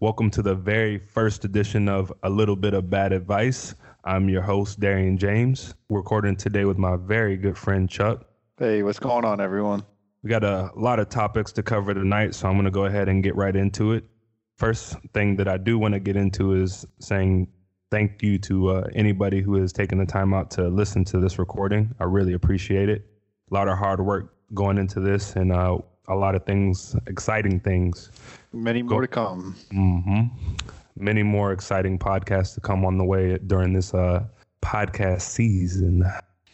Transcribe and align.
Welcome 0.00 0.30
to 0.30 0.42
the 0.42 0.54
very 0.54 0.98
first 0.98 1.44
edition 1.44 1.88
of 1.88 2.12
A 2.22 2.30
Little 2.30 2.54
Bit 2.54 2.72
of 2.72 2.88
Bad 2.88 3.12
Advice. 3.12 3.74
I'm 4.04 4.28
your 4.28 4.42
host, 4.42 4.78
Darian 4.78 5.18
James. 5.18 5.74
We're 5.88 5.98
recording 5.98 6.36
today 6.36 6.64
with 6.66 6.78
my 6.78 6.94
very 6.94 7.36
good 7.36 7.58
friend, 7.58 7.90
Chuck. 7.90 8.24
Hey, 8.58 8.84
what's 8.84 9.00
going 9.00 9.24
on, 9.24 9.40
everyone? 9.40 9.82
We 10.22 10.30
got 10.30 10.44
a 10.44 10.70
lot 10.76 11.00
of 11.00 11.08
topics 11.08 11.50
to 11.50 11.64
cover 11.64 11.94
tonight, 11.94 12.36
so 12.36 12.46
I'm 12.46 12.54
going 12.54 12.66
to 12.66 12.70
go 12.70 12.84
ahead 12.84 13.08
and 13.08 13.24
get 13.24 13.34
right 13.34 13.56
into 13.56 13.90
it. 13.90 14.04
First 14.54 14.94
thing 15.14 15.34
that 15.34 15.48
I 15.48 15.56
do 15.56 15.80
want 15.80 15.94
to 15.94 16.00
get 16.00 16.14
into 16.14 16.54
is 16.54 16.86
saying 17.00 17.48
thank 17.90 18.22
you 18.22 18.38
to 18.38 18.68
uh, 18.68 18.88
anybody 18.94 19.40
who 19.40 19.54
has 19.54 19.72
taken 19.72 19.98
the 19.98 20.06
time 20.06 20.32
out 20.32 20.48
to 20.52 20.68
listen 20.68 21.02
to 21.06 21.18
this 21.18 21.40
recording. 21.40 21.92
I 21.98 22.04
really 22.04 22.34
appreciate 22.34 22.88
it. 22.88 23.04
A 23.50 23.54
lot 23.54 23.66
of 23.66 23.76
hard 23.76 24.00
work 24.00 24.32
going 24.54 24.78
into 24.78 25.00
this, 25.00 25.34
and 25.34 25.50
uh, 25.50 25.78
a 26.08 26.14
lot 26.14 26.34
of 26.34 26.44
things, 26.44 26.96
exciting 27.06 27.60
things. 27.60 28.10
Many 28.52 28.82
more 28.82 28.98
Go- 28.98 29.00
to 29.02 29.08
come. 29.08 29.56
Mm-hmm. 29.72 30.54
Many 30.96 31.22
more 31.22 31.52
exciting 31.52 31.98
podcasts 31.98 32.54
to 32.54 32.60
come 32.60 32.84
on 32.84 32.98
the 32.98 33.04
way 33.04 33.38
during 33.46 33.72
this 33.72 33.94
uh, 33.94 34.24
podcast 34.62 35.22
season. 35.22 36.04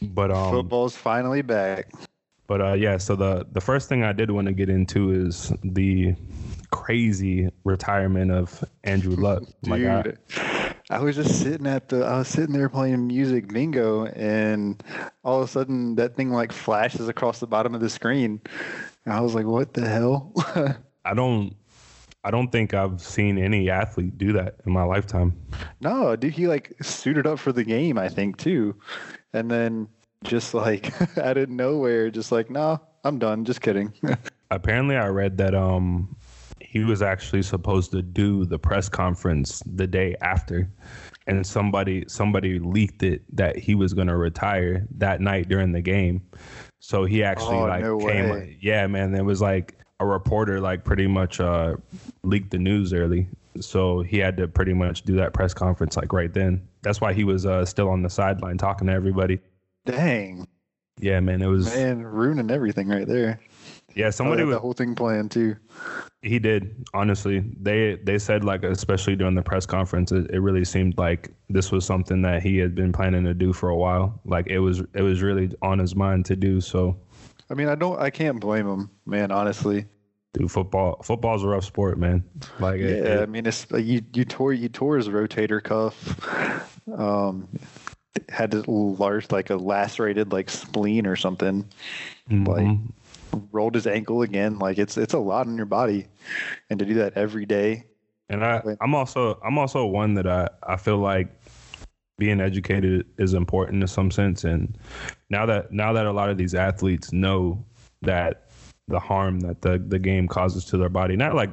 But 0.02 0.30
um, 0.30 0.50
football's 0.50 0.96
finally 0.96 1.40
back. 1.40 1.90
But 2.46 2.60
uh, 2.60 2.72
yeah, 2.74 2.98
so 2.98 3.16
the 3.16 3.46
the 3.52 3.60
first 3.60 3.88
thing 3.88 4.02
I 4.02 4.12
did 4.12 4.30
want 4.30 4.48
to 4.48 4.52
get 4.52 4.68
into 4.68 5.12
is 5.12 5.50
the 5.62 6.14
crazy 6.70 7.48
retirement 7.64 8.30
of 8.30 8.62
Andrew 8.82 9.16
Luck. 9.16 9.44
Dude, 9.62 10.18
I 10.90 10.98
was 10.98 11.16
just 11.16 11.40
sitting 11.40 11.66
at 11.66 11.88
the, 11.88 12.04
I 12.04 12.18
was 12.18 12.28
sitting 12.28 12.52
there 12.52 12.68
playing 12.68 13.06
music 13.06 13.48
bingo, 13.48 14.06
and 14.06 14.82
all 15.24 15.40
of 15.40 15.48
a 15.48 15.50
sudden 15.50 15.94
that 15.94 16.16
thing 16.16 16.30
like 16.30 16.52
flashes 16.52 17.08
across 17.08 17.38
the 17.38 17.46
bottom 17.46 17.74
of 17.74 17.80
the 17.80 17.88
screen. 17.88 18.40
And 19.04 19.14
I 19.14 19.20
was 19.20 19.34
like, 19.34 19.46
what 19.46 19.74
the 19.74 19.86
hell? 19.86 20.32
I 21.04 21.14
don't, 21.14 21.54
I 22.24 22.30
don't 22.30 22.50
think 22.50 22.72
I've 22.72 23.00
seen 23.00 23.38
any 23.38 23.68
athlete 23.68 24.16
do 24.16 24.32
that 24.32 24.56
in 24.64 24.72
my 24.72 24.84
lifetime. 24.84 25.38
No, 25.80 26.16
dude, 26.16 26.32
he 26.32 26.46
like 26.48 26.74
suited 26.82 27.26
up 27.26 27.38
for 27.38 27.52
the 27.52 27.64
game, 27.64 27.98
I 27.98 28.08
think 28.08 28.38
too, 28.38 28.74
and 29.32 29.50
then 29.50 29.88
just 30.24 30.54
like 30.54 30.92
out 31.18 31.36
of 31.36 31.50
nowhere, 31.50 32.10
just 32.10 32.32
like, 32.32 32.50
no, 32.50 32.80
I'm 33.04 33.18
done. 33.18 33.44
Just 33.44 33.60
kidding. 33.60 33.92
Apparently, 34.50 34.96
I 34.96 35.08
read 35.08 35.36
that 35.38 35.54
um 35.54 36.16
he 36.60 36.82
was 36.82 37.02
actually 37.02 37.42
supposed 37.42 37.92
to 37.92 38.02
do 38.02 38.44
the 38.44 38.58
press 38.58 38.88
conference 38.88 39.62
the 39.64 39.86
day 39.86 40.16
after 40.20 40.68
and 41.26 41.46
somebody 41.46 42.04
somebody 42.08 42.58
leaked 42.58 43.02
it 43.02 43.22
that 43.34 43.56
he 43.56 43.74
was 43.74 43.94
going 43.94 44.08
to 44.08 44.16
retire 44.16 44.86
that 44.90 45.20
night 45.20 45.48
during 45.48 45.72
the 45.72 45.80
game 45.80 46.22
so 46.86 47.06
he 47.06 47.24
actually 47.24 47.56
oh, 47.56 47.62
like 47.62 47.82
no 47.82 47.96
came 47.96 48.28
way. 48.28 48.58
yeah 48.60 48.86
man 48.86 49.10
there 49.10 49.24
was 49.24 49.40
like 49.40 49.78
a 50.00 50.06
reporter 50.06 50.60
like 50.60 50.84
pretty 50.84 51.06
much 51.06 51.40
uh 51.40 51.76
leaked 52.24 52.50
the 52.50 52.58
news 52.58 52.92
early. 52.92 53.26
So 53.58 54.02
he 54.02 54.18
had 54.18 54.36
to 54.36 54.48
pretty 54.48 54.74
much 54.74 55.02
do 55.02 55.16
that 55.16 55.32
press 55.32 55.54
conference 55.54 55.96
like 55.96 56.12
right 56.12 56.30
then. 56.30 56.68
That's 56.82 57.00
why 57.00 57.14
he 57.14 57.24
was 57.24 57.46
uh 57.46 57.64
still 57.64 57.88
on 57.88 58.02
the 58.02 58.10
sideline 58.10 58.58
talking 58.58 58.88
to 58.88 58.92
everybody. 58.92 59.40
Dang. 59.86 60.46
Yeah 60.98 61.20
man 61.20 61.40
it 61.40 61.46
was 61.46 61.74
man 61.74 62.02
ruining 62.02 62.50
everything 62.50 62.88
right 62.88 63.08
there. 63.08 63.40
Yeah, 63.94 64.10
somebody 64.10 64.42
oh, 64.42 64.50
the 64.50 64.58
whole 64.58 64.74
thing 64.74 64.94
planned 64.94 65.30
too. 65.30 65.56
He 66.24 66.38
did. 66.38 66.86
Honestly, 66.94 67.44
they 67.60 67.96
they 68.02 68.18
said 68.18 68.44
like 68.44 68.64
especially 68.64 69.14
during 69.14 69.34
the 69.34 69.42
press 69.42 69.66
conference, 69.66 70.10
it, 70.10 70.30
it 70.30 70.40
really 70.40 70.64
seemed 70.64 70.96
like 70.96 71.30
this 71.50 71.70
was 71.70 71.84
something 71.84 72.22
that 72.22 72.42
he 72.42 72.56
had 72.56 72.74
been 72.74 72.92
planning 72.92 73.24
to 73.24 73.34
do 73.34 73.52
for 73.52 73.68
a 73.68 73.76
while. 73.76 74.18
Like 74.24 74.46
it 74.46 74.58
was 74.58 74.80
it 74.94 75.02
was 75.02 75.22
really 75.22 75.50
on 75.60 75.78
his 75.78 75.94
mind 75.94 76.24
to 76.26 76.36
do. 76.36 76.60
So, 76.60 76.96
I 77.50 77.54
mean, 77.54 77.68
I 77.68 77.74
don't 77.74 78.00
I 78.00 78.08
can't 78.10 78.40
blame 78.40 78.66
him, 78.66 78.90
man. 79.04 79.30
Honestly, 79.30 79.84
dude, 80.32 80.50
football 80.50 81.02
football's 81.02 81.44
a 81.44 81.48
rough 81.48 81.64
sport, 81.64 81.98
man. 81.98 82.24
Like 82.58 82.80
yeah, 82.80 82.86
it, 82.86 83.06
it, 83.06 83.22
I 83.22 83.26
mean, 83.26 83.44
it's 83.44 83.66
you 83.70 84.02
you 84.14 84.24
tore 84.24 84.54
you 84.54 84.70
tore 84.70 84.96
his 84.96 85.08
rotator 85.08 85.62
cuff. 85.62 86.70
Um, 86.98 87.48
had 88.28 88.54
a 88.54 88.70
large 88.70 89.30
like 89.30 89.50
a 89.50 89.56
lacerated 89.56 90.32
like 90.32 90.50
spleen 90.50 91.06
or 91.06 91.16
something. 91.16 91.68
Mm-hmm. 92.30 92.44
Like 92.44 92.78
rolled 93.52 93.74
his 93.74 93.86
ankle 93.86 94.22
again. 94.22 94.58
Like 94.58 94.78
it's 94.78 94.96
it's 94.96 95.14
a 95.14 95.18
lot 95.18 95.46
on 95.46 95.56
your 95.56 95.66
body, 95.66 96.06
and 96.70 96.78
to 96.78 96.84
do 96.84 96.94
that 96.94 97.14
every 97.14 97.46
day. 97.46 97.84
And 98.28 98.44
I 98.44 98.62
I'm 98.80 98.94
also 98.94 99.38
I'm 99.44 99.58
also 99.58 99.84
one 99.86 100.14
that 100.14 100.26
I 100.26 100.48
I 100.62 100.76
feel 100.76 100.98
like 100.98 101.28
being 102.16 102.40
educated 102.40 103.06
is 103.18 103.34
important 103.34 103.82
in 103.82 103.88
some 103.88 104.10
sense. 104.10 104.44
And 104.44 104.78
now 105.30 105.46
that 105.46 105.72
now 105.72 105.92
that 105.92 106.06
a 106.06 106.12
lot 106.12 106.30
of 106.30 106.38
these 106.38 106.54
athletes 106.54 107.12
know 107.12 107.64
that 108.02 108.50
the 108.88 109.00
harm 109.00 109.40
that 109.40 109.62
the 109.62 109.78
the 109.78 109.98
game 109.98 110.28
causes 110.28 110.64
to 110.66 110.76
their 110.76 110.88
body. 110.88 111.16
Not 111.16 111.34
like 111.34 111.50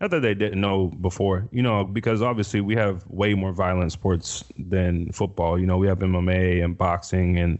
not 0.00 0.10
that 0.10 0.22
they 0.22 0.34
didn't 0.34 0.60
know 0.60 0.88
before, 0.88 1.48
you 1.52 1.62
know, 1.62 1.84
because 1.84 2.20
obviously 2.20 2.60
we 2.60 2.74
have 2.74 3.06
way 3.06 3.34
more 3.34 3.52
violent 3.52 3.92
sports 3.92 4.44
than 4.58 5.10
football. 5.12 5.58
You 5.58 5.66
know, 5.66 5.78
we 5.78 5.86
have 5.86 6.00
MMA 6.00 6.64
and 6.64 6.76
boxing 6.76 7.38
and 7.38 7.58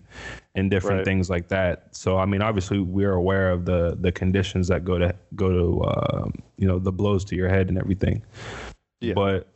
and 0.56 0.70
different 0.70 0.98
right. 0.98 1.04
things 1.04 1.30
like 1.30 1.48
that. 1.48 1.94
So 1.94 2.18
I 2.18 2.26
mean, 2.26 2.42
obviously 2.42 2.80
we're 2.80 3.12
aware 3.12 3.50
of 3.50 3.64
the 3.64 3.96
the 4.00 4.10
conditions 4.10 4.66
that 4.68 4.84
go 4.84 4.98
to 4.98 5.14
go 5.36 5.50
to 5.50 5.82
uh, 5.84 6.28
you 6.56 6.66
know 6.66 6.80
the 6.80 6.92
blows 6.92 7.24
to 7.26 7.36
your 7.36 7.48
head 7.48 7.68
and 7.68 7.78
everything. 7.78 8.22
Yeah. 9.00 9.14
But 9.14 9.48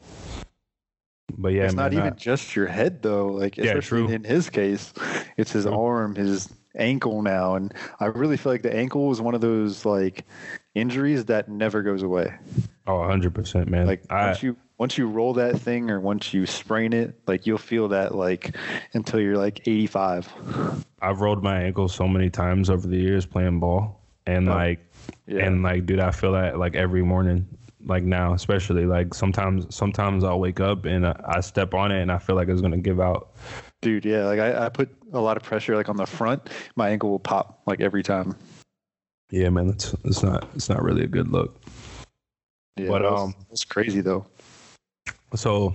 but 1.36 1.48
yeah, 1.48 1.64
it's 1.64 1.75
man, 1.75 1.84
not 1.84 1.92
even 1.94 2.12
I, 2.12 2.16
just 2.16 2.54
your 2.54 2.69
head 2.69 3.02
though. 3.02 3.26
Like 3.26 3.58
especially 3.58 4.08
yeah, 4.10 4.16
in 4.16 4.25
his 4.25 4.50
case, 4.50 4.92
it's 5.36 5.50
his 5.50 5.64
true. 5.64 5.75
arm, 5.75 6.14
his 6.14 6.48
ankle 6.74 7.22
now, 7.22 7.54
and 7.54 7.72
I 8.00 8.06
really 8.06 8.36
feel 8.36 8.52
like 8.52 8.62
the 8.62 8.74
ankle 8.74 9.06
was 9.06 9.20
one 9.20 9.34
of 9.34 9.40
those 9.40 9.84
like 9.84 10.24
injuries 10.74 11.26
that 11.26 11.48
never 11.48 11.82
goes 11.82 12.02
away. 12.02 12.34
Oh, 12.86 13.02
hundred 13.04 13.34
percent, 13.34 13.68
man. 13.68 13.86
Like 13.86 14.02
I, 14.10 14.26
once 14.26 14.42
you 14.42 14.56
once 14.78 14.96
you 14.96 15.08
roll 15.08 15.34
that 15.34 15.58
thing 15.58 15.90
or 15.90 16.00
once 16.00 16.32
you 16.32 16.46
sprain 16.46 16.92
it, 16.92 17.14
like 17.26 17.46
you'll 17.46 17.58
feel 17.58 17.88
that 17.88 18.14
like 18.14 18.56
until 18.94 19.20
you're 19.20 19.36
like 19.36 19.66
85. 19.66 20.84
I've 21.02 21.20
rolled 21.20 21.42
my 21.42 21.62
ankle 21.62 21.88
so 21.88 22.08
many 22.08 22.30
times 22.30 22.70
over 22.70 22.86
the 22.86 22.96
years 22.96 23.26
playing 23.26 23.60
ball, 23.60 24.00
and 24.26 24.48
oh, 24.48 24.54
like, 24.54 24.80
yeah. 25.26 25.44
and 25.44 25.62
like, 25.62 25.86
dude, 25.86 26.00
I 26.00 26.12
feel 26.12 26.32
that 26.32 26.58
like 26.58 26.74
every 26.74 27.02
morning. 27.02 27.46
Like 27.86 28.02
now, 28.02 28.34
especially 28.34 28.86
like 28.86 29.14
sometimes, 29.14 29.74
sometimes 29.74 30.24
I'll 30.24 30.40
wake 30.40 30.58
up 30.58 30.84
and 30.84 31.06
I, 31.06 31.18
I 31.24 31.40
step 31.40 31.74
on 31.74 31.92
it 31.92 32.02
and 32.02 32.10
I 32.10 32.18
feel 32.18 32.34
like 32.34 32.48
it's 32.48 32.60
gonna 32.60 32.76
give 32.76 33.00
out. 33.00 33.34
Dude, 33.80 34.04
yeah, 34.04 34.24
like 34.24 34.40
I, 34.40 34.66
I 34.66 34.68
put 34.68 34.90
a 35.12 35.20
lot 35.20 35.36
of 35.36 35.42
pressure 35.42 35.76
like 35.76 35.88
on 35.88 35.96
the 35.96 36.06
front, 36.06 36.50
my 36.76 36.91
ankle 36.91 37.10
will 37.10 37.19
pop 37.19 37.62
like 37.66 37.80
every 37.80 38.02
time. 38.02 38.36
Yeah, 39.30 39.50
man, 39.50 39.69
that's 39.69 39.94
it's 40.04 40.22
not 40.22 40.48
it's 40.54 40.69
not 40.69 40.82
really 40.82 41.04
a 41.04 41.08
good 41.08 41.28
look. 41.28 41.60
Yeah, 42.76 42.88
but 42.88 43.04
um, 43.04 43.34
it's 43.50 43.64
crazy 43.64 44.00
though. 44.00 44.26
So 45.34 45.74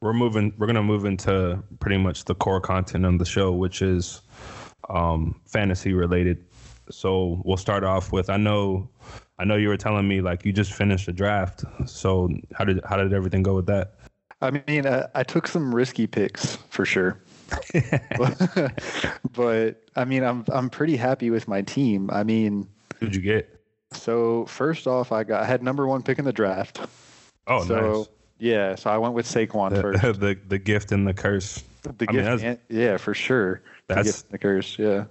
we're 0.00 0.12
moving. 0.12 0.52
We're 0.58 0.66
gonna 0.66 0.82
move 0.82 1.04
into 1.04 1.62
pretty 1.78 1.98
much 1.98 2.24
the 2.24 2.34
core 2.34 2.60
content 2.60 3.04
of 3.04 3.18
the 3.18 3.24
show, 3.24 3.52
which 3.52 3.82
is 3.82 4.22
um, 4.88 5.40
fantasy 5.46 5.92
related. 5.92 6.44
So 6.90 7.40
we'll 7.44 7.56
start 7.56 7.84
off 7.84 8.10
with. 8.10 8.30
I 8.30 8.36
know, 8.36 8.88
I 9.38 9.44
know 9.44 9.56
you 9.56 9.68
were 9.68 9.76
telling 9.76 10.08
me 10.08 10.20
like 10.20 10.44
you 10.44 10.52
just 10.52 10.72
finished 10.72 11.06
a 11.06 11.12
draft. 11.12 11.64
So 11.86 12.28
how 12.54 12.64
did 12.64 12.80
how 12.84 12.96
did 12.96 13.12
everything 13.12 13.42
go 13.42 13.54
with 13.54 13.66
that? 13.66 13.94
I 14.40 14.62
mean, 14.66 14.86
uh, 14.86 15.08
I 15.14 15.22
took 15.22 15.46
some 15.46 15.74
risky 15.74 16.06
picks 16.06 16.56
for 16.70 16.84
sure. 16.84 17.20
but 19.32 19.82
I 19.96 20.04
mean, 20.04 20.22
I'm 20.22 20.44
I'm 20.48 20.70
pretty 20.70 20.96
happy 20.96 21.30
with 21.30 21.48
my 21.48 21.62
team. 21.62 22.10
I 22.12 22.24
mean, 22.24 22.68
who'd 22.98 23.14
you 23.14 23.22
get? 23.22 23.60
So 23.92 24.46
first 24.46 24.86
off, 24.86 25.12
I 25.12 25.24
got 25.24 25.42
I 25.42 25.46
had 25.46 25.62
number 25.62 25.86
one 25.86 26.02
pick 26.02 26.18
in 26.18 26.24
the 26.24 26.32
draft. 26.32 26.80
Oh, 27.46 27.64
so, 27.64 27.80
nice. 27.80 28.08
Yeah, 28.38 28.74
so 28.74 28.90
I 28.90 28.98
went 28.98 29.14
with 29.14 29.26
Saquon 29.26 29.70
the, 29.70 29.82
first. 30.00 30.20
The 30.20 30.38
the 30.48 30.58
gift 30.58 30.92
and 30.92 31.06
the 31.06 31.14
curse. 31.14 31.62
The 31.82 32.06
I 32.08 32.12
gift, 32.12 32.42
mean, 32.42 32.58
yeah, 32.68 32.96
for 32.96 33.14
sure. 33.14 33.62
That's 33.86 34.22
the, 34.22 34.32
the 34.32 34.38
curse. 34.38 34.78
Yeah, 34.78 35.04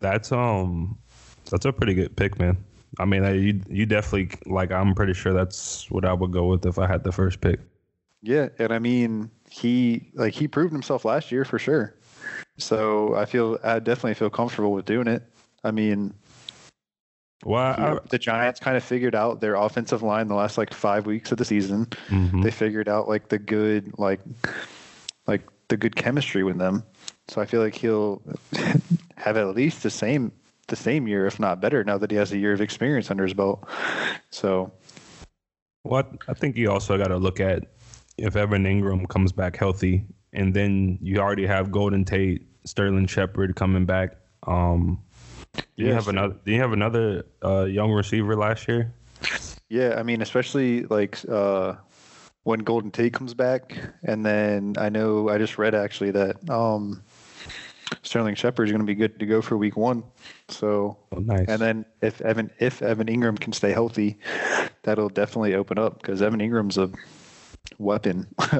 that's 0.00 0.32
um, 0.32 0.98
that's 1.50 1.64
a 1.64 1.72
pretty 1.72 1.94
good 1.94 2.16
pick, 2.16 2.38
man. 2.38 2.56
I 2.98 3.04
mean, 3.04 3.24
you 3.24 3.60
you 3.68 3.86
definitely 3.86 4.30
like. 4.46 4.72
I'm 4.72 4.94
pretty 4.94 5.14
sure 5.14 5.32
that's 5.32 5.90
what 5.90 6.04
I 6.04 6.12
would 6.12 6.32
go 6.32 6.46
with 6.46 6.66
if 6.66 6.78
I 6.78 6.86
had 6.86 7.04
the 7.04 7.12
first 7.12 7.40
pick. 7.40 7.60
Yeah, 8.22 8.48
and 8.58 8.72
I 8.72 8.78
mean, 8.78 9.30
he 9.50 10.10
like 10.14 10.34
he 10.34 10.48
proved 10.48 10.72
himself 10.72 11.04
last 11.04 11.32
year 11.32 11.44
for 11.44 11.58
sure. 11.58 11.94
So 12.58 13.14
I 13.14 13.24
feel 13.24 13.58
I 13.62 13.78
definitely 13.78 14.14
feel 14.14 14.30
comfortable 14.30 14.72
with 14.72 14.84
doing 14.84 15.06
it. 15.06 15.22
I 15.64 15.70
mean, 15.70 16.14
well, 17.44 17.74
I, 17.78 17.98
the 18.10 18.18
Giants 18.18 18.60
kind 18.60 18.76
of 18.76 18.82
figured 18.82 19.14
out 19.14 19.40
their 19.40 19.54
offensive 19.54 20.02
line 20.02 20.28
the 20.28 20.34
last 20.34 20.58
like 20.58 20.74
five 20.74 21.06
weeks 21.06 21.30
of 21.32 21.38
the 21.38 21.44
season. 21.44 21.86
Mm-hmm. 22.08 22.42
They 22.42 22.50
figured 22.50 22.88
out 22.88 23.08
like 23.08 23.28
the 23.28 23.38
good 23.38 23.96
like 23.98 24.20
like 25.26 25.42
the 25.68 25.76
good 25.76 25.96
chemistry 25.96 26.42
with 26.42 26.58
them. 26.58 26.82
So 27.28 27.40
I 27.40 27.46
feel 27.46 27.60
like 27.60 27.74
he'll 27.74 28.22
have 29.16 29.36
at 29.36 29.54
least 29.54 29.82
the 29.82 29.90
same 29.90 30.32
the 30.66 30.76
same 30.76 31.08
year, 31.08 31.26
if 31.26 31.40
not 31.40 31.60
better, 31.60 31.82
now 31.82 31.98
that 31.98 32.10
he 32.10 32.16
has 32.16 32.32
a 32.32 32.38
year 32.38 32.52
of 32.52 32.60
experience 32.60 33.10
under 33.10 33.24
his 33.24 33.34
belt. 33.34 33.66
So, 34.30 34.72
what 35.82 36.10
I 36.28 36.34
think 36.34 36.56
you 36.56 36.70
also 36.70 36.98
got 36.98 37.08
to 37.08 37.16
look 37.16 37.40
at 37.40 37.64
if 38.18 38.36
Evan 38.36 38.64
Engram 38.64 39.08
comes 39.08 39.32
back 39.32 39.56
healthy, 39.56 40.04
and 40.32 40.52
then 40.52 40.98
you 41.00 41.18
already 41.18 41.46
have 41.46 41.70
Golden 41.70 42.04
Tate, 42.04 42.46
Sterling 42.64 43.06
Shepard 43.06 43.56
coming 43.56 43.86
back. 43.86 44.16
Um, 44.46 45.00
do 45.54 45.62
you 45.84 45.92
have 45.92 46.08
another? 46.08 46.36
Do 46.44 46.52
you 46.52 46.60
have 46.60 46.72
another 46.72 47.24
uh, 47.44 47.64
young 47.64 47.92
receiver 47.92 48.36
last 48.36 48.68
year? 48.68 48.92
Yeah, 49.68 49.96
I 49.98 50.02
mean, 50.02 50.22
especially 50.22 50.84
like 50.84 51.18
uh, 51.28 51.74
when 52.44 52.60
Golden 52.60 52.90
Tate 52.90 53.12
comes 53.12 53.34
back, 53.34 53.78
and 54.02 54.24
then 54.24 54.74
I 54.78 54.88
know 54.88 55.28
I 55.28 55.38
just 55.38 55.58
read 55.58 55.74
actually 55.74 56.10
that 56.12 56.48
um, 56.50 57.02
Sterling 58.02 58.34
Shepard 58.34 58.68
is 58.68 58.72
going 58.72 58.80
to 58.80 58.86
be 58.86 58.94
good 58.94 59.18
to 59.20 59.26
go 59.26 59.42
for 59.42 59.56
Week 59.56 59.76
One. 59.76 60.02
So 60.48 60.96
oh, 61.12 61.18
nice. 61.18 61.46
And 61.48 61.60
then 61.60 61.84
if 62.02 62.20
Evan 62.20 62.50
if 62.58 62.82
Evan 62.82 63.06
Engram 63.06 63.38
can 63.38 63.52
stay 63.52 63.72
healthy, 63.72 64.18
that'll 64.82 65.08
definitely 65.08 65.54
open 65.54 65.78
up 65.78 66.00
because 66.00 66.22
Evan 66.22 66.40
Engram's 66.40 66.78
a 66.78 66.90
weapon. 67.78 68.26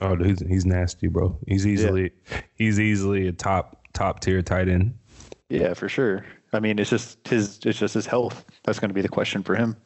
oh, 0.00 0.16
he's 0.16 0.40
he's 0.46 0.66
nasty, 0.66 1.08
bro. 1.08 1.38
He's 1.46 1.66
easily 1.66 2.12
yeah. 2.30 2.40
he's 2.54 2.80
easily 2.80 3.28
a 3.28 3.32
top 3.32 3.80
top 3.92 4.20
tier 4.20 4.42
tight 4.42 4.68
end. 4.68 4.98
Yeah, 5.48 5.74
for 5.74 5.88
sure. 5.88 6.24
I 6.52 6.60
mean, 6.60 6.78
it's 6.78 6.90
just 6.90 7.26
his 7.26 7.60
it's 7.64 7.78
just 7.78 7.94
his 7.94 8.06
health. 8.06 8.44
That's 8.64 8.78
going 8.78 8.90
to 8.90 8.94
be 8.94 9.02
the 9.02 9.08
question 9.08 9.42
for 9.42 9.54
him. 9.54 9.76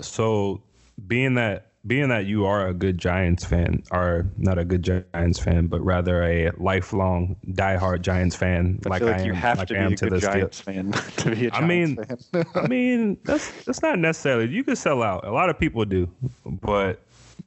So, 0.00 0.62
being 1.06 1.34
that 1.34 1.68
being 1.86 2.08
that 2.08 2.26
you 2.26 2.44
are 2.44 2.68
a 2.68 2.74
good 2.74 2.98
Giants 2.98 3.44
fan, 3.44 3.82
or 3.90 4.26
not 4.36 4.58
a 4.58 4.64
good 4.64 4.82
Giants 4.82 5.38
fan, 5.38 5.66
but 5.68 5.80
rather 5.80 6.22
a 6.22 6.50
lifelong 6.58 7.36
diehard 7.52 8.02
Giants 8.02 8.36
fan, 8.36 8.80
I 8.84 8.88
like, 8.88 9.02
like 9.02 9.16
I 9.16 9.20
am, 9.20 9.26
you 9.26 9.32
have 9.32 9.58
like 9.58 9.68
to 9.68 9.78
I 9.78 9.82
am 9.82 9.88
be 9.90 9.94
a 9.94 10.10
good 10.10 10.20
Giants 10.20 10.60
fan 10.60 10.92
to 11.18 11.30
be 11.30 11.46
a 11.46 11.50
Giants 11.50 11.56
I 11.56 11.66
mean, 11.66 11.96
fan. 11.96 12.44
I 12.54 12.66
mean, 12.66 13.18
that's 13.24 13.50
that's 13.64 13.82
not 13.82 13.98
necessarily. 13.98 14.48
You 14.48 14.64
can 14.64 14.76
sell 14.76 15.02
out. 15.02 15.26
A 15.26 15.32
lot 15.32 15.50
of 15.50 15.58
people 15.58 15.84
do, 15.84 16.08
but 16.44 17.02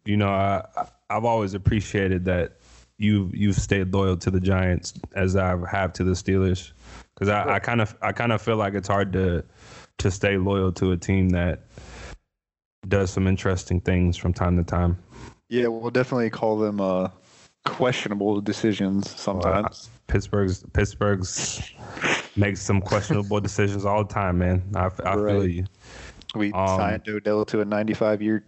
you 0.06 0.18
know, 0.18 0.30
I 0.30 0.64
I've 1.10 1.26
always 1.26 1.54
appreciated 1.54 2.26
that 2.26 2.58
you've 2.98 3.36
you've 3.36 3.56
stayed 3.56 3.94
loyal 3.94 4.18
to 4.18 4.32
the 4.32 4.40
Giants 4.40 4.94
as 5.14 5.36
I 5.36 5.58
have 5.70 5.94
to 5.94 6.04
the 6.04 6.12
Steelers, 6.12 6.72
because 7.14 7.30
I 7.30 7.60
kind 7.60 7.82
of 7.82 7.98
I 8.02 8.12
kind 8.12 8.32
of 8.32 8.42
feel 8.42 8.58
like 8.58 8.74
it's 8.74 8.88
hard 8.88 9.14
to 9.14 9.44
to 10.00 10.12
stay 10.12 10.38
loyal 10.38 10.72
to 10.74 10.92
a 10.92 10.98
team 10.98 11.30
that 11.30 11.64
does 12.88 13.12
some 13.12 13.28
interesting 13.28 13.80
things 13.80 14.18
from 14.18 14.34
time 14.34 14.58
to 14.58 14.64
time. 14.64 14.98
Yeah, 15.50 15.68
we'll 15.68 15.92
definitely 15.92 16.30
call 16.30 16.58
them 16.58 16.80
uh, 16.80 17.10
questionable 17.66 18.42
decisions 18.42 19.10
sometimes. 19.20 19.90
Pittsburgh's 20.08 20.64
Pittsburgh's 20.74 21.72
makes 22.36 22.62
some 22.62 22.82
questionable 22.82 23.40
decisions 23.42 23.86
all 23.86 24.04
the 24.04 24.14
time, 24.14 24.40
man. 24.40 24.64
I, 24.76 24.90
I 25.04 25.16
right. 25.16 25.32
feel 25.32 25.48
you. 25.48 25.66
We 26.36 26.52
um, 26.54 26.68
signed 26.68 27.04
Odell 27.08 27.46
to 27.46 27.62
a 27.62 27.66
95 27.66 28.22
year, 28.22 28.44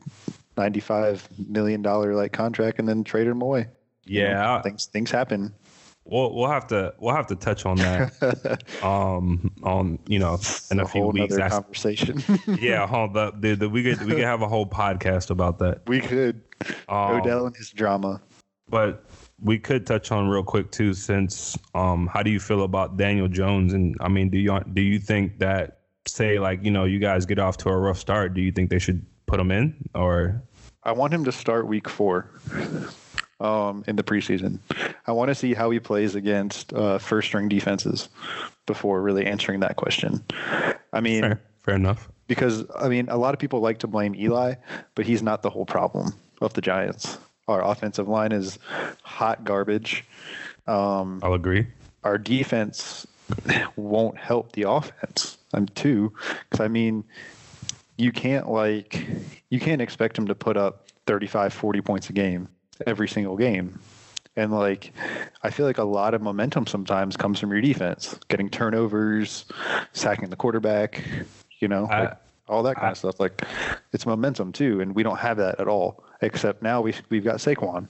95 0.57 1.27
million 1.49 1.81
dollar 1.81 2.15
like 2.15 2.31
contract, 2.33 2.79
and 2.79 2.87
then 2.87 3.03
trade 3.03 3.27
him 3.27 3.41
away. 3.41 3.67
Yeah, 4.05 4.27
you 4.27 4.33
know, 4.57 4.61
things 4.63 4.85
things 4.87 5.11
happen. 5.11 5.53
We'll 6.05 6.35
we'll 6.35 6.49
have 6.49 6.67
to 6.67 6.93
we'll 6.99 7.15
have 7.15 7.27
to 7.27 7.35
touch 7.35 7.65
on 7.65 7.77
that 7.77 8.61
um 8.83 9.49
on 9.63 9.99
you 10.05 10.19
know 10.19 10.37
in 10.69 10.79
a, 10.79 10.83
a 10.83 10.87
few 10.87 11.07
weeks 11.07 11.37
conversation. 11.37 12.21
Yeah 12.59 12.85
hold 12.85 13.15
up 13.15 13.39
dude 13.39 13.61
we 13.71 13.83
could 13.83 14.01
we 14.05 14.11
could 14.11 14.25
have 14.25 14.41
a 14.41 14.47
whole 14.49 14.65
podcast 14.65 15.29
about 15.29 15.59
that. 15.59 15.87
We 15.87 16.01
could. 16.01 16.41
Um, 16.89 17.21
odell 17.21 17.45
and 17.45 17.55
his 17.55 17.69
drama. 17.69 18.21
but 18.69 19.05
we 19.41 19.57
could 19.59 19.85
touch 19.85 20.11
on 20.11 20.27
real 20.27 20.43
quick 20.43 20.71
too 20.71 20.93
since 20.93 21.57
um 21.73 22.07
how 22.07 22.21
do 22.21 22.31
you 22.31 22.39
feel 22.41 22.63
about 22.63 22.97
daniel 22.97 23.29
jones? 23.29 23.71
And 23.73 23.95
i 24.01 24.09
mean 24.09 24.29
do 24.29 24.37
you 24.37 24.59
do 24.73 24.81
you 24.81 24.99
think 24.99 25.39
that 25.39 25.79
say 26.05 26.37
like 26.37 26.61
you 26.65 26.71
know 26.71 26.83
you 26.83 26.99
guys 26.99 27.25
get 27.25 27.39
off 27.39 27.55
to 27.57 27.69
a 27.69 27.77
rough 27.77 27.97
start 27.97 28.33
do 28.33 28.41
you 28.41 28.51
think 28.51 28.69
they 28.69 28.79
should 28.79 29.05
put 29.33 29.39
him 29.39 29.49
in 29.49 29.73
or 29.95 30.43
i 30.83 30.91
want 30.91 31.11
him 31.11 31.25
to 31.25 31.31
start 31.31 31.65
week 31.65 31.89
four 31.89 32.29
um, 33.39 33.83
in 33.87 33.95
the 33.95 34.03
preseason. 34.03 34.59
I 35.07 35.11
want 35.11 35.29
to 35.29 35.35
see 35.35 35.53
how 35.53 35.69
he 35.71 35.79
plays 35.79 36.15
against 36.15 36.71
uh, 36.71 36.97
first 36.97 37.27
string 37.27 37.49
defenses 37.49 38.09
before 38.65 39.01
really 39.01 39.25
answering 39.25 39.59
that 39.61 39.75
question. 39.75 40.23
I 40.93 41.01
mean, 41.01 41.21
fair, 41.21 41.41
fair 41.63 41.75
enough. 41.75 42.09
Because 42.27 42.63
I 42.77 42.87
mean, 42.87 43.09
a 43.09 43.17
lot 43.17 43.33
of 43.33 43.39
people 43.39 43.59
like 43.59 43.79
to 43.79 43.87
blame 43.87 44.15
Eli, 44.15 44.53
but 44.95 45.05
he's 45.05 45.21
not 45.21 45.41
the 45.41 45.49
whole 45.49 45.65
problem 45.65 46.13
of 46.39 46.53
the 46.53 46.61
Giants. 46.61 47.17
Our 47.47 47.63
offensive 47.63 48.07
line 48.07 48.31
is 48.31 48.57
hot 49.01 49.43
garbage. 49.43 50.05
Um, 50.67 51.19
I'll 51.21 51.33
agree. 51.33 51.67
Our 52.03 52.17
defense 52.17 53.05
won't 53.75 54.17
help 54.17 54.53
the 54.53 54.69
offense. 54.69 55.37
I'm 55.53 55.67
too, 55.67 56.13
because 56.49 56.63
I 56.63 56.69
mean, 56.69 57.03
you 57.97 58.11
can't 58.11 58.49
like 58.49 59.05
you 59.49 59.59
can't 59.59 59.81
expect 59.81 60.17
him 60.17 60.27
to 60.27 60.35
put 60.35 60.57
up 60.57 60.87
35, 61.07 61.53
40 61.53 61.81
points 61.81 62.09
a 62.09 62.13
game 62.13 62.47
every 62.87 63.07
single 63.07 63.37
game. 63.37 63.79
And 64.35 64.51
like, 64.51 64.93
I 65.43 65.51
feel 65.51 65.65
like 65.65 65.77
a 65.77 65.83
lot 65.83 66.13
of 66.13 66.21
momentum 66.21 66.65
sometimes 66.65 67.15
comes 67.15 67.39
from 67.39 67.51
your 67.51 67.61
defense, 67.61 68.19
getting 68.29 68.49
turnovers, 68.49 69.45
sacking 69.93 70.29
the 70.29 70.35
quarterback, 70.35 71.03
you 71.59 71.67
know, 71.67 71.85
I, 71.85 72.01
like 72.01 72.17
all 72.47 72.63
that 72.63 72.75
kind 72.75 72.87
I, 72.87 72.91
of 72.91 72.97
stuff. 72.97 73.19
Like, 73.19 73.43
it's 73.91 74.05
momentum 74.05 74.51
too, 74.51 74.81
and 74.81 74.95
we 74.95 75.03
don't 75.03 75.19
have 75.19 75.37
that 75.37 75.59
at 75.59 75.67
all. 75.67 76.03
Except 76.21 76.63
now 76.63 76.81
we 76.81 76.95
we've 77.09 77.23
got 77.23 77.37
Saquon. 77.37 77.87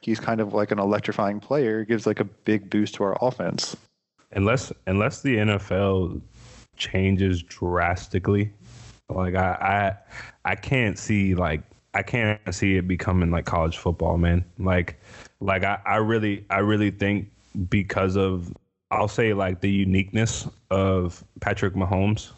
He's 0.00 0.18
kind 0.18 0.40
of 0.40 0.54
like 0.54 0.70
an 0.70 0.78
electrifying 0.78 1.38
player. 1.38 1.84
Gives 1.84 2.06
like 2.06 2.18
a 2.18 2.24
big 2.24 2.70
boost 2.70 2.94
to 2.94 3.04
our 3.04 3.16
offense. 3.20 3.76
Unless 4.32 4.72
unless 4.86 5.20
the 5.20 5.36
NFL 5.36 6.20
changes 6.76 7.42
drastically, 7.42 8.52
like 9.08 9.34
I 9.34 9.96
I 10.44 10.50
I 10.50 10.54
can't 10.54 10.98
see 10.98 11.34
like 11.34 11.62
I 11.94 12.02
can't 12.02 12.40
see 12.52 12.76
it 12.76 12.88
becoming 12.88 13.30
like 13.30 13.44
college 13.44 13.78
football, 13.78 14.18
man. 14.18 14.44
Like, 14.58 15.00
like 15.40 15.62
I, 15.62 15.78
I 15.86 15.96
really, 15.96 16.44
I 16.50 16.58
really 16.58 16.90
think 16.90 17.30
because 17.68 18.16
of, 18.16 18.52
I'll 18.90 19.08
say 19.08 19.32
like 19.32 19.60
the 19.60 19.70
uniqueness 19.70 20.48
of 20.70 21.24
Patrick 21.40 21.74
Mahomes. 21.74 22.32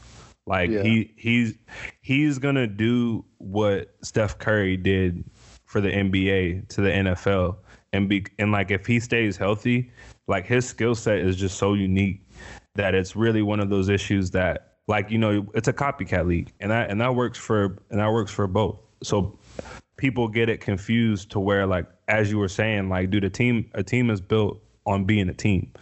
Like 0.47 0.71
yeah. 0.71 0.83
he, 0.83 1.13
he's, 1.17 1.55
he's 2.03 2.39
gonna 2.39 2.67
do 2.67 3.25
what 3.39 3.95
Steph 4.03 4.39
Curry 4.39 4.77
did 4.77 5.25
for 5.65 5.81
the 5.81 5.91
NBA 5.91 6.69
to 6.69 6.81
the 6.83 6.91
NFL, 6.91 7.57
and 7.93 8.09
be, 8.09 8.27
and 8.39 8.53
like 8.53 8.71
if 8.71 8.87
he 8.87 9.01
stays 9.01 9.37
healthy, 9.37 9.91
like 10.29 10.47
his 10.47 10.69
skill 10.69 10.95
set 10.95 11.19
is 11.19 11.35
just 11.35 11.59
so 11.59 11.75
unique 11.75 12.21
that 12.77 12.95
it's 12.95 13.17
really 13.17 13.43
one 13.43 13.59
of 13.59 13.71
those 13.71 13.89
issues 13.89 14.31
that 14.33 14.66
like 14.89 15.11
you 15.11 15.19
know 15.19 15.47
it's 15.55 15.69
a 15.69 15.73
copycat 15.73 16.27
league 16.27 16.53
and 16.61 16.71
that 16.71 16.91
and 16.91 17.01
that 17.01 17.15
works 17.15 17.39
for 17.39 17.79
and 17.91 18.01
that 18.01 18.11
works 18.11 18.31
for 18.31 18.47
both. 18.47 18.79
So 19.03 19.39
people 19.97 20.29
get 20.29 20.49
it 20.49 20.61
confused 20.61 21.31
to 21.33 21.41
where 21.41 21.67
like 21.67 21.87
as 22.09 22.31
you 22.31 22.39
were 22.39 22.49
saying 22.49 22.89
like 22.89 23.11
dude 23.11 23.25
a 23.25 23.31
team 23.31 23.71
a 23.75 23.83
team 23.83 24.11
is 24.11 24.21
built 24.21 24.63
on 24.87 25.05
being 25.05 25.29
a 25.29 25.35
team. 25.35 25.73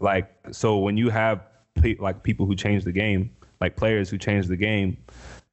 Like 0.00 0.30
so 0.52 0.78
when 0.78 0.96
you 0.96 1.10
have 1.10 1.40
pe- 1.80 1.96
like 1.98 2.22
people 2.22 2.46
who 2.46 2.54
change 2.54 2.84
the 2.84 2.92
game 2.92 3.30
like 3.60 3.76
players 3.76 4.10
who 4.10 4.18
change 4.18 4.46
the 4.46 4.56
game 4.56 4.96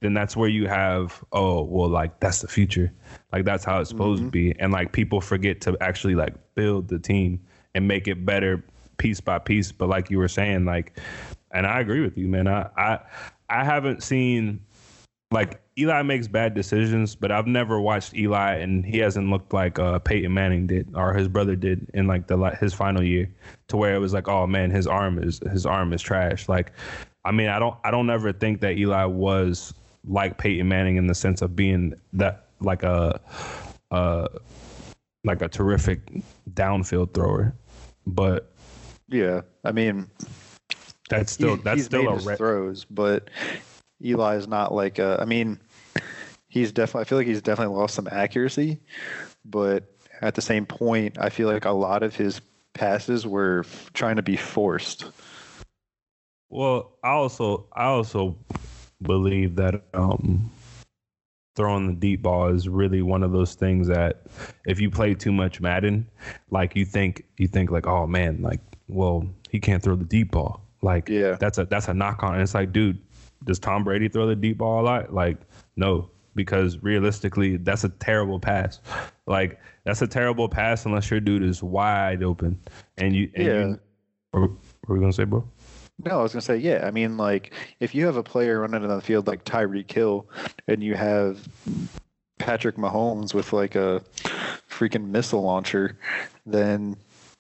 then 0.02 0.14
that's 0.14 0.36
where 0.36 0.50
you 0.50 0.68
have 0.68 1.24
oh 1.32 1.64
well 1.64 1.90
like 1.90 2.20
that's 2.20 2.42
the 2.42 2.48
future. 2.48 2.92
Like 3.32 3.46
that's 3.46 3.64
how 3.64 3.80
it's 3.80 3.90
supposed 3.90 4.20
mm-hmm. 4.20 4.28
to 4.28 4.32
be. 4.32 4.60
And 4.60 4.72
like 4.72 4.92
people 4.92 5.22
forget 5.22 5.62
to 5.62 5.78
actually 5.80 6.16
like 6.16 6.34
build 6.56 6.88
the 6.88 7.00
team 7.00 7.40
and 7.74 7.88
make 7.88 8.08
it 8.08 8.26
better 8.26 8.64
piece 8.98 9.22
by 9.22 9.40
piece. 9.40 9.72
But 9.72 9.90
like 9.90 10.10
you 10.10 10.18
were 10.18 10.28
saying 10.28 10.66
like 10.66 11.00
and 11.54 11.66
i 11.68 11.80
agree 11.80 12.02
with 12.02 12.18
you 12.18 12.28
man. 12.28 12.48
I 12.48 12.70
i, 12.78 13.00
I 13.50 13.64
haven't 13.64 14.02
seen 14.02 14.62
like 15.32 15.62
Eli 15.80 16.02
makes 16.02 16.28
bad 16.28 16.54
decisions, 16.54 17.16
but 17.16 17.32
I've 17.32 17.48
never 17.48 17.80
watched 17.80 18.14
Eli 18.14 18.56
and 18.56 18.86
he 18.86 18.98
hasn't 18.98 19.30
looked 19.30 19.54
like 19.54 19.80
uh, 19.80 20.00
Peyton 20.00 20.34
Manning 20.34 20.68
did 20.68 20.94
or 20.94 21.14
his 21.14 21.28
brother 21.28 21.56
did 21.56 21.90
in 21.94 22.06
like 22.06 22.28
the 22.28 22.38
his 22.60 22.74
final 22.74 23.02
year, 23.02 23.30
to 23.70 23.78
where 23.78 23.96
it 23.96 24.00
was 24.00 24.14
like, 24.14 24.28
oh 24.28 24.46
man, 24.46 24.70
his 24.70 24.88
arm 24.88 25.18
is 25.18 25.40
his 25.52 25.66
arm 25.66 25.94
is 25.94 26.02
trash. 26.02 26.50
Like, 26.50 26.74
I 27.24 27.32
mean, 27.32 27.48
I 27.48 27.60
don't 27.60 27.78
I 27.86 27.92
don't 27.92 28.10
ever 28.10 28.34
think 28.34 28.60
that 28.62 28.78
Eli 28.78 29.06
was 29.06 29.74
like 30.06 30.38
Peyton 30.38 30.68
Manning 30.68 30.98
in 30.98 31.08
the 31.08 31.16
sense 31.16 31.42
of 31.42 31.56
being 31.56 31.94
that 32.14 32.48
like 32.60 32.84
a 32.84 33.20
uh 33.92 34.28
like 35.24 35.42
a 35.42 35.48
terrific 35.48 36.02
downfield 36.54 37.14
thrower, 37.14 37.56
but 38.06 38.52
yeah, 39.08 39.42
I 39.64 39.72
mean, 39.72 40.10
that's 41.12 41.32
still 41.32 41.58
that's 41.58 41.78
he's 41.78 41.86
still 41.86 42.08
a 42.08 42.18
re- 42.18 42.36
throws, 42.36 42.86
but 42.86 43.30
Eli 44.04 44.36
is 44.36 44.48
not 44.48 44.74
like 44.74 45.00
a, 45.00 45.18
I 45.20 45.26
mean, 45.26 45.60
he's 46.48 46.72
definitely, 46.72 47.02
I 47.02 47.04
feel 47.06 47.18
like 47.18 47.28
he's 47.28 47.42
definitely 47.42 47.76
lost 47.76 47.96
some 47.96 48.08
accuracy, 48.12 48.80
but 49.46 49.92
at 50.22 50.36
the 50.36 50.42
same 50.42 50.66
point, 50.66 51.18
I 51.20 51.30
feel 51.30 51.48
like 51.48 51.66
a 51.66 51.72
lot 51.72 52.04
of 52.04 52.16
his 52.16 52.42
passes 52.74 53.26
were 53.26 53.66
trying 53.94 54.16
to 54.16 54.24
be 54.24 54.36
forced. 54.36 55.06
Well, 56.50 56.98
I 57.04 57.12
also, 57.12 57.68
I 57.74 57.86
also 57.86 58.38
believe 59.02 59.56
that, 59.56 59.84
um, 59.94 60.52
throwing 61.56 61.88
the 61.88 61.94
deep 61.94 62.22
ball 62.22 62.48
is 62.48 62.70
really 62.70 63.02
one 63.02 63.24
of 63.24 63.34
those 63.34 63.56
things 63.56 63.88
that 63.88 64.22
if 64.66 64.80
you 64.80 64.90
play 64.90 65.14
too 65.14 65.34
much 65.34 65.60
Madden, 65.60 66.08
like 66.50 66.76
you 66.76 66.86
think 66.86 67.26
you 67.38 67.48
think 67.48 67.72
like, 67.72 67.86
oh 67.88 68.08
man, 68.08 68.42
like, 68.42 68.62
well, 68.88 69.28
he 69.50 69.60
can't 69.60 69.84
throw 69.84 69.96
the 69.96 70.06
deep 70.06 70.32
ball. 70.32 70.62
Like 70.82 71.10
yeah. 71.10 71.36
that's 71.40 71.58
a 71.58 71.66
that's 71.66 71.88
a 71.88 71.94
knock 71.94 72.24
on. 72.24 72.34
And 72.34 72.42
it's 72.42 72.56
like, 72.56 72.72
dude, 72.72 73.00
does 73.44 73.60
Tom 73.60 73.84
Brady 73.84 74.10
throw 74.10 74.28
the 74.28 74.36
deep 74.36 74.58
ball 74.58 74.82
a 74.82 74.84
lot? 74.84 75.14
Like, 75.14 75.38
no, 75.76 76.10
because 76.36 76.78
realistically, 76.80 77.58
that's 77.58 77.84
a 77.84 77.90
terrible 77.90 78.40
pass. 78.40 78.80
Like, 79.28 79.60
that's 79.84 80.02
a 80.02 80.08
terrible 80.08 80.50
pass 80.50 80.86
unless 80.86 81.10
your 81.10 81.20
dude 81.20 81.44
is 81.44 81.64
wide 81.64 82.24
open. 82.24 82.60
And 82.98 83.16
you, 83.16 83.30
and 83.36 83.46
yeah. 83.46 83.66
You, 83.66 83.80
what, 84.32 84.52
were 84.88 84.96
we 84.96 85.00
gonna 85.00 85.14
say, 85.14 85.24
bro? 85.24 85.48
No, 86.04 86.20
I 86.20 86.24
was 86.24 86.34
gonna 86.34 86.42
say, 86.42 86.58
yeah. 86.58 86.86
I 86.86 86.92
mean, 86.92 87.18
like, 87.18 87.54
if 87.80 87.94
you 87.94 88.06
have 88.06 88.18
a 88.18 88.24
player 88.24 88.60
running 88.60 88.84
on 88.84 88.90
the 88.90 89.02
field 89.02 89.28
like 89.28 89.46
Tyreek 89.46 89.92
Hill, 89.92 90.28
and 90.68 90.84
you 90.84 90.96
have 90.96 91.48
Patrick 92.40 92.76
Mahomes 92.76 93.34
with 93.34 93.54
like 93.54 93.76
a 93.76 94.02
freaking 94.70 95.10
missile 95.10 95.44
launcher, 95.44 95.98
then 96.46 96.98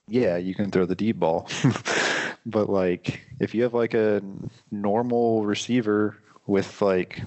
yeah, 0.07 0.37
you 0.37 0.55
can 0.55 0.71
throw 0.71 0.85
the 0.85 0.95
deep 0.95 1.17
ball. 1.17 1.47
but 2.45 2.69
like 2.69 3.21
if 3.39 3.53
you 3.55 3.63
have 3.63 3.73
like 3.73 3.93
a 3.93 4.21
normal 4.71 5.45
receiver 5.45 6.17
with 6.47 6.81
like 6.81 7.21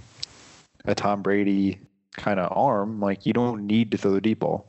a 0.84 0.94
Tom 0.94 1.22
Brady 1.22 1.78
kind 2.12 2.38
of 2.40 2.56
arm, 2.56 3.00
like 3.00 3.26
you 3.26 3.32
don't 3.32 3.66
need 3.66 3.90
to 3.90 3.98
throw 3.98 4.12
the 4.12 4.20
deep 4.20 4.40
ball. 4.40 4.66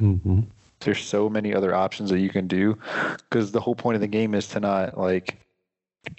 Mm-hmm. 0.00 0.40
There's 0.80 1.04
so 1.04 1.28
many 1.28 1.54
other 1.54 1.74
options 1.74 2.10
that 2.10 2.20
you 2.20 2.30
can 2.30 2.46
do 2.46 2.78
because 3.16 3.52
the 3.52 3.60
whole 3.60 3.74
point 3.74 3.96
of 3.96 4.00
the 4.00 4.08
game 4.08 4.34
is 4.34 4.48
to 4.48 4.60
not 4.60 4.98
like 4.98 5.36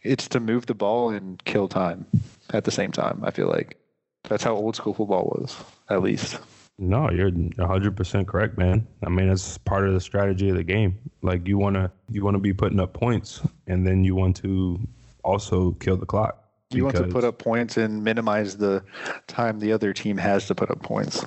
it's 0.03 0.27
to 0.29 0.39
move 0.39 0.67
the 0.67 0.75
ball 0.75 1.09
and 1.09 1.43
kill 1.45 1.67
time 1.67 2.05
at 2.53 2.63
the 2.63 2.71
same 2.71 2.91
time. 2.91 3.21
I 3.23 3.31
feel 3.31 3.47
like 3.47 3.77
that's 4.23 4.43
how 4.43 4.53
old 4.53 4.75
school 4.75 4.93
football 4.93 5.35
was, 5.35 5.57
at 5.89 6.03
least. 6.03 6.37
No, 6.81 7.11
you're 7.11 7.29
100% 7.29 8.25
correct, 8.25 8.57
man. 8.57 8.87
I 9.05 9.09
mean, 9.09 9.29
it's 9.29 9.55
part 9.59 9.87
of 9.87 9.93
the 9.93 10.01
strategy 10.01 10.49
of 10.49 10.55
the 10.55 10.63
game. 10.63 10.97
Like 11.21 11.47
you 11.47 11.59
want 11.59 11.75
to 11.75 11.91
you 12.09 12.23
want 12.23 12.33
to 12.33 12.39
be 12.39 12.53
putting 12.53 12.79
up 12.79 12.91
points 12.91 13.39
and 13.67 13.85
then 13.85 14.03
you 14.03 14.15
want 14.15 14.35
to 14.37 14.79
also 15.23 15.73
kill 15.73 15.95
the 15.95 16.07
clock. 16.07 16.43
You 16.71 16.85
want 16.85 16.95
to 16.95 17.03
put 17.03 17.23
up 17.23 17.37
points 17.37 17.77
and 17.77 18.03
minimize 18.03 18.57
the 18.57 18.83
time 19.27 19.59
the 19.59 19.71
other 19.71 19.93
team 19.93 20.17
has 20.17 20.47
to 20.47 20.55
put 20.55 20.71
up 20.71 20.81
points. 20.81 21.23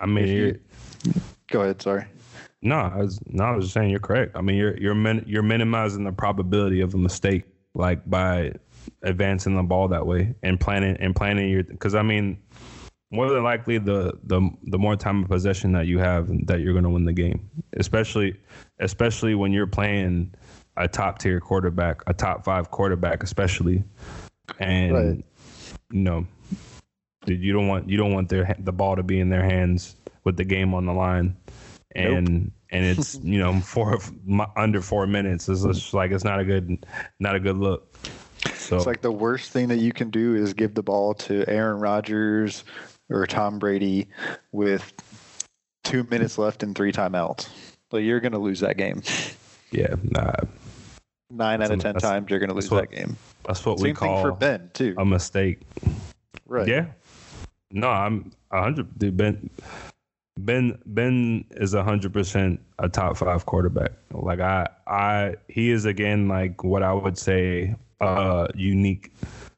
I 0.00 0.06
mean, 0.06 0.26
you, 0.26 0.60
go 1.46 1.62
ahead, 1.62 1.80
sorry. 1.80 2.06
No, 2.60 2.74
I 2.74 2.96
was 2.96 3.20
no, 3.26 3.44
I 3.44 3.54
was 3.54 3.66
just 3.66 3.74
saying 3.74 3.90
you're 3.90 4.00
correct. 4.00 4.36
I 4.36 4.40
mean, 4.40 4.56
you're 4.56 4.76
you're 4.78 4.96
min, 4.96 5.22
you're 5.28 5.44
minimizing 5.44 6.02
the 6.02 6.12
probability 6.12 6.80
of 6.80 6.92
a 6.94 6.98
mistake 6.98 7.44
like 7.74 8.08
by 8.10 8.52
advancing 9.04 9.54
the 9.54 9.62
ball 9.62 9.86
that 9.88 10.08
way 10.08 10.34
and 10.42 10.58
planning 10.58 10.96
and 10.98 11.14
planning 11.14 11.48
your 11.50 11.62
because 11.62 11.94
I 11.94 12.02
mean 12.02 12.38
more 13.12 13.30
than 13.30 13.44
likely 13.44 13.78
the 13.78 14.18
the 14.24 14.40
the 14.64 14.78
more 14.78 14.96
time 14.96 15.22
of 15.22 15.28
possession 15.28 15.70
that 15.72 15.86
you 15.86 15.98
have 15.98 16.28
that 16.46 16.60
you're 16.60 16.72
going 16.72 16.82
to 16.82 16.90
win 16.90 17.04
the 17.04 17.12
game 17.12 17.48
especially 17.74 18.34
especially 18.80 19.34
when 19.34 19.52
you're 19.52 19.66
playing 19.66 20.34
a 20.78 20.88
top 20.88 21.18
tier 21.18 21.38
quarterback 21.38 22.02
a 22.08 22.14
top 22.14 22.44
5 22.44 22.70
quarterback 22.70 23.22
especially 23.22 23.84
and 24.58 24.94
right. 24.94 25.24
you 25.92 26.00
know 26.00 26.26
you 27.26 27.52
don't 27.52 27.68
want 27.68 27.88
you 27.88 27.96
don't 27.96 28.12
want 28.12 28.28
their 28.28 28.56
the 28.58 28.72
ball 28.72 28.96
to 28.96 29.02
be 29.02 29.20
in 29.20 29.28
their 29.28 29.44
hands 29.44 29.94
with 30.24 30.36
the 30.36 30.44
game 30.44 30.74
on 30.74 30.86
the 30.86 30.92
line 30.92 31.36
and 31.94 32.28
nope. 32.28 32.52
and 32.70 32.84
it's 32.86 33.14
you 33.22 33.38
know 33.38 33.60
four 33.60 34.00
under 34.56 34.80
4 34.80 35.06
minutes 35.06 35.48
it's 35.48 35.62
just 35.62 35.92
like 35.92 36.10
it's 36.10 36.24
not 36.24 36.40
a 36.40 36.44
good 36.44 36.84
not 37.20 37.36
a 37.36 37.40
good 37.40 37.58
look 37.58 37.94
so 38.54 38.76
it's 38.76 38.86
like 38.86 39.02
the 39.02 39.12
worst 39.12 39.50
thing 39.50 39.68
that 39.68 39.78
you 39.78 39.92
can 39.92 40.10
do 40.10 40.34
is 40.34 40.52
give 40.52 40.74
the 40.74 40.82
ball 40.82 41.14
to 41.14 41.44
Aaron 41.46 41.78
Rodgers 41.78 42.64
or 43.12 43.26
Tom 43.26 43.58
Brady 43.58 44.08
with 44.50 44.92
two 45.84 46.04
minutes 46.04 46.38
left 46.38 46.62
and 46.62 46.74
three 46.74 46.92
timeouts. 46.92 47.48
Like 47.90 48.04
you're 48.04 48.20
going 48.20 48.32
to 48.32 48.38
lose 48.38 48.60
that 48.60 48.76
game. 48.76 49.02
Yeah, 49.70 49.94
nah. 50.02 50.32
Nine 51.30 51.62
out 51.62 51.70
of 51.70 51.80
ten 51.80 51.94
times 51.94 52.30
you're 52.30 52.38
going 52.38 52.50
to 52.50 52.54
lose 52.54 52.70
what, 52.70 52.90
that 52.90 52.96
game. 52.96 53.16
That's 53.46 53.64
what 53.64 53.78
Same 53.78 53.90
we 53.90 53.94
call 53.94 54.22
for 54.22 54.32
Ben 54.32 54.70
too. 54.74 54.94
A 54.98 55.04
mistake. 55.04 55.60
Right. 56.46 56.68
Yeah. 56.68 56.86
No, 57.70 57.88
I'm 57.88 58.32
a 58.50 58.60
hundred. 58.60 58.98
Dude, 58.98 59.16
Ben. 59.16 59.50
Ben 60.38 60.78
Ben 60.86 61.44
is 61.52 61.74
a 61.74 61.84
hundred 61.84 62.12
percent 62.12 62.60
a 62.78 62.88
top 62.88 63.16
five 63.16 63.44
quarterback. 63.46 63.92
Like 64.12 64.40
I 64.40 64.68
I 64.86 65.34
he 65.48 65.70
is 65.70 65.84
again 65.84 66.28
like 66.28 66.64
what 66.64 66.82
I 66.82 66.92
would 66.92 67.18
say 67.18 67.74
uh 68.00 68.48
unique, 68.54 69.12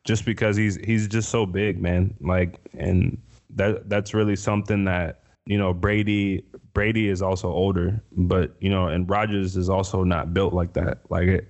just 0.04 0.24
because 0.24 0.56
he's 0.56 0.76
he's 0.76 1.06
just 1.06 1.28
so 1.28 1.46
big, 1.46 1.80
man. 1.80 2.14
Like 2.20 2.58
and 2.76 3.20
that 3.54 3.88
that's 3.88 4.14
really 4.14 4.36
something 4.36 4.84
that 4.84 5.22
you 5.46 5.58
know 5.58 5.72
Brady 5.72 6.44
Brady 6.74 7.08
is 7.08 7.22
also 7.22 7.48
older, 7.48 8.02
but 8.12 8.56
you 8.58 8.68
know, 8.68 8.88
and 8.88 9.08
Rodgers 9.08 9.56
is 9.56 9.68
also 9.68 10.02
not 10.02 10.34
built 10.34 10.52
like 10.52 10.72
that. 10.72 10.98
Like 11.08 11.28
it, 11.28 11.48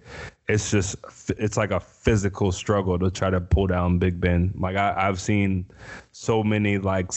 it's 0.49 0.71
just 0.71 0.97
it's 1.39 1.57
like 1.57 1.71
a 1.71 1.81
physical 1.81 2.53
struggle 2.53 2.99
to 2.99 3.11
try 3.11 3.31
to 3.31 3.41
pull 3.41 3.67
down 3.67 3.99
Big 3.99 4.21
Ben. 4.21 4.53
Like 4.59 4.77
I, 4.77 4.95
I've 4.97 5.19
seen 5.19 5.65
so 6.13 6.45
many 6.45 6.77
like 6.77 7.11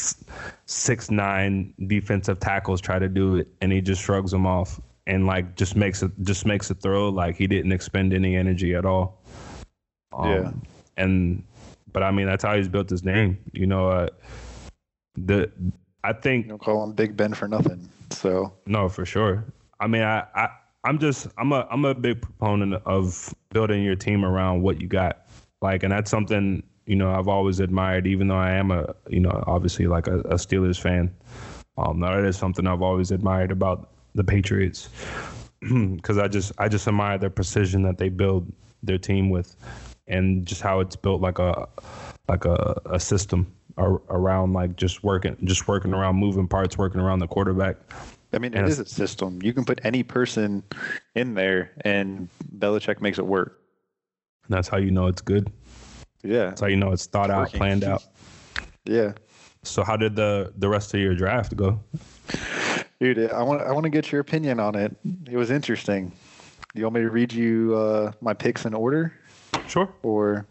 six 0.66 1.12
nine 1.12 1.74
defensive 1.88 2.40
tackles 2.40 2.80
try 2.80 2.98
to 2.98 3.10
do 3.10 3.36
it, 3.36 3.50
and 3.62 3.74
he 3.74 3.82
just 3.82 4.02
shrugs 4.02 4.32
them 4.32 4.48
off 4.48 4.80
and 5.06 5.26
like 5.26 5.56
just 5.56 5.76
makes 5.76 6.02
it 6.02 6.12
just 6.22 6.46
makes 6.46 6.70
a 6.70 6.76
throw 6.76 7.10
like 7.10 7.36
he 7.36 7.46
didn't 7.46 7.74
expend 7.74 8.14
any 8.14 8.38
energy 8.38 8.74
at 8.74 8.86
all. 8.86 9.22
Um, 10.14 10.32
yeah, 10.32 10.52
and 10.96 11.44
but 11.92 12.04
I 12.04 12.12
mean 12.12 12.26
that's 12.26 12.44
how 12.44 12.56
he's 12.56 12.70
built 12.70 12.90
his 12.90 13.04
name. 13.04 13.38
You 13.52 13.68
know. 13.68 13.90
Uh, 13.90 14.08
the 15.26 15.52
I 16.04 16.14
think 16.14 16.46
you 16.46 16.50
don't 16.50 16.62
call 16.62 16.84
him 16.84 16.94
Big 16.94 17.18
Ben 17.18 17.34
for 17.34 17.48
nothing. 17.48 17.90
So 18.12 18.54
no, 18.66 18.88
for 18.88 19.06
sure. 19.06 19.44
I 19.80 19.88
mean, 19.88 20.04
I, 20.04 20.26
I 20.36 20.50
I'm 20.84 21.00
just 21.00 21.28
I'm 21.38 21.52
a 21.52 21.68
I'm 21.70 21.86
a 21.86 21.94
big 21.94 22.22
proponent 22.22 22.82
of 22.86 23.34
building 23.52 23.84
your 23.84 23.96
team 23.96 24.24
around 24.24 24.62
what 24.62 24.80
you 24.80 24.88
got. 24.88 25.28
Like, 25.62 25.84
and 25.84 25.92
that's 25.92 26.12
something 26.12 26.64
you 26.86 26.96
know 26.96 27.12
I've 27.12 27.28
always 27.28 27.60
admired, 27.60 28.08
even 28.08 28.28
though 28.28 28.38
I 28.38 28.52
am 28.52 28.72
a 28.72 28.96
you 29.10 29.20
know 29.20 29.44
obviously 29.48 29.88
like 29.88 30.08
a, 30.08 30.20
a 30.20 30.36
Steelers 30.36 30.80
fan. 30.80 31.14
Um, 31.78 32.00
that 32.00 32.24
is 32.24 32.38
something 32.38 32.66
I've 32.66 32.82
always 32.82 33.12
admired 33.12 33.52
about 33.52 33.90
the 34.16 34.24
Patriots 34.24 34.90
because 35.62 36.18
I 36.18 36.28
just 36.28 36.52
I 36.58 36.70
just 36.70 36.88
admire 36.88 37.18
their 37.18 37.30
precision 37.30 37.82
that 37.84 37.98
they 37.98 38.10
build 38.10 38.52
their 38.84 38.98
team 38.98 39.30
with, 39.30 39.56
and 40.08 40.46
just 40.46 40.62
how 40.62 40.80
it's 40.80 40.96
built 40.96 41.22
like 41.22 41.40
a 41.40 41.68
like 42.30 42.46
a, 42.46 42.82
a 42.86 43.00
system 43.00 43.52
ar- 43.78 44.02
around 44.10 44.54
like 44.54 44.76
just 44.76 45.04
working, 45.04 45.38
just 45.44 45.68
working 45.68 45.94
around 45.94 46.16
moving 46.16 46.48
parts, 46.48 46.78
working 46.78 47.02
around 47.02 47.20
the 47.20 47.28
quarterback. 47.28 47.78
I 48.34 48.40
mean, 48.40 48.54
it 48.54 48.60
and 48.60 48.68
is 48.68 48.80
a 48.80 48.86
system. 48.86 49.42
You 49.42 49.54
can 49.54 49.64
put 49.64 49.80
any 49.84 50.04
person 50.04 50.64
in 51.16 51.34
there, 51.34 51.72
and 51.82 52.28
Belichick 52.58 53.02
makes 53.02 53.20
it 53.20 53.26
work. 53.26 53.62
That's 54.50 54.68
how 54.68 54.78
you 54.78 54.92
know 54.92 55.08
it's 55.08 55.22
good. 55.22 55.52
Yeah, 56.24 56.48
that's 56.48 56.62
how 56.62 56.68
you 56.68 56.76
know 56.76 56.92
it's 56.92 57.06
thought 57.06 57.30
out, 57.30 57.52
planned 57.54 57.84
out. 57.84 58.04
Yeah. 58.86 59.14
So, 59.64 59.84
how 59.84 59.96
did 59.96 60.16
the 60.16 60.54
the 60.58 60.68
rest 60.68 60.94
of 60.94 61.00
your 61.00 61.16
draft 61.16 61.56
go? 61.56 61.80
Dude, 63.00 63.32
I 63.32 63.44
want 63.44 63.62
I 63.62 63.72
want 63.72 63.84
to 63.84 63.90
get 63.90 64.12
your 64.12 64.22
opinion 64.22 64.60
on 64.60 64.76
it. 64.76 64.96
It 65.30 65.38
was 65.38 65.52
interesting. 65.52 66.12
You 66.74 66.84
want 66.84 66.96
me 66.96 67.02
to 67.02 67.10
read 67.10 67.34
you 67.34 67.76
uh, 67.76 68.12
my 68.22 68.34
picks 68.34 68.66
in 68.66 68.74
order? 68.74 69.14
Sure. 69.68 69.90
Or, 70.04 70.46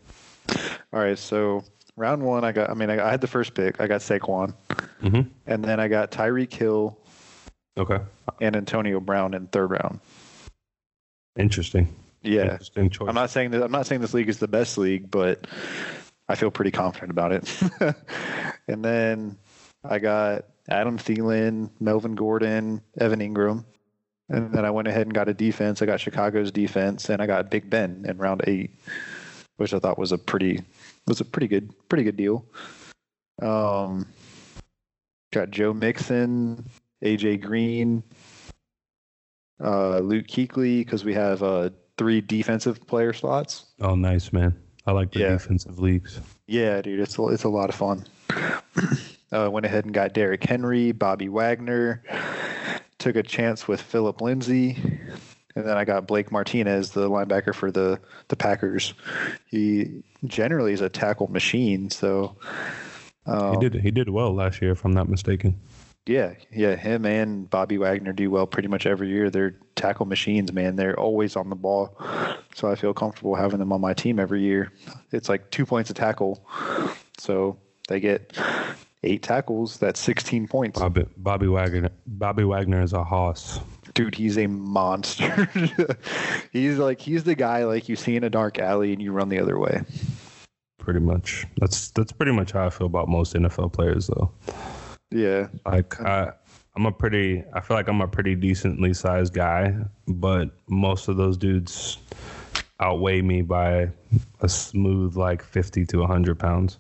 all 0.93 1.01
right. 1.01 1.19
So 1.19 1.63
round 1.97 2.23
one, 2.23 2.45
I 2.45 2.53
got. 2.53 2.71
I 2.71 2.75
mean, 2.75 2.91
I, 2.91 3.07
I 3.07 3.11
had 3.11 3.21
the 3.21 3.27
first 3.27 3.55
pick. 3.55 3.81
I 3.81 3.87
got 3.87 4.01
Saquon, 4.01 4.55
mm-hmm. 5.03 5.23
and 5.47 5.65
then 5.65 5.81
I 5.81 5.89
got 5.89 6.11
Tyreek 6.11 6.53
Hill. 6.53 6.99
Okay. 7.79 7.99
And 8.41 8.57
Antonio 8.57 9.01
Brown 9.01 9.35
in 9.35 9.47
third 9.49 9.71
round. 9.71 10.01
Interesting. 11.39 11.95
Yeah. 12.23 12.53
Interesting 12.53 12.91
choice. 12.91 13.09
I'm 13.09 13.15
not 13.15 13.31
saying 13.31 13.51
that. 13.51 13.63
I'm 13.63 13.73
not 13.73 13.87
saying 13.87 14.01
this 14.01 14.15
league 14.15 14.29
is 14.29 14.39
the 14.39 14.49
best 14.49 14.79
league, 14.79 15.11
but 15.11 15.47
I 16.29 16.35
feel 16.35 16.51
pretty 16.51 16.71
confident 16.71 17.11
about 17.11 17.33
it. 17.33 17.63
and 18.69 18.85
then 18.85 19.39
I 19.85 19.99
got 19.99 20.47
Adam 20.69 20.99
Thielen, 20.99 21.71
Melvin 21.81 22.15
Gordon, 22.15 22.83
Evan 22.99 23.21
Engram. 23.21 23.65
And 24.29 24.53
then 24.53 24.65
I 24.65 24.71
went 24.71 24.89
ahead 24.89 25.03
and 25.03 25.15
got 25.15 25.29
a 25.29 25.35
defense. 25.35 25.83
I 25.83 25.87
got 25.87 26.01
Chicago's 26.01 26.51
defense, 26.51 27.09
and 27.11 27.23
I 27.23 27.27
got 27.27 27.49
Big 27.49 27.71
Ben 27.71 28.05
in 28.09 28.19
round 28.19 28.43
eight, 28.49 28.71
which 29.57 29.73
I 29.73 29.79
thought 29.79 29.99
was 29.99 30.11
a 30.11 30.19
pretty 30.19 30.63
was 31.07 31.21
a 31.21 31.25
pretty 31.25 31.49
good 31.49 31.73
pretty 31.89 32.05
good 32.05 32.17
deal. 32.17 32.45
Um, 33.41 34.07
got 35.33 35.51
Joe 35.51 35.73
Mixon, 35.73 36.69
AJ 37.05 37.43
Green, 37.43 38.03
uh, 39.63 39.99
Luke 39.99 40.27
Kuechly 40.27 40.81
because 40.81 41.05
we 41.05 41.15
have 41.15 41.43
uh, 41.43 41.71
three 41.99 42.21
defensive 42.21 42.87
player 42.87 43.13
slots. 43.13 43.67
Oh, 43.81 43.95
nice 43.95 44.33
man! 44.33 44.57
I 44.87 44.93
like 44.93 45.13
the 45.13 45.21
yeah. 45.21 45.31
defensive 45.31 45.79
leagues. 45.79 46.21
Yeah, 46.47 46.81
dude, 46.83 47.01
it's 47.01 47.19
a, 47.19 47.27
it's 47.29 47.45
a 47.45 47.49
lot 47.49 47.69
of 47.69 47.75
fun. 47.75 48.05
uh, 49.33 49.49
went 49.51 49.67
ahead 49.67 49.85
and 49.85 49.95
got 49.95 50.13
Derrick 50.13 50.45
Henry, 50.45 50.93
Bobby 50.93 51.29
Wagner. 51.29 52.03
Took 52.99 53.17
a 53.17 53.23
chance 53.23 53.69
with 53.69 53.81
Phillip 53.81 54.21
Lindsay. 54.21 54.79
And 55.57 55.67
then 55.67 55.79
I 55.79 55.87
got 55.87 56.07
Blake 56.07 56.31
Martinez, 56.31 56.91
the 56.91 57.09
linebacker 57.09 57.55
for 57.55 57.71
the 57.73 57.99
the 58.29 58.37
Packers. 58.37 58.93
He 59.47 60.03
generally 60.27 60.75
is 60.75 60.83
a 60.83 60.91
tackle 60.91 61.29
machine, 61.29 61.89
so 61.89 62.37
um, 63.25 63.55
he 63.55 63.69
did 63.69 63.83
he 63.83 63.91
did 63.91 64.11
well 64.11 64.35
last 64.35 64.61
year, 64.61 64.73
if 64.73 64.85
I'm 64.85 64.93
not 64.93 65.09
mistaken. 65.09 65.59
Yeah, 66.05 66.35
yeah, 66.53 66.77
him 66.77 67.05
and 67.05 67.51
Bobby 67.51 67.79
Wagner 67.79 68.13
do 68.13 68.31
well 68.31 68.47
pretty 68.47 68.69
much 68.69 68.87
every 68.87 69.09
year. 69.09 69.29
They're 69.29 69.57
tackle 69.75 70.07
machines, 70.07 70.53
man. 70.53 70.77
They're 70.77 70.99
always 70.99 71.35
on 71.35 71.49
the 71.49 71.57
ball, 71.57 71.97
so 72.55 72.71
I 72.71 72.77
feel 72.77 72.95
comfortable 72.95 73.35
having 73.35 73.59
them 73.59 73.73
on 73.73 73.81
my 73.81 73.95
team 73.95 74.21
every 74.21 74.43
year. 74.43 74.73
It's 75.11 75.29
like 75.29 75.51
two 75.51 75.67
points 75.67 75.89
a 75.91 75.95
tackle, 75.95 76.47
so 77.19 77.57
they 77.89 77.99
get 77.99 78.39
eight 79.03 79.23
tackles. 79.23 79.79
That's 79.79 79.99
16 80.01 80.47
points. 80.49 80.79
Bobby, 80.79 81.07
Bobby 81.17 81.49
Wagner. 81.49 81.91
Bobby 82.07 82.45
Wagner 82.45 82.83
is 82.83 82.93
a 82.93 83.03
hoss 83.03 83.59
dude, 83.97 84.15
he's 84.15 84.39
a 84.39 84.47
monster. 84.47 85.51
he's 86.53 86.79
like 86.79 87.01
he's 87.01 87.25
the 87.25 87.35
guy 87.35 87.65
like 87.65 87.89
you 87.89 87.97
see 87.97 88.15
in 88.15 88.23
a 88.23 88.31
dark 88.31 88.61
alley 88.61 88.93
and 88.93 89.03
you 89.03 89.11
run 89.11 89.29
the 89.29 89.41
other 89.41 89.59
way. 89.59 89.83
Pretty 90.79 91.01
much. 91.01 91.45
That's 91.57 91.91
that's 91.91 92.13
pretty 92.13 92.31
much 92.31 92.53
how 92.53 92.67
I 92.67 92.71
feel 92.71 92.87
about 92.87 93.09
most 93.09 93.35
NFL 93.35 93.73
players 93.73 94.07
though. 94.07 94.31
Yeah. 95.11 95.49
Like 95.65 96.01
I, 96.01 96.33
I'm 96.77 96.87
a 96.87 96.93
pretty. 96.93 97.43
I 97.55 97.61
feel 97.61 97.77
like 97.77 97.89
I'm 97.89 98.03
a 98.03 98.07
pretty 98.07 98.37
decently 98.37 98.95
sized 98.95 99.33
guy, 99.33 99.75
but 100.07 100.51
most 100.69 101.09
of 101.09 101.17
those 101.17 101.37
dudes 101.37 101.99
outweigh 102.79 103.23
me 103.23 103.41
by 103.41 103.91
a 104.43 104.49
smooth 104.49 105.17
like 105.17 105.43
50 105.43 105.87
to 105.87 106.01
100 106.01 106.39
pounds 106.39 106.77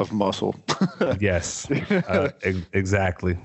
of 0.00 0.12
muscle. 0.12 0.56
yes, 1.20 1.70
uh, 1.90 2.30
e- 2.44 2.64
exactly. 2.72 3.38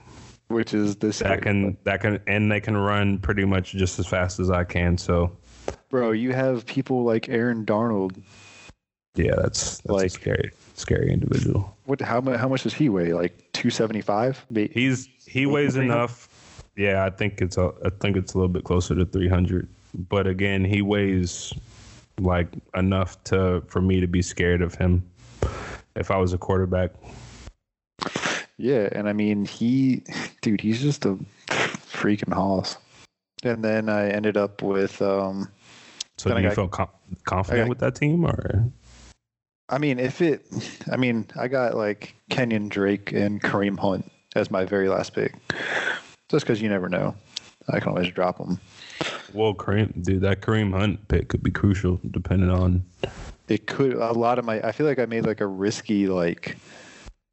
Which 0.52 0.74
is 0.74 0.98
this 0.98 1.20
that 1.20 1.42
can 1.42 1.78
that 1.84 2.02
can 2.02 2.20
and 2.28 2.52
they 2.52 2.60
can 2.60 2.78
run 2.78 3.20
pretty 3.20 3.46
much 3.46 3.72
just 3.72 4.00
as 4.00 4.08
fast 4.08 4.40
as 4.40 4.50
I 4.50 4.64
can. 4.64 4.98
So, 4.98 5.36
bro, 5.90 6.12
you 6.12 6.34
have 6.34 6.66
people 6.66 7.04
like 7.04 7.30
Aaron 7.30 7.66
Donald. 7.66 8.22
Yeah, 9.16 9.36
that's, 9.36 9.80
that's 9.80 9.90
like 9.90 10.12
scary, 10.12 10.52
scary 10.76 11.12
individual. 11.12 11.76
What? 11.86 12.00
How 12.02 12.22
much? 12.22 12.40
How 12.40 12.48
much 12.48 12.64
does 12.64 12.74
he 12.74 12.90
weigh? 12.90 13.14
Like 13.14 13.52
two 13.52 13.70
seventy 13.70 14.02
five? 14.02 14.46
He's 14.54 15.10
he 15.26 15.46
weighs 15.46 15.76
enough. 15.76 16.30
Yeah, 16.76 17.06
I 17.06 17.10
think 17.10 17.42
it's 17.42 17.58
a 17.58 17.74
I 17.86 17.90
think 18.00 18.16
it's 18.16 18.34
a 18.34 18.38
little 18.38 18.54
bit 18.54 18.64
closer 18.64 18.96
to 18.96 19.06
three 19.06 19.28
hundred. 19.28 19.68
But 20.10 20.28
again, 20.28 20.64
he 20.64 20.82
weighs 20.82 21.54
like 22.20 22.48
enough 22.76 23.22
to 23.26 23.62
for 23.68 23.82
me 23.82 24.00
to 24.00 24.08
be 24.08 24.22
scared 24.22 24.62
of 24.62 24.76
him 24.76 25.04
if 25.96 26.12
I 26.12 26.18
was 26.18 26.34
a 26.34 26.38
quarterback. 26.38 26.92
Yeah, 28.62 28.90
and 28.92 29.10
I 29.10 29.14
mean 29.14 29.46
he, 29.46 30.04
dude, 30.42 30.62
he's 30.62 30.80
just 30.80 31.04
a 31.06 31.18
freaking 31.48 32.32
hoss. 32.32 32.78
And 33.44 33.64
then 33.64 33.90
I 33.90 34.10
ended 34.10 34.38
up 34.38 34.62
with. 34.62 35.02
um 35.02 35.50
So 36.20 36.30
do 36.30 36.36
you 36.36 36.44
got, 36.44 36.56
feel 36.56 36.68
com- 36.68 36.90
confident 37.24 37.64
got, 37.64 37.70
with 37.70 37.80
that 37.80 37.96
team, 37.96 38.24
or? 38.24 38.72
I 39.68 39.80
mean, 39.80 39.98
if 39.98 40.22
it, 40.22 40.46
I 40.92 40.96
mean, 40.96 41.26
I 41.36 41.48
got 41.48 41.76
like 41.76 42.14
Kenyan 42.30 42.70
Drake 42.70 43.12
and 43.12 43.42
Kareem 43.42 43.80
Hunt 43.80 44.12
as 44.36 44.52
my 44.52 44.64
very 44.64 44.90
last 44.90 45.14
pick, 45.14 45.34
just 46.30 46.46
because 46.46 46.62
you 46.62 46.70
never 46.70 46.88
know. 46.88 47.16
I 47.68 47.80
can 47.80 47.90
always 47.90 48.12
drop 48.12 48.38
them. 48.38 48.60
Well, 49.34 49.56
Kareem, 49.56 50.04
dude, 50.04 50.22
that 50.22 50.42
Kareem 50.42 50.72
Hunt 50.78 51.08
pick 51.08 51.30
could 51.30 51.42
be 51.42 51.52
crucial 51.52 52.00
depending 52.12 52.52
on. 52.52 52.86
It 53.48 53.66
could 53.66 53.94
a 53.94 54.12
lot 54.12 54.38
of 54.38 54.46
my. 54.46 54.62
I 54.62 54.72
feel 54.72 54.86
like 54.86 55.00
I 55.00 55.06
made 55.08 55.26
like 55.26 55.42
a 55.42 55.48
risky 55.48 56.06
like 56.06 56.58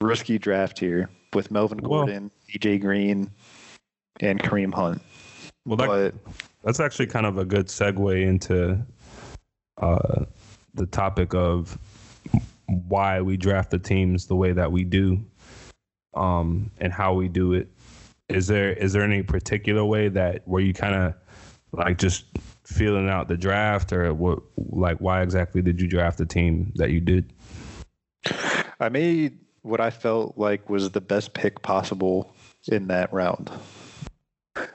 risky 0.00 0.38
draft 0.38 0.78
here 0.78 1.10
with 1.34 1.50
Melvin 1.50 1.78
Gordon, 1.78 2.24
well, 2.24 2.58
AJ 2.58 2.80
Green, 2.80 3.30
and 4.20 4.42
Kareem 4.42 4.72
Hunt. 4.72 5.02
Well, 5.64 5.76
that, 5.76 5.88
but, 5.88 6.32
that's 6.64 6.80
actually 6.80 7.06
kind 7.06 7.26
of 7.26 7.38
a 7.38 7.44
good 7.44 7.66
segue 7.66 8.22
into 8.22 8.78
uh, 9.80 10.24
the 10.74 10.86
topic 10.86 11.34
of 11.34 11.78
why 12.66 13.20
we 13.20 13.36
draft 13.36 13.70
the 13.70 13.78
teams 13.78 14.26
the 14.26 14.36
way 14.36 14.52
that 14.52 14.70
we 14.70 14.84
do, 14.84 15.24
um, 16.14 16.70
and 16.78 16.92
how 16.92 17.14
we 17.14 17.28
do 17.28 17.52
it. 17.52 17.68
Is 18.28 18.46
there 18.46 18.72
is 18.72 18.92
there 18.92 19.02
any 19.02 19.22
particular 19.22 19.84
way 19.84 20.08
that 20.08 20.46
where 20.46 20.62
you 20.62 20.74
kind 20.74 20.94
of 20.94 21.14
like 21.72 21.98
just 21.98 22.26
feeling 22.64 23.08
out 23.08 23.28
the 23.28 23.36
draft, 23.36 23.92
or 23.92 24.12
what? 24.12 24.40
Like, 24.56 24.98
why 24.98 25.22
exactly 25.22 25.62
did 25.62 25.80
you 25.80 25.88
draft 25.88 26.18
the 26.18 26.26
team 26.26 26.72
that 26.76 26.90
you 26.90 27.00
did? 27.00 27.32
I 28.80 28.88
made 28.90 29.38
what 29.62 29.80
I 29.80 29.90
felt 29.90 30.38
like 30.38 30.68
was 30.68 30.90
the 30.90 31.00
best 31.00 31.34
pick 31.34 31.62
possible 31.62 32.34
in 32.66 32.88
that 32.88 33.12
round. 33.12 33.50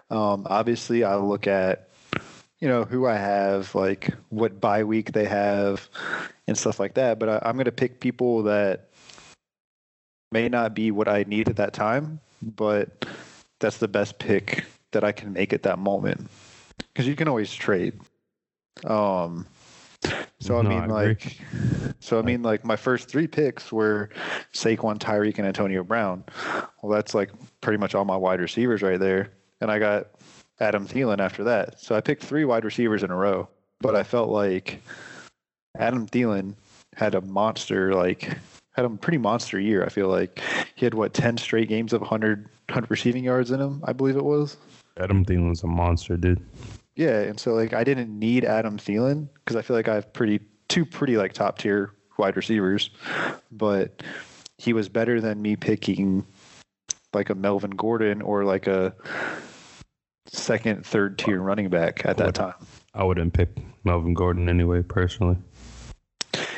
Um, 0.09 0.47
obviously, 0.49 1.03
I 1.03 1.15
look 1.17 1.47
at 1.47 1.89
you 2.59 2.67
know 2.67 2.85
who 2.85 3.05
I 3.05 3.15
have, 3.15 3.75
like 3.75 4.13
what 4.29 4.61
bye 4.61 4.83
week 4.83 5.11
they 5.11 5.25
have, 5.25 5.89
and 6.47 6.57
stuff 6.57 6.79
like 6.79 6.93
that. 6.95 7.19
But 7.19 7.29
I, 7.29 7.49
am 7.49 7.55
going 7.55 7.65
to 7.65 7.71
pick 7.71 7.99
people 7.99 8.43
that 8.43 8.89
may 10.31 10.49
not 10.49 10.73
be 10.73 10.91
what 10.91 11.07
I 11.07 11.25
need 11.27 11.49
at 11.49 11.57
that 11.57 11.73
time, 11.73 12.19
but 12.41 13.05
that's 13.59 13.77
the 13.77 13.87
best 13.87 14.19
pick 14.19 14.65
that 14.91 15.03
I 15.03 15.11
can 15.11 15.33
make 15.33 15.53
at 15.53 15.63
that 15.63 15.79
moment 15.79 16.29
because 16.93 17.07
you 17.07 17.15
can 17.15 17.27
always 17.27 17.53
trade. 17.53 17.99
Um, 18.85 19.45
so 20.39 20.57
I 20.57 20.61
no, 20.61 20.69
mean, 20.69 20.81
I 20.81 20.85
like, 20.85 21.37
so 21.99 22.19
I 22.19 22.21
mean, 22.21 22.41
like 22.41 22.65
my 22.65 22.75
first 22.75 23.09
three 23.09 23.27
picks 23.27 23.71
were 23.71 24.09
Saquon, 24.53 24.97
Tyreek, 24.97 25.37
and 25.37 25.47
Antonio 25.47 25.83
Brown. 25.83 26.23
Well, 26.81 26.91
that's 26.91 27.13
like 27.13 27.31
pretty 27.61 27.77
much 27.77 27.95
all 27.95 28.05
my 28.05 28.17
wide 28.17 28.41
receivers 28.41 28.81
right 28.81 28.99
there, 28.99 29.31
and 29.61 29.71
I 29.71 29.79
got 29.79 30.07
Adam 30.59 30.87
Thielen 30.87 31.19
after 31.19 31.43
that. 31.45 31.79
So 31.79 31.95
I 31.95 32.01
picked 32.01 32.23
three 32.23 32.45
wide 32.45 32.65
receivers 32.65 33.03
in 33.03 33.11
a 33.11 33.15
row, 33.15 33.47
but 33.81 33.95
I 33.95 34.03
felt 34.03 34.29
like 34.29 34.81
Adam 35.77 36.07
Thielen 36.07 36.55
had 36.95 37.15
a 37.15 37.21
monster, 37.21 37.93
like 37.93 38.37
had 38.73 38.85
a 38.85 38.89
pretty 38.89 39.17
monster 39.17 39.59
year. 39.59 39.83
I 39.83 39.89
feel 39.89 40.07
like 40.07 40.41
he 40.75 40.85
had 40.85 40.93
what 40.93 41.13
ten 41.13 41.37
straight 41.37 41.69
games 41.69 41.93
of 41.93 42.01
100, 42.01 42.43
100 42.69 42.91
receiving 42.91 43.23
yards 43.23 43.51
in 43.51 43.59
him. 43.59 43.83
I 43.85 43.93
believe 43.93 44.17
it 44.17 44.25
was. 44.25 44.57
Adam 44.97 45.25
Thielen's 45.25 45.63
a 45.63 45.67
monster, 45.67 46.17
dude. 46.17 46.41
Yeah, 46.95 47.21
and 47.21 47.39
so 47.39 47.53
like 47.53 47.73
I 47.73 47.83
didn't 47.83 48.17
need 48.17 48.45
Adam 48.45 48.77
Thielen 48.77 49.29
because 49.35 49.55
I 49.55 49.61
feel 49.61 49.75
like 49.75 49.87
I 49.87 49.95
have 49.95 50.13
pretty 50.13 50.39
two 50.67 50.85
pretty 50.85 51.17
like 51.17 51.33
top 51.33 51.57
tier 51.57 51.93
wide 52.17 52.35
receivers, 52.35 52.91
but 53.51 54.03
he 54.57 54.73
was 54.73 54.89
better 54.89 55.19
than 55.19 55.41
me 55.41 55.55
picking 55.55 56.25
like 57.13 57.29
a 57.29 57.35
Melvin 57.35 57.71
Gordon 57.71 58.21
or 58.21 58.43
like 58.43 58.67
a 58.67 58.93
second, 60.27 60.85
third 60.85 61.17
tier 61.17 61.41
running 61.41 61.69
back 61.69 62.05
at 62.05 62.17
that 62.17 62.35
time. 62.35 62.53
I 62.93 63.03
wouldn't 63.03 63.33
pick 63.33 63.49
Melvin 63.83 64.13
Gordon 64.13 64.49
anyway, 64.49 64.83
personally. 64.83 65.37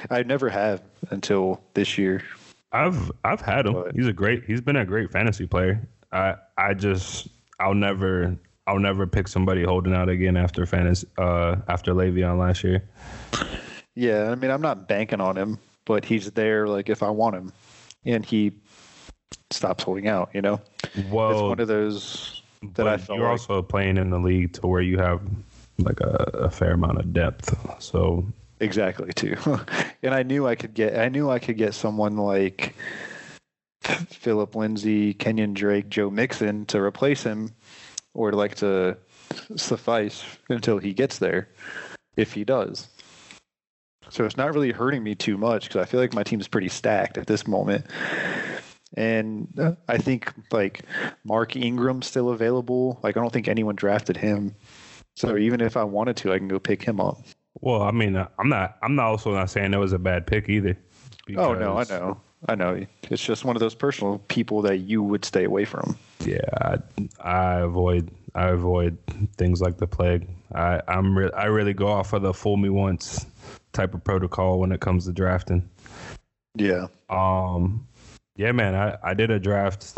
I 0.10 0.24
never 0.24 0.50
have 0.50 0.84
until 1.10 1.62
this 1.74 1.98
year. 1.98 2.24
I've 2.72 3.12
I've 3.24 3.42
had 3.42 3.66
him. 3.66 3.74
But, 3.74 3.96
he's 3.96 4.08
a 4.08 4.14
great. 4.14 4.44
He's 4.46 4.62
been 4.62 4.76
a 4.76 4.86
great 4.86 5.12
fantasy 5.12 5.48
player. 5.48 5.88
I 6.12 6.36
I 6.58 6.74
just 6.74 7.28
I'll 7.60 7.74
never 7.74 8.38
I'll 8.68 8.80
never 8.80 9.06
pick 9.06 9.28
somebody 9.28 9.64
holding 9.64 9.94
out 9.94 10.10
again 10.10 10.38
after 10.38 10.66
fantasy 10.66 11.08
uh, 11.18 11.58
after 11.68 11.94
Le'Veon 11.94 12.40
last 12.40 12.64
year. 12.64 12.84
Yeah, 13.94 14.32
I 14.32 14.36
mean 14.36 14.52
I'm 14.52 14.62
not 14.62 14.88
banking 14.88 15.22
on 15.22 15.38
him, 15.38 15.60
but 15.86 16.04
he's 16.04 16.32
there 16.32 16.68
like 16.68 16.90
if 16.90 17.04
I 17.04 17.10
want 17.10 17.36
him, 17.36 17.54
and 18.06 18.26
he 18.26 18.54
stops 19.52 19.84
holding 19.84 20.08
out. 20.08 20.30
You 20.34 20.42
know, 20.42 20.62
well, 21.10 21.32
it's 21.32 21.42
one 21.42 21.60
of 21.60 21.68
those 21.68 22.42
that 22.74 22.88
I 22.88 22.98
felt 22.98 23.20
you're 23.20 23.30
like, 23.30 23.40
also 23.40 23.62
playing 23.62 23.98
in 23.98 24.10
the 24.10 24.20
league 24.20 24.54
to 24.54 24.68
where 24.68 24.82
you 24.82 24.98
have 24.98 25.22
like 25.78 26.00
a, 26.00 26.30
a 26.34 26.50
fair 26.50 26.74
amount 26.74 27.00
of 27.00 27.14
depth. 27.14 27.56
So 27.82 28.26
exactly 28.60 29.14
too, 29.14 29.38
and 30.04 30.16
I 30.16 30.24
knew 30.24 30.48
I 30.48 30.56
could 30.56 30.74
get 30.74 30.98
I 30.98 31.10
knew 31.10 31.30
I 31.30 31.40
could 31.40 31.58
get 31.58 31.74
someone 31.74 32.18
like. 32.18 32.76
Phillip 34.10 34.56
Lindsay, 34.56 35.14
Kenyan 35.14 35.54
Drake, 35.54 35.90
Joe 35.90 36.10
Mixon 36.10 36.66
to 36.66 36.82
replace 36.82 37.22
him 37.22 37.52
or 38.16 38.32
like 38.32 38.56
to 38.56 38.98
suffice 39.56 40.24
until 40.50 40.80
he 40.80 40.94
gets 40.94 41.20
there, 41.20 41.50
if 42.18 42.34
he 42.34 42.44
does. 42.44 42.88
So 44.10 44.26
it's 44.26 44.38
not 44.38 44.54
really 44.54 44.72
hurting 44.72 45.04
me 45.04 45.16
too 45.16 45.38
much 45.38 45.68
because 45.68 45.82
I 45.82 45.86
feel 45.86 46.00
like 46.00 46.14
my 46.14 46.24
team's 46.24 46.48
pretty 46.48 46.70
stacked 46.70 47.18
at 47.18 47.28
this 47.28 47.48
moment. 47.48 47.86
And 48.98 49.48
uh, 49.60 49.74
I 49.88 49.98
think 49.98 50.32
like 50.52 50.84
Mark 51.24 51.56
Ingram's 51.56 52.08
still 52.08 52.30
available. 52.30 53.00
Like 53.04 53.18
I 53.18 53.20
don't 53.20 53.34
think 53.34 53.48
anyone 53.48 53.76
drafted 53.76 54.18
him. 54.18 54.56
So 55.16 55.38
even 55.38 55.62
if 55.62 55.76
I 55.78 55.84
wanted 55.84 56.18
to, 56.18 56.34
I 56.34 56.38
can 56.38 56.48
go 56.48 56.60
pick 56.60 56.84
him 56.84 57.00
up. 57.00 57.18
Well, 57.62 57.82
I 57.82 57.92
mean, 57.92 58.16
uh, 58.16 58.28
I'm 58.38 58.50
not. 58.50 58.78
I'm 58.82 58.96
not 58.96 59.06
also 59.06 59.34
not 59.34 59.50
saying 59.50 59.72
that 59.72 59.80
was 59.80 59.94
a 59.94 60.00
bad 60.00 60.28
pick 60.28 60.50
either. 60.50 60.78
Oh 61.36 61.54
no, 61.54 61.78
I 61.78 61.84
know. 61.86 62.22
I 62.48 62.56
know. 62.56 62.86
It's 63.10 63.24
just 63.24 63.46
one 63.46 63.56
of 63.56 63.60
those 63.60 63.76
personal 63.76 64.20
people 64.28 64.62
that 64.64 64.78
you 64.78 65.02
would 65.02 65.26
stay 65.26 65.46
away 65.46 65.66
from. 65.66 65.98
Yeah, 66.20 66.40
I, 66.62 66.78
I 67.20 67.60
avoid 67.60 68.12
I 68.36 68.50
avoid 68.50 68.98
things 69.38 69.62
like 69.62 69.78
the 69.78 69.88
plague. 69.88 70.28
I 70.54 70.82
I'm 70.88 71.18
re- 71.18 71.32
I 71.36 71.46
really 71.46 71.74
go 71.74 71.88
off 71.88 72.14
of 72.14 72.22
the 72.22 72.34
fool 72.34 72.58
me 72.58 72.70
once 72.70 73.26
type 73.74 73.94
of 73.94 74.04
protocol 74.04 74.60
when 74.60 74.72
it 74.72 74.80
comes 74.80 75.06
to 75.06 75.14
drafting. 75.14 75.68
Yeah. 76.56 76.88
Um. 77.10 77.88
Yeah, 78.36 78.52
man. 78.52 78.76
I 78.76 78.98
I 79.04 79.14
did 79.14 79.32
a 79.32 79.40
draft. 79.40 79.98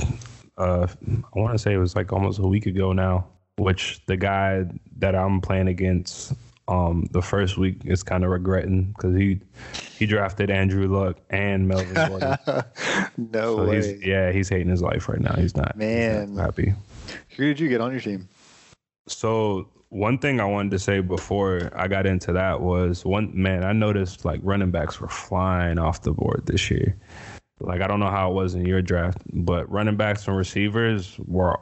Uh, 0.57 0.87
I 1.07 1.39
want 1.39 1.53
to 1.53 1.59
say 1.59 1.73
it 1.73 1.77
was 1.77 1.95
like 1.95 2.11
almost 2.11 2.39
a 2.39 2.47
week 2.47 2.65
ago 2.65 2.93
now. 2.93 3.27
Which 3.57 4.05
the 4.05 4.17
guy 4.17 4.65
that 4.97 5.15
I'm 5.15 5.41
playing 5.41 5.67
against 5.67 6.33
um, 6.67 7.07
the 7.11 7.21
first 7.21 7.57
week 7.57 7.81
is 7.85 8.03
kind 8.03 8.23
of 8.23 8.29
regretting 8.29 8.85
because 8.85 9.15
he 9.15 9.39
he 9.97 10.05
drafted 10.05 10.49
Andrew 10.49 10.87
Luck 10.87 11.17
and 11.29 11.67
Melvin 11.67 11.93
Gordon. 11.93 12.37
no 13.17 13.55
so 13.55 13.65
way. 13.65 13.75
He's, 13.75 14.05
yeah, 14.05 14.31
he's 14.31 14.49
hating 14.49 14.69
his 14.69 14.81
life 14.81 15.07
right 15.07 15.19
now. 15.19 15.35
He's 15.35 15.55
not 15.55 15.77
man 15.77 16.27
he's 16.27 16.37
not 16.37 16.43
happy. 16.43 16.73
Who 17.37 17.45
did 17.45 17.59
you 17.59 17.69
get 17.69 17.81
on 17.81 17.91
your 17.91 18.01
team? 18.01 18.27
So 19.07 19.69
one 19.89 20.17
thing 20.17 20.41
I 20.41 20.45
wanted 20.45 20.71
to 20.71 20.79
say 20.79 20.99
before 20.99 21.71
I 21.73 21.87
got 21.87 22.05
into 22.05 22.33
that 22.33 22.59
was 22.59 23.05
one 23.05 23.31
man 23.33 23.63
I 23.63 23.71
noticed 23.71 24.25
like 24.25 24.41
running 24.43 24.71
backs 24.71 24.99
were 24.99 25.07
flying 25.07 25.79
off 25.79 26.01
the 26.01 26.11
board 26.11 26.43
this 26.45 26.69
year. 26.69 26.97
Like 27.59 27.81
I 27.81 27.87
don't 27.87 27.99
know 27.99 28.09
how 28.09 28.29
it 28.29 28.33
was 28.33 28.55
in 28.55 28.65
your 28.65 28.81
draft, 28.81 29.19
but 29.33 29.71
running 29.71 29.95
backs 29.95 30.27
and 30.27 30.35
receivers 30.35 31.17
were 31.25 31.57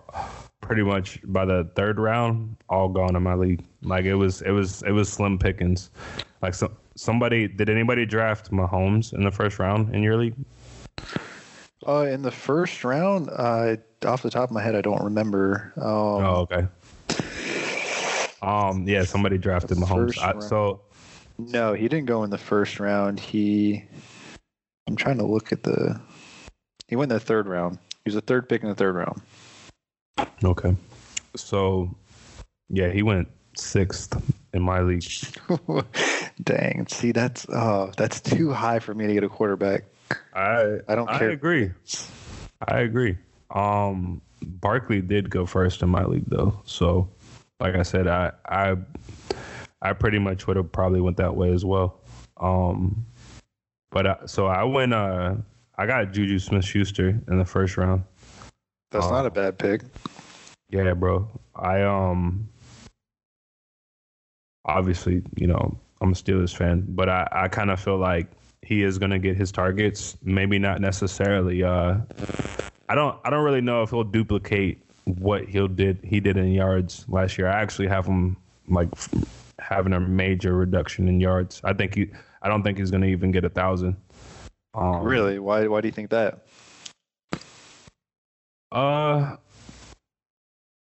pretty 0.66 0.84
much 0.84 1.20
by 1.26 1.46
the 1.46 1.70
third 1.76 2.00
round 2.00 2.58
all 2.70 2.90
gone 2.90 3.16
in 3.16 3.24
my 3.24 3.36
league. 3.36 3.64
Like 3.84 4.06
it 4.06 4.16
was 4.16 4.42
it 4.42 4.52
was 4.52 4.82
it 4.84 4.92
was 4.92 5.12
slim 5.12 5.38
pickings. 5.38 5.90
Like 6.42 6.54
so, 6.54 6.72
somebody 6.96 7.48
did 7.48 7.70
anybody 7.70 8.06
draft 8.06 8.52
Mahomes 8.52 9.14
in 9.14 9.24
the 9.24 9.32
first 9.32 9.60
round 9.60 9.94
in 9.94 10.04
your 10.04 10.18
league? 10.18 10.36
Uh, 11.88 12.08
in 12.10 12.24
the 12.24 12.32
first 12.32 12.84
round, 12.84 13.30
uh, 13.30 13.76
off 14.06 14.24
the 14.24 14.30
top 14.30 14.50
of 14.50 14.52
my 14.52 14.62
head, 14.62 14.76
I 14.76 14.82
don't 14.82 15.04
remember. 15.04 15.72
Um, 15.78 15.86
oh, 15.86 16.48
okay. 16.50 16.68
Um, 18.42 18.88
yeah, 18.88 19.04
somebody 19.04 19.38
drafted 19.38 19.78
Mahomes. 19.78 20.18
I, 20.18 20.40
so 20.40 20.82
no, 21.38 21.74
he 21.74 21.88
didn't 21.88 22.06
go 22.06 22.24
in 22.24 22.30
the 22.30 22.38
first 22.38 22.80
round. 22.80 23.20
He, 23.20 23.84
I'm 24.88 24.96
trying 24.96 25.18
to 25.18 25.26
look 25.26 25.52
at 25.52 25.64
the. 25.64 26.00
He 26.88 26.96
went 26.96 27.12
in 27.12 27.18
the 27.18 27.24
third 27.24 27.48
round. 27.48 27.78
He 28.04 28.10
was 28.10 28.16
the 28.16 28.22
third 28.22 28.48
pick 28.50 28.64
in 28.64 28.70
the 28.70 28.76
third 28.76 28.96
round. 28.96 29.22
Okay, 30.44 30.76
so 31.36 31.94
yeah, 32.70 32.90
he 32.90 33.04
went 33.04 33.28
sixth 33.58 34.16
in 34.54 34.62
my 34.62 34.82
league. 34.82 35.06
Dang, 36.44 36.88
see 36.88 37.12
that's 37.12 37.46
oh 37.50 37.92
that's 37.98 38.22
too 38.22 38.52
high 38.52 38.80
for 38.80 38.94
me 38.94 39.08
to 39.08 39.14
get 39.14 39.24
a 39.24 39.30
quarterback. 39.30 39.84
I 40.34 40.80
I 40.88 40.96
don't 40.96 41.08
care. 41.08 41.30
I 41.30 41.34
agree. 41.34 41.72
I 42.68 42.80
agree. 42.80 43.18
Um, 43.52 44.22
Barkley 44.42 45.02
did 45.02 45.30
go 45.30 45.46
first 45.46 45.82
in 45.82 45.90
my 45.90 46.06
league 46.06 46.30
though, 46.30 46.62
so 46.66 47.10
like 47.60 47.76
I 47.76 47.84
said, 47.84 48.08
I 48.08 48.32
I 48.46 48.76
I 49.82 49.94
pretty 49.94 50.20
much 50.20 50.48
would 50.48 50.58
have 50.58 50.72
probably 50.72 51.02
went 51.02 51.18
that 51.18 51.36
way 51.36 51.52
as 51.52 51.64
well. 51.66 52.00
Um, 52.38 53.06
but 53.92 54.08
I, 54.08 54.18
so 54.26 54.48
I 54.48 54.64
went. 54.64 54.94
Uh, 54.94 55.36
I 55.78 55.86
got 55.86 56.14
Juju 56.14 56.40
Smith 56.40 56.66
Schuster 56.66 57.22
in 57.28 57.38
the 57.38 57.46
first 57.46 57.78
round. 57.78 58.04
That's 58.96 59.08
uh, 59.08 59.12
not 59.12 59.26
a 59.26 59.30
bad 59.30 59.58
pick. 59.58 59.82
Yeah, 60.70 60.94
bro. 60.94 61.28
I 61.54 61.82
um 61.82 62.48
obviously, 64.64 65.22
you 65.36 65.48
know, 65.48 65.78
I'm 66.02 66.12
a 66.12 66.16
Steelers 66.16 66.56
fan, 66.56 66.86
but 66.88 67.10
I, 67.10 67.28
I 67.32 67.48
kind 67.50 67.72
of 67.72 67.80
feel 67.80 67.98
like 67.98 68.28
he 68.62 68.84
is 68.84 68.98
gonna 68.98 69.20
get 69.20 69.36
his 69.36 69.52
targets. 69.52 70.18
Maybe 70.24 70.58
not 70.60 70.80
necessarily. 70.80 71.62
Uh, 71.62 71.98
I 72.88 72.96
don't 72.96 73.20
I 73.26 73.30
don't 73.30 73.44
really 73.44 73.62
know 73.62 73.84
if 73.84 73.90
he'll 73.90 74.06
duplicate 74.06 74.82
what 75.04 75.46
he 75.46 75.68
did 75.68 76.00
he 76.04 76.22
did 76.22 76.38
in 76.38 76.52
yards 76.52 77.06
last 77.10 77.38
year. 77.38 77.48
I 77.48 77.62
actually 77.62 77.88
have 77.88 78.06
him 78.06 78.38
like 78.70 78.88
having 79.60 79.92
a 79.92 80.00
major 80.00 80.56
reduction 80.56 81.10
in 81.10 81.20
yards. 81.20 81.60
I 81.66 81.74
think 81.74 81.96
he 81.96 82.12
I 82.42 82.48
don't 82.48 82.64
think 82.64 82.78
he's 82.78 82.92
gonna 82.92 83.08
even 83.08 83.32
get 83.32 83.44
a 83.44 83.50
thousand. 83.50 83.98
Um, 84.74 85.04
really? 85.04 85.40
Why 85.40 85.68
why 85.68 85.82
do 85.82 85.88
you 85.90 85.92
think 85.92 86.10
that? 86.12 86.45
Uh 88.72 89.38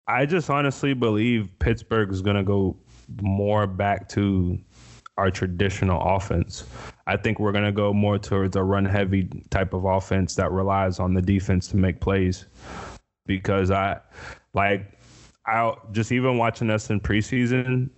I 0.08 0.26
just 0.26 0.50
honestly 0.50 0.94
believe 0.94 1.50
Pittsburgh 1.60 2.12
is 2.12 2.22
gonna 2.22 2.44
go 2.44 2.78
more 3.22 3.68
back 3.68 4.08
to 4.10 4.60
our 5.18 5.32
traditional 5.32 6.02
offense. 6.02 6.66
I 7.08 7.18
think 7.18 7.40
we're 7.40 7.52
going 7.52 7.66
to 7.66 7.72
go 7.72 7.94
more 7.94 8.18
towards 8.18 8.56
a 8.56 8.64
run 8.64 8.86
heavy 8.86 9.30
type 9.50 9.74
of 9.74 9.86
offense 9.86 10.36
that 10.36 10.52
relies 10.52 11.00
on 11.00 11.14
the 11.14 11.22
defense 11.22 11.68
to 11.70 11.78
make 11.78 12.02
plays 12.02 12.46
because 13.26 13.72
I 13.72 14.00
like 14.54 14.92
I 15.46 15.74
just 15.92 16.12
even 16.12 16.38
watching 16.38 16.70
us 16.70 16.90
in 16.90 17.00
preseason. 17.00 17.90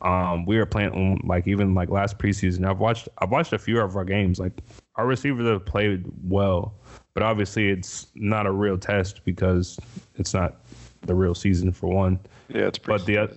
Um, 0.00 0.44
we 0.44 0.58
were 0.58 0.66
playing 0.66 1.20
like 1.24 1.46
even 1.46 1.74
like 1.74 1.88
last 1.88 2.18
preseason. 2.18 2.68
I've 2.68 2.80
watched 2.80 3.08
I've 3.18 3.30
watched 3.30 3.52
a 3.52 3.58
few 3.58 3.80
of 3.80 3.96
our 3.96 4.04
games. 4.04 4.38
Like 4.38 4.52
our 4.96 5.06
receivers 5.06 5.46
have 5.46 5.64
played 5.64 6.04
well, 6.22 6.74
but 7.14 7.22
obviously 7.22 7.68
it's 7.68 8.08
not 8.14 8.46
a 8.46 8.52
real 8.52 8.76
test 8.76 9.24
because 9.24 9.78
it's 10.16 10.34
not 10.34 10.56
the 11.02 11.14
real 11.14 11.34
season 11.34 11.72
for 11.72 11.88
one. 11.88 12.18
Yeah, 12.48 12.66
it's. 12.66 12.78
But 12.78 13.06
the 13.06 13.30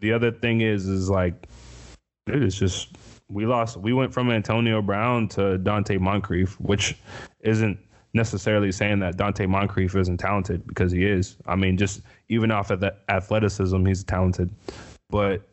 the 0.00 0.12
other 0.12 0.30
thing 0.30 0.60
is 0.60 0.88
is 0.88 1.08
like, 1.08 1.46
it 2.26 2.42
is 2.42 2.56
just 2.56 2.88
we 3.28 3.46
lost. 3.46 3.76
We 3.76 3.92
went 3.92 4.12
from 4.12 4.30
Antonio 4.30 4.82
Brown 4.82 5.28
to 5.28 5.58
Donte 5.58 5.98
Moncrief, 6.00 6.60
which 6.60 6.96
isn't 7.40 7.78
necessarily 8.14 8.72
saying 8.72 8.98
that 9.00 9.16
Donte 9.16 9.48
Moncrief 9.48 9.96
isn't 9.96 10.18
talented 10.18 10.66
because 10.66 10.92
he 10.92 11.06
is. 11.06 11.36
I 11.46 11.56
mean, 11.56 11.78
just 11.78 12.02
even 12.28 12.50
off 12.50 12.70
of 12.70 12.80
the 12.80 12.94
athleticism, 13.08 13.86
he's 13.86 14.04
talented, 14.04 14.50
but 15.08 15.48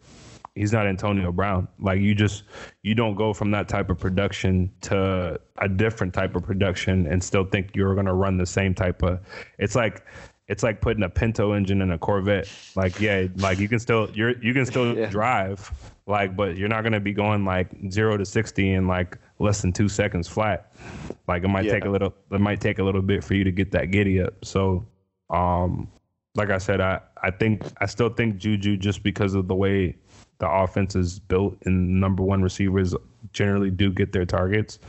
he's 0.59 0.73
not 0.73 0.85
Antonio 0.85 1.31
Brown. 1.31 1.69
Like 1.79 2.01
you 2.01 2.13
just 2.13 2.43
you 2.83 2.93
don't 2.93 3.15
go 3.15 3.33
from 3.33 3.49
that 3.51 3.69
type 3.69 3.89
of 3.89 3.97
production 3.97 4.69
to 4.81 5.39
a 5.57 5.69
different 5.69 6.13
type 6.13 6.35
of 6.35 6.43
production 6.43 7.07
and 7.07 7.23
still 7.23 7.45
think 7.45 7.73
you're 7.73 7.95
gonna 7.95 8.13
run 8.13 8.37
the 8.37 8.45
same 8.45 8.75
type 8.75 9.01
of. 9.01 9.21
It's 9.57 9.73
like 9.73 10.05
it's 10.49 10.61
like 10.61 10.81
putting 10.81 11.03
a 11.03 11.09
Pinto 11.09 11.53
engine 11.53 11.81
in 11.81 11.91
a 11.91 11.97
Corvette. 11.97 12.51
Like 12.75 12.99
yeah, 12.99 13.27
like 13.37 13.57
you 13.59 13.69
can 13.69 13.79
still 13.79 14.09
you're 14.13 14.37
you 14.43 14.53
can 14.53 14.65
still 14.65 14.97
yeah. 14.97 15.09
drive, 15.09 15.71
like 16.07 16.35
but 16.35 16.57
you're 16.57 16.67
not 16.67 16.83
gonna 16.83 16.99
be 16.99 17.13
going 17.13 17.45
like 17.45 17.69
zero 17.89 18.17
to 18.17 18.25
sixty 18.25 18.73
in 18.73 18.85
like 18.85 19.17
less 19.39 19.61
than 19.61 19.71
two 19.71 19.87
seconds 19.87 20.27
flat. 20.27 20.73
Like 21.29 21.45
it 21.45 21.47
might 21.47 21.65
yeah. 21.65 21.71
take 21.71 21.85
a 21.85 21.89
little 21.89 22.13
it 22.31 22.41
might 22.41 22.59
take 22.59 22.79
a 22.79 22.83
little 22.83 23.01
bit 23.01 23.23
for 23.23 23.33
you 23.33 23.45
to 23.45 23.51
get 23.51 23.71
that 23.71 23.91
giddy 23.91 24.21
up. 24.21 24.43
So 24.43 24.85
um 25.29 25.87
like 26.35 26.51
I 26.51 26.57
said, 26.57 26.79
I, 26.79 27.01
I 27.21 27.31
think 27.31 27.63
I 27.79 27.85
still 27.85 28.09
think 28.09 28.37
Juju 28.37 28.77
just 28.77 29.03
because 29.03 29.33
of 29.33 29.47
the 29.47 29.55
way 29.55 29.95
the 30.39 30.49
offense 30.49 30.95
is 30.95 31.19
built 31.19 31.57
and 31.65 31.99
number 31.99 32.23
one 32.23 32.41
receivers 32.41 32.95
generally 33.33 33.69
do 33.69 33.91
get 33.91 34.11
their 34.11 34.25
targets. 34.25 34.79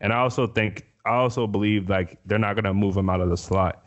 And 0.00 0.12
I 0.12 0.18
also 0.18 0.46
think 0.46 0.86
I 1.06 1.14
also 1.14 1.46
believe 1.46 1.88
like 1.88 2.18
they're 2.24 2.38
not 2.38 2.56
gonna 2.56 2.74
move 2.74 2.96
him 2.96 3.10
out 3.10 3.20
of 3.20 3.28
the 3.28 3.36
slot 3.36 3.84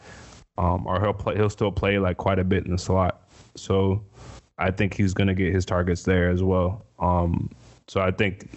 um, 0.58 0.86
or 0.88 1.00
he'll 1.00 1.14
play. 1.14 1.36
He'll 1.36 1.50
still 1.50 1.72
play 1.72 2.00
like 2.00 2.18
quite 2.18 2.40
a 2.40 2.44
bit 2.44 2.66
in 2.66 2.72
the 2.72 2.78
slot. 2.78 3.22
So 3.56 4.04
I 4.58 4.72
think 4.72 4.94
he's 4.94 5.14
going 5.14 5.28
to 5.28 5.34
get 5.34 5.54
his 5.54 5.66
targets 5.66 6.04
there 6.04 6.30
as 6.30 6.44
well. 6.44 6.86
Um, 7.00 7.50
so 7.88 8.02
I 8.02 8.12
think, 8.12 8.50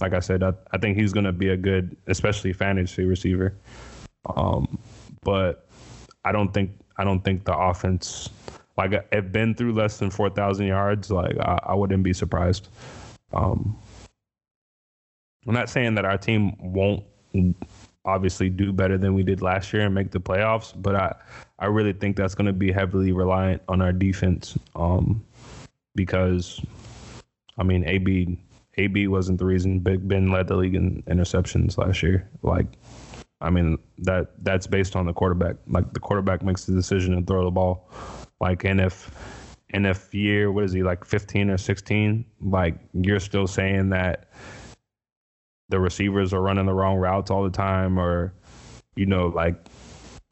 like 0.00 0.14
I 0.14 0.20
said, 0.20 0.42
I, 0.42 0.52
I 0.72 0.78
think 0.78 0.96
he's 0.96 1.12
going 1.12 1.24
to 1.24 1.32
be 1.32 1.50
a 1.50 1.56
good, 1.56 1.96
especially 2.06 2.52
fantasy 2.52 3.04
receiver. 3.04 3.54
Um, 4.36 4.78
but 5.22 5.68
I 6.24 6.32
don't 6.32 6.52
think 6.52 6.72
I 6.96 7.04
don't 7.04 7.22
think 7.22 7.44
the 7.44 7.56
offense 7.56 8.30
like 8.78 9.12
have 9.12 9.32
been 9.32 9.54
through 9.54 9.74
less 9.74 9.98
than 9.98 10.08
four 10.08 10.30
thousand 10.30 10.66
yards. 10.66 11.10
Like 11.10 11.36
I, 11.38 11.58
I, 11.64 11.74
wouldn't 11.74 12.04
be 12.04 12.12
surprised. 12.12 12.68
Um, 13.32 13.76
I'm 15.46 15.54
not 15.54 15.68
saying 15.68 15.96
that 15.96 16.04
our 16.04 16.16
team 16.16 16.56
won't 16.60 17.04
obviously 18.04 18.48
do 18.48 18.72
better 18.72 18.96
than 18.96 19.14
we 19.14 19.22
did 19.22 19.42
last 19.42 19.72
year 19.72 19.82
and 19.82 19.94
make 19.94 20.12
the 20.12 20.20
playoffs. 20.20 20.72
But 20.80 20.94
I, 20.94 21.14
I 21.58 21.66
really 21.66 21.92
think 21.92 22.16
that's 22.16 22.34
going 22.34 22.46
to 22.46 22.52
be 22.52 22.70
heavily 22.70 23.12
reliant 23.12 23.62
on 23.68 23.82
our 23.82 23.92
defense 23.92 24.56
um, 24.76 25.24
because, 25.94 26.60
I 27.58 27.64
mean, 27.64 27.84
AB 27.84 28.38
AB 28.76 29.08
wasn't 29.08 29.38
the 29.38 29.44
reason 29.44 29.80
Big 29.80 30.06
Ben 30.06 30.30
led 30.30 30.46
the 30.46 30.56
league 30.56 30.76
in 30.76 31.02
interceptions 31.02 31.76
last 31.76 32.02
year. 32.02 32.28
Like, 32.42 32.66
I 33.40 33.50
mean 33.50 33.78
that 33.98 34.32
that's 34.44 34.66
based 34.66 34.96
on 34.96 35.06
the 35.06 35.12
quarterback. 35.12 35.56
Like 35.66 35.92
the 35.92 36.00
quarterback 36.00 36.42
makes 36.42 36.64
the 36.64 36.72
decision 36.72 37.16
to 37.16 37.22
throw 37.22 37.44
the 37.44 37.50
ball. 37.50 37.88
Like, 38.40 38.64
and 38.64 38.80
if 38.80 39.10
and 39.70 39.86
if 39.86 40.14
year 40.14 40.50
what 40.50 40.64
is 40.64 40.72
he 40.72 40.82
like 40.82 41.04
15 41.04 41.50
or 41.50 41.58
16? 41.58 42.24
Like 42.40 42.78
you're 42.94 43.20
still 43.20 43.46
saying 43.46 43.90
that 43.90 44.30
the 45.68 45.78
receivers 45.78 46.32
are 46.32 46.40
running 46.40 46.66
the 46.66 46.72
wrong 46.72 46.96
routes 46.96 47.30
all 47.30 47.42
the 47.42 47.50
time 47.50 47.98
or 47.98 48.32
you 48.96 49.06
know 49.06 49.28
like 49.28 49.66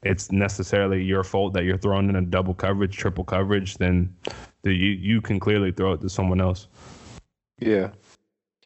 it's 0.02 0.30
necessarily 0.32 1.02
your 1.02 1.24
fault 1.24 1.52
that 1.52 1.64
you're 1.64 1.76
throwing 1.76 2.08
in 2.08 2.16
a 2.16 2.22
double 2.22 2.54
coverage 2.54 2.96
triple 2.96 3.24
coverage 3.24 3.76
then 3.76 4.14
the, 4.62 4.72
you 4.72 4.90
you 4.92 5.20
can 5.20 5.38
clearly 5.38 5.72
throw 5.72 5.92
it 5.92 6.00
to 6.00 6.08
someone 6.08 6.40
else. 6.40 6.68
Yeah. 7.58 7.90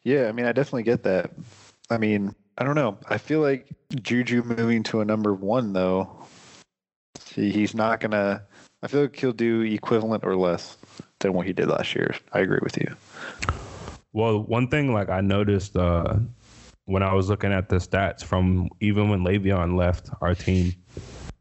Yeah 0.03 0.27
i 0.27 0.31
mean 0.31 0.45
i 0.45 0.51
definitely 0.51 0.83
get 0.83 1.03
that. 1.03 1.31
I 1.89 1.97
mean 1.97 2.33
i 2.57 2.63
don't 2.63 2.75
know. 2.75 2.97
I 3.09 3.17
feel 3.17 3.41
like 3.41 3.67
juju 4.01 4.43
moving 4.43 4.83
to 4.83 5.01
a 5.01 5.05
number 5.05 5.33
one 5.33 5.73
though 5.73 6.25
he's 7.35 7.73
not 7.73 7.99
gonna 7.99 8.43
i 8.83 8.87
feel 8.87 9.01
like 9.01 9.15
he'll 9.15 9.31
do 9.31 9.61
equivalent 9.61 10.23
or 10.23 10.35
less 10.35 10.77
than 11.19 11.33
what 11.33 11.45
he 11.45 11.53
did 11.53 11.67
last 11.67 11.93
year. 11.95 12.15
I 12.33 12.39
agree 12.39 12.59
with 12.63 12.77
you. 12.77 12.95
Well 14.13 14.43
one 14.43 14.67
thing 14.67 14.93
like 14.93 15.09
i 15.09 15.21
noticed 15.21 15.75
uh 15.75 16.15
when 16.85 17.03
I 17.03 17.13
was 17.13 17.29
looking 17.29 17.53
at 17.53 17.69
the 17.69 17.77
stats 17.77 18.23
from 18.23 18.69
even 18.81 19.09
when 19.09 19.21
Le'Veon 19.21 19.77
left 19.77 20.09
our 20.21 20.35
team, 20.35 20.73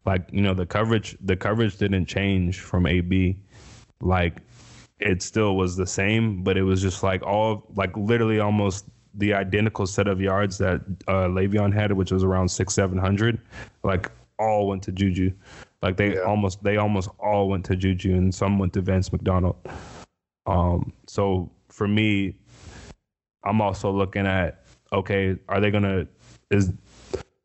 like 0.07 0.29
you 0.31 0.43
know 0.43 0.55
the 0.55 0.67
coverage 0.67 1.17
the 1.21 1.37
coverage 1.37 1.77
didn't 1.77 2.07
change 2.07 2.61
from 2.61 2.87
AB, 2.87 3.37
like 4.01 4.37
it 5.01 5.23
still 5.23 5.57
was 5.57 5.77
the 5.77 5.87
same, 5.87 6.43
but 6.43 6.57
it 6.57 6.63
was 6.63 6.81
just 6.81 7.03
like 7.03 7.23
all 7.23 7.67
like 7.75 7.97
literally 7.97 8.39
almost 8.39 8.85
the 9.15 9.35
identical 9.35 9.87
set 9.87 10.07
of 10.07 10.21
yards 10.21 10.59
that 10.59 10.83
uh, 11.09 11.27
Le'Veon 11.27 11.75
had, 11.75 11.93
which 11.93 12.13
was 12.13 12.23
around 12.23 12.49
six 12.49 12.75
seven 12.75 12.99
hundred, 12.99 13.41
like 13.83 14.11
all 14.39 14.69
went 14.69 14.83
to 14.85 14.93
Juju. 14.93 15.33
Like 15.83 15.97
they 15.97 16.15
yeah. 16.15 16.21
almost 16.21 16.63
they 16.63 16.77
almost 16.77 17.09
all 17.19 17.49
went 17.49 17.65
to 17.67 17.77
Juju, 17.77 18.15
and 18.15 18.35
some 18.35 18.59
went 18.59 18.73
to 18.75 18.83
Vance 18.83 19.13
McDonald. 19.13 19.57
Um, 20.47 20.93
so 21.07 21.51
for 21.69 21.89
me, 21.89 22.37
I'm 23.45 23.61
also 23.61 23.91
looking 23.91 24.27
at 24.27 24.65
okay, 24.93 25.37
are 25.49 25.61
they 25.61 25.71
gonna 25.71 26.07
is 26.51 26.73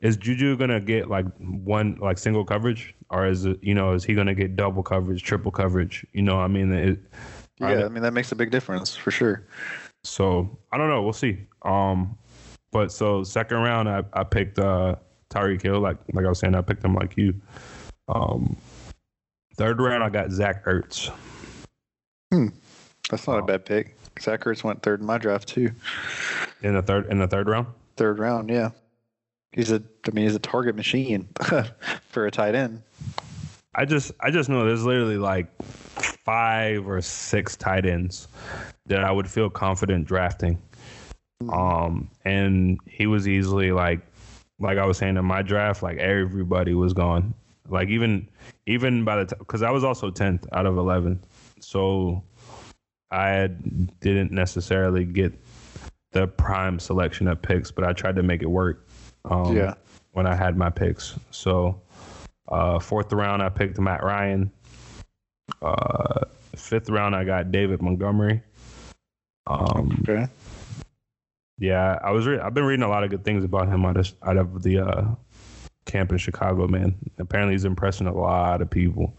is 0.01 0.17
Juju 0.17 0.57
gonna 0.57 0.81
get 0.81 1.09
like 1.09 1.25
one 1.39 1.97
like 2.01 2.17
single 2.17 2.43
coverage, 2.43 2.93
or 3.09 3.25
is 3.25 3.45
it 3.45 3.63
you 3.63 3.73
know 3.73 3.93
is 3.93 4.03
he 4.03 4.13
gonna 4.13 4.35
get 4.35 4.55
double 4.55 4.83
coverage, 4.83 5.23
triple 5.23 5.51
coverage? 5.51 6.05
You 6.11 6.21
know, 6.21 6.39
I 6.39 6.47
mean, 6.47 6.73
it, 6.73 6.99
yeah, 7.59 7.75
they, 7.75 7.83
I 7.85 7.87
mean 7.87 8.03
that 8.03 8.13
makes 8.13 8.31
a 8.31 8.35
big 8.35 8.51
difference 8.51 8.95
for 8.95 9.11
sure. 9.11 9.47
So 10.03 10.57
I 10.71 10.77
don't 10.77 10.89
know, 10.89 11.01
we'll 11.01 11.13
see. 11.13 11.39
Um, 11.61 12.17
but 12.71 12.91
so 12.91 13.23
second 13.23 13.57
round, 13.57 13.87
I 13.87 14.03
I 14.13 14.23
picked 14.25 14.59
uh 14.59 14.95
Tyreek 15.29 15.61
Hill, 15.61 15.79
like 15.79 15.97
like 16.13 16.25
I 16.25 16.29
was 16.29 16.39
saying, 16.39 16.55
I 16.55 16.61
picked 16.61 16.83
him 16.83 16.93
like 16.93 17.15
you. 17.15 17.33
Um, 18.07 18.57
Third 19.57 19.79
round, 19.79 20.03
I 20.03 20.09
got 20.09 20.31
Zach 20.31 20.65
Ertz. 20.65 21.11
Hmm. 22.31 22.47
That's 23.09 23.27
not 23.27 23.39
a 23.39 23.43
bad 23.43 23.65
pick. 23.65 23.95
Zach 24.19 24.41
Ertz 24.41 24.63
went 24.63 24.81
third 24.81 24.99
in 24.99 25.05
my 25.05 25.17
draft 25.17 25.47
too. 25.47 25.71
In 26.61 26.73
the 26.73 26.81
third 26.81 27.07
in 27.07 27.19
the 27.19 27.27
third 27.27 27.47
round. 27.47 27.67
Third 27.95 28.19
round, 28.19 28.49
yeah. 28.49 28.71
He's 29.53 29.71
a 29.71 29.81
I 30.07 30.11
mean 30.11 30.25
he's 30.25 30.35
a 30.35 30.39
target 30.39 30.75
machine 30.75 31.27
for 32.09 32.25
a 32.25 32.31
tight 32.31 32.55
end. 32.55 32.81
I 33.75 33.85
just 33.85 34.11
I 34.19 34.31
just 34.31 34.49
know 34.49 34.65
there's 34.65 34.83
literally 34.83 35.17
like 35.17 35.47
five 35.63 36.87
or 36.87 37.01
six 37.01 37.55
tight 37.55 37.85
ends 37.85 38.27
that 38.87 39.03
I 39.03 39.11
would 39.11 39.29
feel 39.29 39.49
confident 39.49 40.05
drafting. 40.05 40.57
Mm-hmm. 41.41 41.49
Um, 41.49 42.09
and 42.25 42.79
he 42.87 43.07
was 43.07 43.27
easily 43.27 43.71
like, 43.71 43.99
like 44.59 44.77
I 44.77 44.85
was 44.85 44.97
saying 44.97 45.17
in 45.17 45.25
my 45.25 45.41
draft, 45.41 45.83
like 45.83 45.97
everybody 45.97 46.73
was 46.73 46.93
gone. 46.93 47.33
Like 47.67 47.89
even 47.89 48.27
even 48.65 49.03
by 49.03 49.17
the 49.17 49.25
time, 49.25 49.39
because 49.39 49.63
I 49.63 49.71
was 49.71 49.83
also 49.83 50.11
tenth 50.11 50.45
out 50.53 50.65
of 50.65 50.77
eleven, 50.77 51.23
so 51.59 52.23
I 53.11 53.47
didn't 54.01 54.31
necessarily 54.31 55.05
get 55.05 55.33
the 56.11 56.27
prime 56.27 56.79
selection 56.79 57.27
of 57.27 57.41
picks, 57.41 57.71
but 57.71 57.83
I 57.83 57.93
tried 57.93 58.15
to 58.15 58.23
make 58.23 58.41
it 58.41 58.49
work. 58.49 58.87
Um, 59.25 59.55
yeah. 59.55 59.73
When 60.11 60.27
I 60.27 60.35
had 60.35 60.57
my 60.57 60.69
picks, 60.69 61.19
so 61.31 61.81
uh, 62.47 62.79
fourth 62.79 63.11
round 63.11 63.41
I 63.41 63.49
picked 63.49 63.79
Matt 63.79 64.03
Ryan. 64.03 64.51
Uh, 65.61 66.21
fifth 66.55 66.89
round 66.89 67.15
I 67.15 67.23
got 67.23 67.51
David 67.51 67.81
Montgomery. 67.81 68.41
Um, 69.47 69.99
okay. 70.07 70.27
Yeah, 71.57 71.99
I 72.03 72.11
was. 72.11 72.27
Re- 72.27 72.39
I've 72.39 72.53
been 72.53 72.65
reading 72.65 72.83
a 72.83 72.89
lot 72.89 73.03
of 73.03 73.09
good 73.09 73.23
things 73.23 73.43
about 73.43 73.67
him 73.67 73.85
out 73.85 73.97
of 73.97 74.13
out 74.23 74.37
of 74.37 74.63
the 74.63 74.79
uh, 74.79 75.05
camp 75.85 76.11
in 76.11 76.17
Chicago. 76.17 76.67
Man, 76.67 76.95
apparently 77.17 77.53
he's 77.53 77.65
impressing 77.65 78.07
a 78.07 78.13
lot 78.13 78.61
of 78.61 78.69
people, 78.69 79.13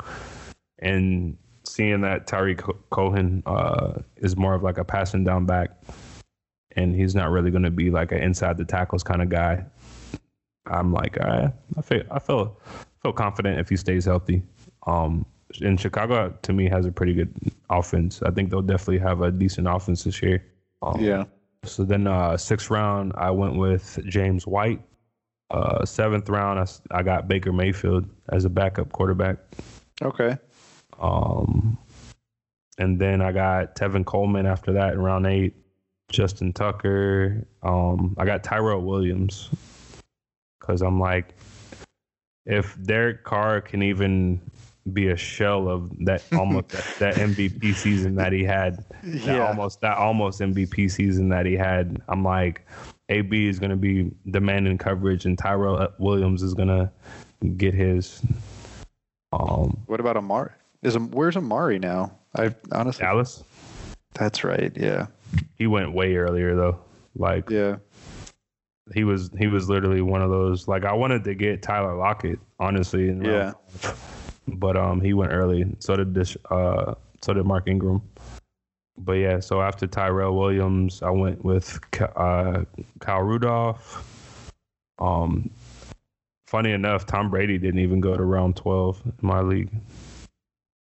and 0.78 1.36
seeing 1.64 2.00
that 2.02 2.26
Tarik 2.26 2.62
Cohen 2.90 3.42
uh, 3.46 3.94
is 4.16 4.36
more 4.36 4.54
of 4.54 4.62
like 4.62 4.78
a 4.78 4.84
passing 4.84 5.24
down 5.24 5.46
back, 5.46 5.70
and 6.76 6.94
he's 6.94 7.14
not 7.14 7.30
really 7.30 7.50
going 7.50 7.62
to 7.64 7.70
be 7.70 7.90
like 7.90 8.12
an 8.12 8.18
inside 8.18 8.58
the 8.58 8.64
tackles 8.64 9.02
kind 9.02 9.22
of 9.22 9.28
guy. 9.28 9.64
I'm 10.68 10.92
like, 10.92 11.20
I, 11.20 11.52
I 11.76 11.82
feel, 11.82 12.02
I 12.10 12.18
feel, 12.18 12.60
feel 13.02 13.12
confident 13.12 13.60
if 13.60 13.68
he 13.68 13.76
stays 13.76 14.04
healthy. 14.04 14.42
Um, 14.86 15.24
and 15.60 15.80
Chicago 15.80 16.36
to 16.42 16.52
me 16.52 16.68
has 16.68 16.86
a 16.86 16.92
pretty 16.92 17.14
good 17.14 17.32
offense. 17.70 18.20
I 18.22 18.30
think 18.30 18.50
they'll 18.50 18.62
definitely 18.62 18.98
have 18.98 19.20
a 19.20 19.30
decent 19.30 19.68
offense 19.68 20.04
this 20.04 20.20
year. 20.22 20.44
Um, 20.82 21.00
yeah. 21.00 21.24
So 21.64 21.84
then 21.84 22.06
uh, 22.06 22.36
sixth 22.36 22.70
round, 22.70 23.12
I 23.16 23.30
went 23.30 23.56
with 23.56 23.98
James 24.06 24.46
White. 24.46 24.80
Uh, 25.50 25.84
seventh 25.84 26.28
round, 26.28 26.58
I, 26.58 26.98
I 26.98 27.02
got 27.02 27.28
Baker 27.28 27.52
Mayfield 27.52 28.08
as 28.30 28.44
a 28.44 28.50
backup 28.50 28.92
quarterback. 28.92 29.38
Okay. 30.02 30.36
Um, 31.00 31.78
and 32.78 32.98
then 32.98 33.22
I 33.22 33.32
got 33.32 33.76
Tevin 33.76 34.04
Coleman 34.04 34.46
after 34.46 34.72
that 34.72 34.94
in 34.94 35.00
round 35.00 35.26
eight. 35.26 35.54
Justin 36.10 36.52
Tucker. 36.52 37.46
Um, 37.62 38.14
I 38.18 38.24
got 38.24 38.44
Tyrell 38.44 38.82
Williams 38.82 39.50
because 40.60 40.82
I'm 40.82 41.00
like, 41.00 41.34
if 42.44 42.80
Derek 42.84 43.24
Carr 43.24 43.60
can 43.60 43.82
even 43.82 44.40
be 44.92 45.08
a 45.08 45.16
shell 45.16 45.68
of 45.68 45.90
that 46.04 46.22
almost 46.32 46.68
that, 46.68 46.84
that, 46.98 47.14
MVP 47.16 47.74
season 47.74 48.14
that 48.16 48.32
he 48.32 48.44
had. 48.44 48.84
That 49.02 49.36
yeah. 49.36 49.48
almost 49.48 49.80
that 49.80 49.96
almost 49.98 50.40
MVP 50.40 50.90
season 50.90 51.28
that 51.30 51.46
he 51.46 51.54
had. 51.54 52.00
I'm 52.08 52.22
like, 52.22 52.66
AB 53.08 53.48
is 53.48 53.58
gonna 53.58 53.76
be 53.76 54.10
demanding 54.30 54.78
coverage, 54.78 55.26
and 55.26 55.38
Tyrell 55.38 55.88
Williams 55.98 56.42
is 56.42 56.54
gonna 56.54 56.90
get 57.56 57.74
his. 57.74 58.22
Um, 59.32 59.82
what 59.86 60.00
about 60.00 60.16
Amari? 60.16 60.50
Is 60.82 60.98
where's 60.98 61.36
Amari 61.36 61.78
now? 61.78 62.12
I 62.36 62.54
honestly 62.72 63.04
Dallas. 63.04 63.42
That's 64.14 64.44
right. 64.44 64.72
Yeah. 64.76 65.06
He 65.56 65.66
went 65.66 65.92
way 65.92 66.16
earlier 66.16 66.54
though. 66.54 66.78
Like 67.14 67.50
yeah. 67.50 67.76
He 68.94 69.04
was 69.04 69.30
he 69.38 69.46
was 69.48 69.68
literally 69.68 70.00
one 70.00 70.22
of 70.22 70.30
those 70.30 70.68
like 70.68 70.84
I 70.84 70.92
wanted 70.92 71.24
to 71.24 71.34
get 71.34 71.62
Tyler 71.62 71.96
Lockett 71.96 72.38
honestly. 72.58 73.12
yeah 73.22 73.52
but 74.48 74.76
um 74.76 75.00
he 75.00 75.12
went 75.12 75.32
early. 75.32 75.66
So 75.78 75.96
did 75.96 76.14
this 76.14 76.36
uh 76.50 76.94
so 77.20 77.34
did 77.34 77.44
Mark 77.44 77.68
Ingram. 77.68 78.02
But 78.98 79.12
yeah, 79.12 79.40
so 79.40 79.60
after 79.60 79.86
Tyrell 79.86 80.36
Williams, 80.36 81.02
I 81.02 81.10
went 81.10 81.44
with 81.44 81.78
uh, 82.16 82.64
Kyle 83.00 83.22
Rudolph. 83.22 84.52
Um, 84.98 85.50
funny 86.46 86.72
enough, 86.72 87.06
Tom 87.06 87.30
Brady 87.30 87.58
didn't 87.58 87.80
even 87.80 88.00
go 88.00 88.16
to 88.16 88.24
round 88.24 88.56
twelve 88.56 89.00
in 89.04 89.12
my 89.20 89.40
league, 89.40 89.70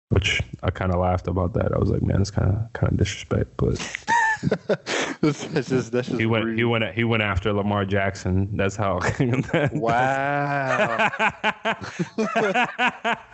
which 0.10 0.42
I 0.62 0.70
kind 0.70 0.94
of 0.94 1.00
laughed 1.00 1.28
about 1.28 1.54
that. 1.54 1.74
I 1.74 1.80
was 1.80 1.90
like, 1.90 2.04
man, 2.04 2.22
it's 2.22 2.32
kind 2.32 2.52
of 2.52 2.74
kind 2.74 2.94
of 2.94 3.00
disrespect, 3.00 3.52
but. 3.58 3.80
this 5.22 5.44
is, 5.72 5.90
this 5.90 6.10
is 6.10 6.20
he 6.20 6.28
went. 6.28 6.46
Rude. 6.46 6.58
He 6.58 6.64
went. 6.64 6.94
He 6.94 7.04
went 7.04 7.24
after 7.24 7.52
Lamar 7.54 7.86
Jackson. 7.86 8.56
That's 8.56 8.76
how. 8.76 9.00
wow. 9.74 11.10
Uh, 12.18 13.16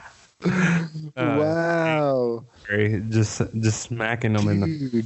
wow. 1.17 2.45
Just 3.09 3.41
just 3.59 3.81
smacking 3.81 4.35
him 4.35 4.45
Dude. 4.45 4.93
in 4.93 5.05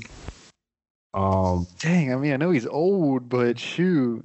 the. 1.14 1.20
Um. 1.20 1.68
Dang. 1.80 2.14
I 2.14 2.16
mean, 2.18 2.34
I 2.34 2.38
know 2.38 2.52
he's 2.52 2.68
old, 2.68 3.30
but 3.30 3.58
shoot. 3.60 4.24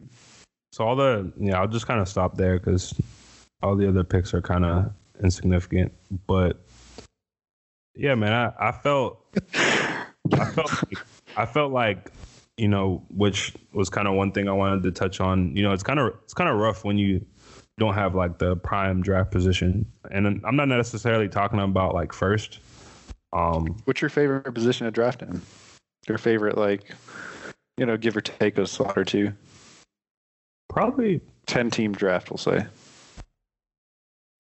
So 0.73 0.85
all 0.85 0.97
the 0.97 1.33
yeah, 1.39 1.61
I'll 1.61 1.69
just 1.69 1.87
kind 1.87 2.01
of 2.01 2.09
stop 2.09 2.37
there 2.37 2.59
because 2.59 2.95
all 3.63 3.77
the 3.77 3.89
other 3.89 4.05
picks 4.05 4.35
are 4.35 4.43
kind 4.43 4.65
of 4.65 4.93
insignificant. 5.23 5.93
But 6.27 6.61
yeah, 7.95 8.15
man, 8.15 8.33
I, 8.33 8.69
I 8.69 8.73
felt 8.73 9.25
I 9.55 10.45
felt 10.55 10.71
like, 10.71 10.99
I 11.37 11.47
felt 11.47 11.73
like 11.73 12.13
you 12.57 12.69
know, 12.69 13.03
which 13.09 13.55
was 13.73 13.89
kind 13.89 14.07
of 14.07 14.15
one 14.15 14.33
thing 14.33 14.49
I 14.49 14.53
wanted 14.53 14.83
to 14.83 14.93
touch 14.93 15.21
on. 15.21 15.57
You 15.57 15.63
know, 15.63 15.73
it's 15.73 15.83
kind 15.83 15.99
of 15.99 16.15
it's 16.25 16.35
kind 16.35 16.51
of 16.51 16.57
rough 16.57 16.85
when 16.85 16.99
you 16.99 17.25
don't 17.79 17.95
have 17.95 18.15
like 18.15 18.39
the 18.39 18.57
prime 18.57 19.03
draft 19.03 19.31
position. 19.31 19.87
And 20.11 20.41
I'm 20.45 20.57
not 20.57 20.69
necessarily 20.69 21.29
talking 21.29 21.59
about 21.59 21.95
like 21.95 22.13
first. 22.13 22.61
Um, 23.33 23.77
What's 23.85 24.01
your 24.01 24.11
favorite 24.11 24.53
position 24.53 24.87
to 24.87 24.91
draft 24.91 25.23
in? 25.23 25.41
Your 26.09 26.19
favorite, 26.19 26.59
like, 26.59 26.95
you 27.77 27.87
know, 27.87 27.97
give 27.97 28.17
or 28.17 28.21
take 28.21 28.59
a 28.59 28.67
slot 28.67 28.97
or 28.97 29.05
two? 29.05 29.33
Probably 30.69 31.21
10 31.47 31.71
team 31.71 31.93
draft, 31.93 32.31
we'll 32.31 32.39
say. 32.39 32.67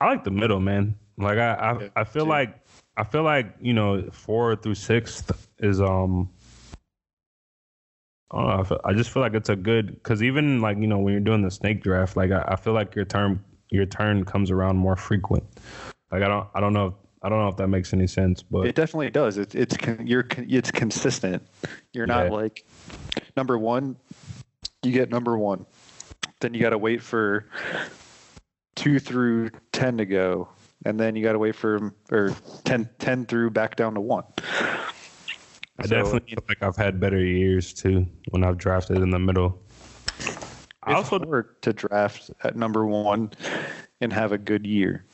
I 0.00 0.06
like 0.06 0.24
the 0.24 0.30
middle, 0.30 0.60
man. 0.60 0.96
Like, 1.18 1.38
I, 1.38 1.52
I, 1.52 1.80
yeah, 1.80 1.88
I 1.96 2.04
feel 2.04 2.24
too. 2.24 2.30
like, 2.30 2.58
I 2.96 3.04
feel 3.04 3.22
like, 3.22 3.54
you 3.60 3.74
know, 3.74 4.08
four 4.12 4.56
through 4.56 4.74
sixth 4.74 5.48
is, 5.58 5.80
um, 5.80 6.30
I 8.32 8.38
don't 8.38 8.46
know. 8.46 8.60
I, 8.60 8.64
feel, 8.64 8.80
I 8.84 8.92
just 8.92 9.10
feel 9.10 9.22
like 9.22 9.34
it's 9.34 9.48
a 9.48 9.56
good 9.56 9.94
because 9.94 10.22
even 10.22 10.60
like 10.60 10.78
you 10.78 10.86
know 10.86 10.98
when 10.98 11.12
you're 11.12 11.20
doing 11.20 11.42
the 11.42 11.50
snake 11.50 11.82
draft, 11.82 12.16
like 12.16 12.30
I, 12.30 12.44
I, 12.48 12.56
feel 12.56 12.72
like 12.72 12.94
your 12.94 13.04
term 13.04 13.44
your 13.70 13.86
turn 13.86 14.24
comes 14.24 14.50
around 14.52 14.76
more 14.76 14.94
frequent. 14.94 15.42
Like 16.12 16.22
I 16.22 16.28
don't 16.28 16.48
I 16.54 16.60
don't 16.60 16.72
know 16.72 16.94
I 17.22 17.28
don't 17.28 17.38
know 17.38 17.48
if 17.48 17.56
that 17.56 17.68
makes 17.68 17.92
any 17.92 18.06
sense, 18.06 18.42
but 18.42 18.66
it 18.66 18.74
definitely 18.74 19.10
does. 19.10 19.36
It's 19.36 19.54
it's 19.54 19.76
you're 20.04 20.26
it's 20.36 20.70
consistent. 20.70 21.42
You're 21.92 22.06
not 22.06 22.26
yeah. 22.26 22.32
like 22.32 22.64
number 23.36 23.58
one. 23.58 23.96
You 24.82 24.92
get 24.92 25.10
number 25.10 25.36
one, 25.36 25.66
then 26.40 26.54
you 26.54 26.60
got 26.60 26.70
to 26.70 26.78
wait 26.78 27.02
for 27.02 27.44
two 28.74 28.98
through 28.98 29.50
ten 29.72 29.98
to 29.98 30.06
go, 30.06 30.48
and 30.86 30.98
then 30.98 31.14
you 31.14 31.22
got 31.22 31.32
to 31.32 31.38
wait 31.38 31.54
for 31.54 31.92
or 32.10 32.34
10, 32.64 32.88
10 32.98 33.26
through 33.26 33.50
back 33.50 33.76
down 33.76 33.94
to 33.94 34.00
one. 34.00 34.24
I 35.78 35.86
so, 35.86 35.96
definitely 35.96 36.30
feel 36.30 36.44
like 36.48 36.62
I've 36.62 36.76
had 36.76 36.98
better 36.98 37.22
years 37.22 37.74
too 37.74 38.06
when 38.30 38.44
I've 38.44 38.56
drafted 38.56 38.98
in 38.98 39.10
the 39.10 39.18
middle. 39.18 39.62
I 40.82 40.94
also 40.94 41.18
hard 41.18 41.60
to 41.62 41.74
draft 41.74 42.30
at 42.42 42.56
number 42.56 42.86
one 42.86 43.32
and 44.00 44.10
have 44.12 44.32
a 44.32 44.38
good 44.38 44.66
year 44.66 45.04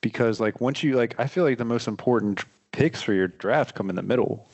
because 0.00 0.40
like 0.40 0.60
once 0.60 0.82
you 0.82 0.94
like 0.94 1.14
I 1.18 1.26
feel 1.26 1.44
like 1.44 1.58
the 1.58 1.64
most 1.64 1.88
important 1.88 2.44
picks 2.72 3.02
for 3.02 3.12
your 3.12 3.28
draft 3.28 3.74
come 3.74 3.90
in 3.90 3.96
the 3.96 4.02
middle. 4.02 4.48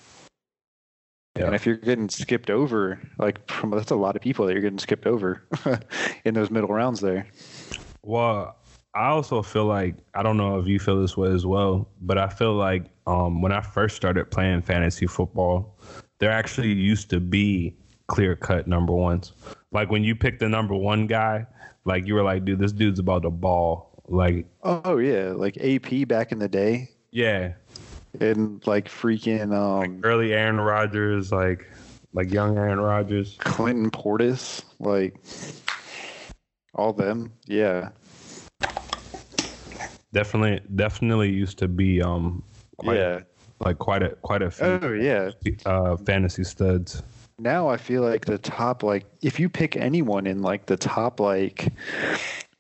Yeah. 1.37 1.47
And 1.47 1.55
if 1.55 1.67
you're 1.67 1.77
getting 1.77 2.09
skipped 2.09 2.49
over, 2.49 2.99
like 3.19 3.51
from 3.51 3.71
that's 3.71 3.91
a 3.91 3.97
lot 3.97 4.17
of 4.17 4.23
people 4.23 4.47
that 4.47 4.53
you're 4.53 4.63
getting 4.63 4.79
skipped 4.79 5.07
over 5.07 5.43
in 6.25 6.35
those 6.35 6.51
middle 6.51 6.71
rounds 6.71 7.01
there. 7.01 7.27
Well, 8.03 8.57
I 8.95 9.09
also 9.09 9.43
feel 9.43 9.67
like 9.67 9.97
I 10.15 10.23
don't 10.23 10.39
know 10.39 10.59
if 10.59 10.67
you 10.67 10.79
feel 10.79 11.01
this 11.01 11.17
way 11.17 11.31
as 11.31 11.45
well, 11.45 11.89
but 12.01 12.17
I 12.17 12.29
feel 12.29 12.55
like 12.55 12.85
um, 13.07 13.43
when 13.43 13.53
I 13.53 13.61
first 13.61 13.97
started 13.97 14.31
playing 14.31 14.63
fantasy 14.63 15.07
football, 15.07 15.79
there 16.19 16.31
actually 16.31 16.73
used 16.73 17.11
to 17.11 17.21
be 17.21 17.77
clear 18.07 18.35
cut 18.35 18.67
number 18.67 18.95
ones. 18.95 19.33
Like 19.73 19.91
when 19.91 20.03
you 20.03 20.17
picked 20.17 20.41
the 20.41 20.49
number 20.49 20.75
one 20.75 21.07
guy, 21.07 21.47
like 21.85 22.07
you 22.07 22.15
were 22.15 22.23
like, 22.23 22.47
dude, 22.47 22.59
this 22.59 22.73
dude's 22.73 22.99
about 22.99 23.23
to 23.23 23.31
ball. 23.31 23.96
Like, 24.09 24.47
oh 24.63 24.99
yeah, 24.99 25.33
like 25.33 25.57
AP 25.59 26.07
back 26.07 26.33
in 26.33 26.39
the 26.39 26.49
day. 26.49 26.91
Yeah, 27.11 27.53
and 28.21 28.65
like 28.67 28.89
freaking 28.89 29.53
um, 29.55 29.81
like 29.81 30.07
early 30.07 30.33
Aaron 30.33 30.61
Rodgers, 30.61 31.33
like 31.33 31.67
like 32.13 32.33
young 32.33 32.57
Aaron 32.57 32.81
Rodgers, 32.81 33.37
Clinton 33.39 33.91
Portis, 33.91 34.65
like 34.79 35.17
all 36.75 36.93
them. 36.93 37.33
Yeah. 37.47 37.91
Definitely 40.13 40.61
definitely 40.77 41.31
used 41.31 41.59
to 41.59 41.69
be 41.69 42.01
um 42.01 42.43
quite, 42.79 42.97
yeah. 42.97 43.21
like 43.61 43.79
quite 43.79 44.03
a 44.03 44.11
quite 44.23 44.43
a 44.43 44.51
few 44.51 44.67
oh 44.67 44.93
yeah. 44.93 45.31
uh 45.67 45.97
fantasy 45.97 46.45
studs. 46.45 47.03
Now 47.39 47.69
i 47.69 47.77
feel 47.77 48.01
like 48.01 48.25
the 48.25 48.39
top 48.39 48.83
like 48.83 49.05
if 49.21 49.39
you 49.39 49.51
pick 49.51 49.77
anyone 49.77 50.27
in 50.27 50.41
like 50.41 50.65
the 50.67 50.77
top 50.77 51.21
like 51.21 51.71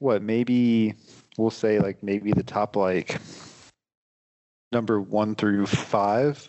what 0.00 0.22
maybe 0.22 0.94
we'll 1.38 1.51
say 1.51 1.79
like 1.79 2.03
maybe 2.03 2.33
the 2.33 2.42
top 2.42 2.77
like 2.77 3.18
number 4.72 5.01
one 5.01 5.35
through 5.35 5.66
five 5.66 6.49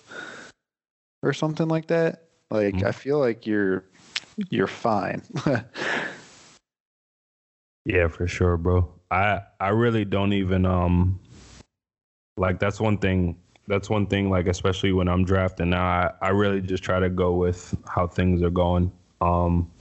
or 1.23 1.34
something 1.34 1.67
like 1.67 1.88
that. 1.88 2.23
Like 2.50 2.76
mm-hmm. 2.76 2.88
i 2.88 2.91
feel 2.91 3.19
like 3.19 3.45
you're 3.45 3.84
you're 4.50 4.67
fine. 4.67 5.21
Yeah 7.88 8.10
for 8.10 8.28
sure 8.28 8.58
bro. 8.58 8.91
I 9.10 9.39
i 9.62 9.69
really 9.69 10.04
don't 10.04 10.34
even 10.34 10.65
um 10.65 11.21
like 12.36 12.60
that's 12.60 12.82
one 12.82 12.97
thing 12.97 13.38
that's 13.67 13.89
one 13.89 14.08
thing 14.08 14.30
like 14.30 14.47
especially 14.47 14.91
when 14.91 15.08
i'm 15.08 15.23
drafting 15.23 15.69
now 15.69 15.86
i, 15.86 16.12
I 16.21 16.30
really 16.30 16.60
just 16.60 16.84
try 16.84 17.00
to 17.00 17.10
go 17.10 17.32
with 17.32 17.73
how 17.88 18.06
things 18.06 18.43
are 18.43 18.50
going. 18.50 18.91
Um 19.21 19.71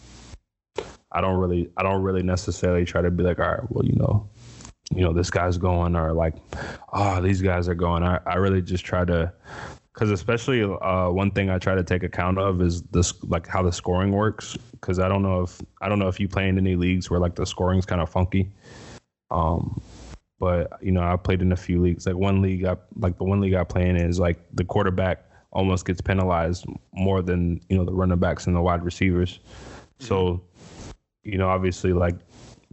i 1.10 1.20
don't 1.20 1.36
really 1.36 1.68
i 1.76 1.82
don't 1.82 2.02
really 2.02 2.22
necessarily 2.22 2.84
try 2.84 3.02
to 3.02 3.10
be 3.10 3.24
like 3.24 3.40
all 3.40 3.48
right 3.48 3.70
well 3.70 3.84
you 3.84 3.96
know 3.96 4.28
you 4.94 5.02
know 5.02 5.12
this 5.12 5.30
guy's 5.30 5.58
going 5.58 5.96
or 5.96 6.12
like 6.12 6.34
oh 6.92 7.20
these 7.20 7.42
guys 7.42 7.68
are 7.68 7.74
going 7.74 8.02
i, 8.02 8.18
I 8.26 8.36
really 8.36 8.62
just 8.62 8.84
try 8.84 9.04
to 9.04 9.32
because 9.96 10.10
especially 10.10 10.62
uh, 10.62 11.08
one 11.08 11.30
thing 11.30 11.48
I 11.48 11.58
try 11.58 11.74
to 11.74 11.82
take 11.82 12.02
account 12.02 12.38
of 12.38 12.60
is 12.60 12.82
this 12.82 13.14
like 13.24 13.46
how 13.46 13.62
the 13.62 13.72
scoring 13.72 14.12
works 14.12 14.54
because 14.72 14.98
I 14.98 15.08
don't 15.08 15.22
know 15.22 15.40
if 15.40 15.62
I 15.80 15.88
don't 15.88 15.98
know 15.98 16.08
if 16.08 16.20
you 16.20 16.28
play 16.28 16.48
in 16.48 16.58
any 16.58 16.76
leagues 16.76 17.08
where 17.08 17.18
like 17.18 17.34
the 17.34 17.46
scoring's 17.46 17.86
kind 17.86 18.02
of 18.02 18.10
funky. 18.10 18.52
Um, 19.30 19.80
but 20.38 20.70
you 20.82 20.92
know, 20.92 21.02
I 21.02 21.16
played 21.16 21.40
in 21.40 21.50
a 21.52 21.56
few 21.56 21.80
leagues. 21.80 22.06
Like 22.06 22.16
one 22.16 22.42
league, 22.42 22.66
I 22.66 22.76
like 22.96 23.16
the 23.16 23.24
one 23.24 23.40
league 23.40 23.54
I 23.54 23.64
play 23.64 23.88
in 23.88 23.96
is 23.96 24.20
like 24.20 24.38
the 24.52 24.64
quarterback 24.64 25.24
almost 25.50 25.86
gets 25.86 26.02
penalized 26.02 26.66
more 26.92 27.22
than 27.22 27.62
you 27.70 27.78
know 27.78 27.84
the 27.86 27.94
running 27.94 28.18
backs 28.18 28.46
and 28.46 28.54
the 28.54 28.60
wide 28.60 28.84
receivers. 28.84 29.40
So, 29.98 30.42
you 31.22 31.38
know, 31.38 31.48
obviously, 31.48 31.94
like 31.94 32.16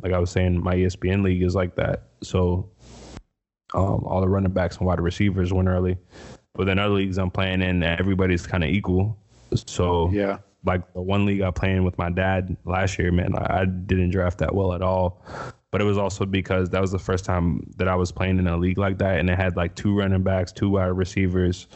like 0.01 0.13
I 0.13 0.19
was 0.19 0.31
saying, 0.31 0.63
my 0.63 0.75
ESPN 0.75 1.23
league 1.23 1.43
is 1.43 1.55
like 1.55 1.75
that. 1.75 2.03
So, 2.21 2.69
um, 3.73 4.03
all 4.05 4.21
the 4.21 4.29
running 4.29 4.51
backs 4.51 4.77
and 4.77 4.85
wide 4.85 4.99
receivers 4.99 5.53
win 5.53 5.67
early. 5.67 5.97
But 6.53 6.65
then 6.65 6.79
other 6.79 6.93
leagues 6.93 7.17
I'm 7.17 7.31
playing 7.31 7.61
in, 7.61 7.81
everybody's 7.83 8.45
kind 8.45 8.63
of 8.63 8.69
equal. 8.69 9.17
So 9.67 10.09
yeah, 10.11 10.39
like 10.63 10.93
the 10.93 11.01
one 11.01 11.25
league 11.25 11.41
I 11.41 11.51
played 11.51 11.75
in 11.75 11.83
with 11.83 11.97
my 11.97 12.09
dad 12.09 12.55
last 12.65 12.97
year, 12.99 13.11
man, 13.11 13.35
I 13.35 13.65
didn't 13.65 14.11
draft 14.11 14.39
that 14.39 14.53
well 14.53 14.73
at 14.73 14.81
all 14.81 15.23
but 15.73 15.81
it 15.81 15.85
was 15.85 15.97
also 15.97 16.23
because 16.23 16.69
that 16.69 16.79
was 16.79 16.91
the 16.91 16.99
first 16.99 17.25
time 17.25 17.67
that 17.77 17.87
I 17.87 17.95
was 17.95 18.11
playing 18.11 18.37
in 18.37 18.45
a 18.45 18.55
league 18.55 18.77
like 18.77 18.99
that, 18.99 19.19
and 19.19 19.27
it 19.27 19.35
had 19.35 19.55
like 19.55 19.73
two 19.73 19.97
running 19.97 20.21
backs, 20.21 20.51
two 20.51 20.69
wide 20.69 20.85
receivers. 20.85 21.67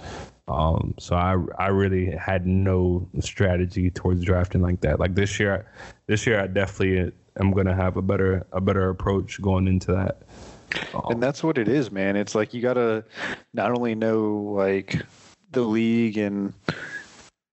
Um, 0.48 0.94
so 1.00 1.16
I 1.16 1.36
I 1.58 1.70
really 1.70 2.12
had 2.12 2.46
no 2.46 3.10
strategy 3.22 3.90
towards 3.90 4.24
drafting 4.24 4.62
like 4.62 4.82
that. 4.82 5.00
Like 5.00 5.16
this 5.16 5.40
year, 5.40 5.66
this 6.06 6.28
year 6.28 6.40
I 6.40 6.46
definitely 6.46 7.12
am 7.40 7.52
gonna 7.52 7.76
have 7.76 7.98
a 7.98 8.02
better 8.02 8.46
a 8.52 8.62
better 8.62 8.90
approach 8.90 9.42
going 9.42 9.68
into 9.68 9.92
that. 9.94 10.22
Um, 10.94 11.04
and 11.12 11.24
that's 11.24 11.44
what 11.44 11.58
it 11.58 11.68
is, 11.68 11.92
man. 11.92 12.16
It's 12.16 12.36
like 12.36 12.54
you 12.54 12.62
gotta 12.62 13.04
not 13.54 13.72
only 13.72 13.96
know 13.96 14.54
like 14.56 15.02
the 15.52 15.62
league 15.62 16.18
and 16.18 16.54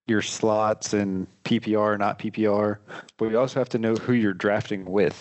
your 0.07 0.23
slots 0.23 0.93
and 0.93 1.27
PPR, 1.45 1.99
not 1.99 2.19
PPR, 2.19 2.79
but 3.17 3.31
you 3.31 3.39
also 3.39 3.61
have 3.61 3.69
to 3.71 3.79
know 3.79 3.95
who 3.95 4.13
you're 4.13 4.35
drafting 4.35 4.85
with 4.85 5.17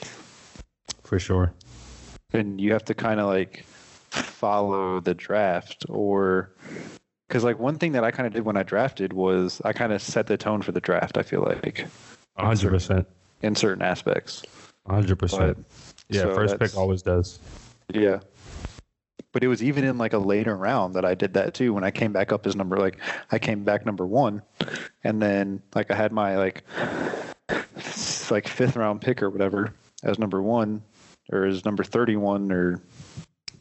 for 1.03 1.19
sure. 1.19 1.53
And 2.31 2.59
you 2.59 2.73
have 2.73 2.85
to 2.85 2.93
kind 2.93 3.19
of 3.19 3.27
like 3.27 3.63
follow 4.09 4.99
the 4.99 5.13
draft 5.13 5.85
or 5.89 6.51
because 7.27 7.43
like 7.43 7.59
one 7.59 7.77
thing 7.77 7.93
that 7.93 8.03
I 8.03 8.11
kind 8.11 8.27
of 8.27 8.33
did 8.33 8.43
when 8.43 8.57
I 8.57 8.63
drafted 8.63 9.13
was 9.13 9.61
I 9.63 9.73
kind 9.73 9.93
of 9.93 10.01
set 10.01 10.27
the 10.27 10.37
tone 10.37 10.61
for 10.61 10.71
the 10.71 10.81
draft. 10.81 11.17
I 11.17 11.23
feel 11.23 11.41
like 11.41 11.87
hundred 12.37 12.69
percent 12.69 13.07
in 13.41 13.55
certain 13.55 13.83
aspects. 13.83 14.43
Hundred 14.87 15.17
percent. 15.17 15.65
Yeah, 16.09 16.23
so 16.23 16.35
first 16.35 16.59
pick 16.59 16.77
always 16.77 17.01
does. 17.01 17.39
Yeah, 17.93 18.19
but 19.31 19.43
it 19.43 19.47
was 19.47 19.63
even 19.63 19.83
in 19.83 19.97
like 19.97 20.13
a 20.13 20.17
later 20.17 20.55
round 20.55 20.93
that 20.95 21.05
I 21.05 21.15
did 21.15 21.33
that 21.33 21.53
too. 21.53 21.73
When 21.73 21.83
I 21.83 21.91
came 21.91 22.13
back 22.13 22.31
up 22.31 22.45
as 22.45 22.55
number 22.55 22.77
like 22.77 22.99
I 23.31 23.39
came 23.39 23.63
back 23.63 23.85
number 23.85 24.05
one, 24.05 24.41
and 25.03 25.21
then 25.21 25.61
like 25.75 25.91
I 25.91 25.95
had 25.95 26.11
my 26.11 26.37
like 26.37 26.63
like 28.31 28.47
fifth 28.47 28.75
round 28.75 29.01
pick 29.01 29.21
or 29.21 29.29
whatever 29.29 29.73
as 30.03 30.19
number 30.19 30.41
one, 30.41 30.81
or 31.31 31.45
as 31.45 31.65
number 31.65 31.83
31 31.83 32.51
or 32.51 32.81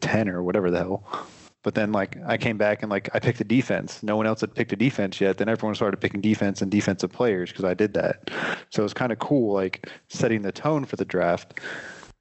10 0.01 0.29
or 0.29 0.43
whatever 0.43 0.71
the 0.71 0.79
hell. 0.79 1.27
But 1.63 1.75
then 1.75 1.93
like 1.93 2.17
I 2.27 2.37
came 2.37 2.59
back 2.59 2.83
and 2.83 2.91
like 2.91 3.09
I 3.15 3.21
picked 3.21 3.41
a 3.41 3.45
defense. 3.45 4.03
No 4.03 4.17
one 4.17 4.27
else 4.27 4.41
had 4.41 4.55
picked 4.55 4.73
a 4.73 4.77
defense 4.77 5.21
yet. 5.21 5.39
Then 5.39 5.49
everyone 5.49 5.75
started 5.75 5.99
picking 5.99 6.21
defense 6.21 6.61
and 6.61 6.71
defensive 6.71 7.13
players 7.13 7.51
because 7.51 7.65
I 7.65 7.75
did 7.75 7.95
that. 7.95 8.31
So 8.71 8.83
it 8.83 8.85
was 8.85 8.95
kind 8.95 9.13
of 9.13 9.19
cool, 9.19 9.55
like 9.55 9.89
setting 10.09 10.43
the 10.43 10.53
tone 10.53 10.85
for 10.85 10.97
the 10.97 11.05
draft, 11.05 11.61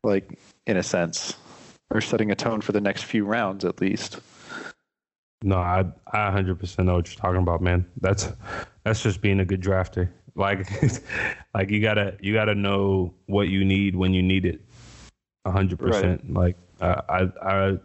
like 0.03 0.39
in 0.67 0.77
a 0.77 0.83
sense, 0.83 1.35
or 1.89 2.01
setting 2.01 2.31
a 2.31 2.35
tone 2.35 2.61
for 2.61 2.71
the 2.71 2.81
next 2.81 3.03
few 3.03 3.25
rounds 3.25 3.65
at 3.65 3.81
least. 3.81 4.19
No, 5.43 5.57
I 5.57 5.85
I 6.13 6.29
100% 6.29 6.85
know 6.85 6.95
what 6.95 7.11
you're 7.11 7.19
talking 7.19 7.41
about, 7.41 7.61
man. 7.61 7.85
That's 7.99 8.29
that's 8.83 9.01
just 9.01 9.21
being 9.21 9.39
a 9.39 9.45
good 9.45 9.61
drafter. 9.61 10.09
Like 10.35 10.67
like 11.55 11.71
you 11.71 11.81
gotta 11.81 12.15
you 12.21 12.33
gotta 12.33 12.53
know 12.53 13.13
what 13.25 13.47
you 13.47 13.65
need 13.65 13.95
when 13.95 14.13
you 14.13 14.21
need 14.21 14.45
it 14.45 14.61
hundred 15.49 15.79
percent. 15.79 16.31
Like 16.31 16.55
I, 16.79 17.29
I, 17.41 17.79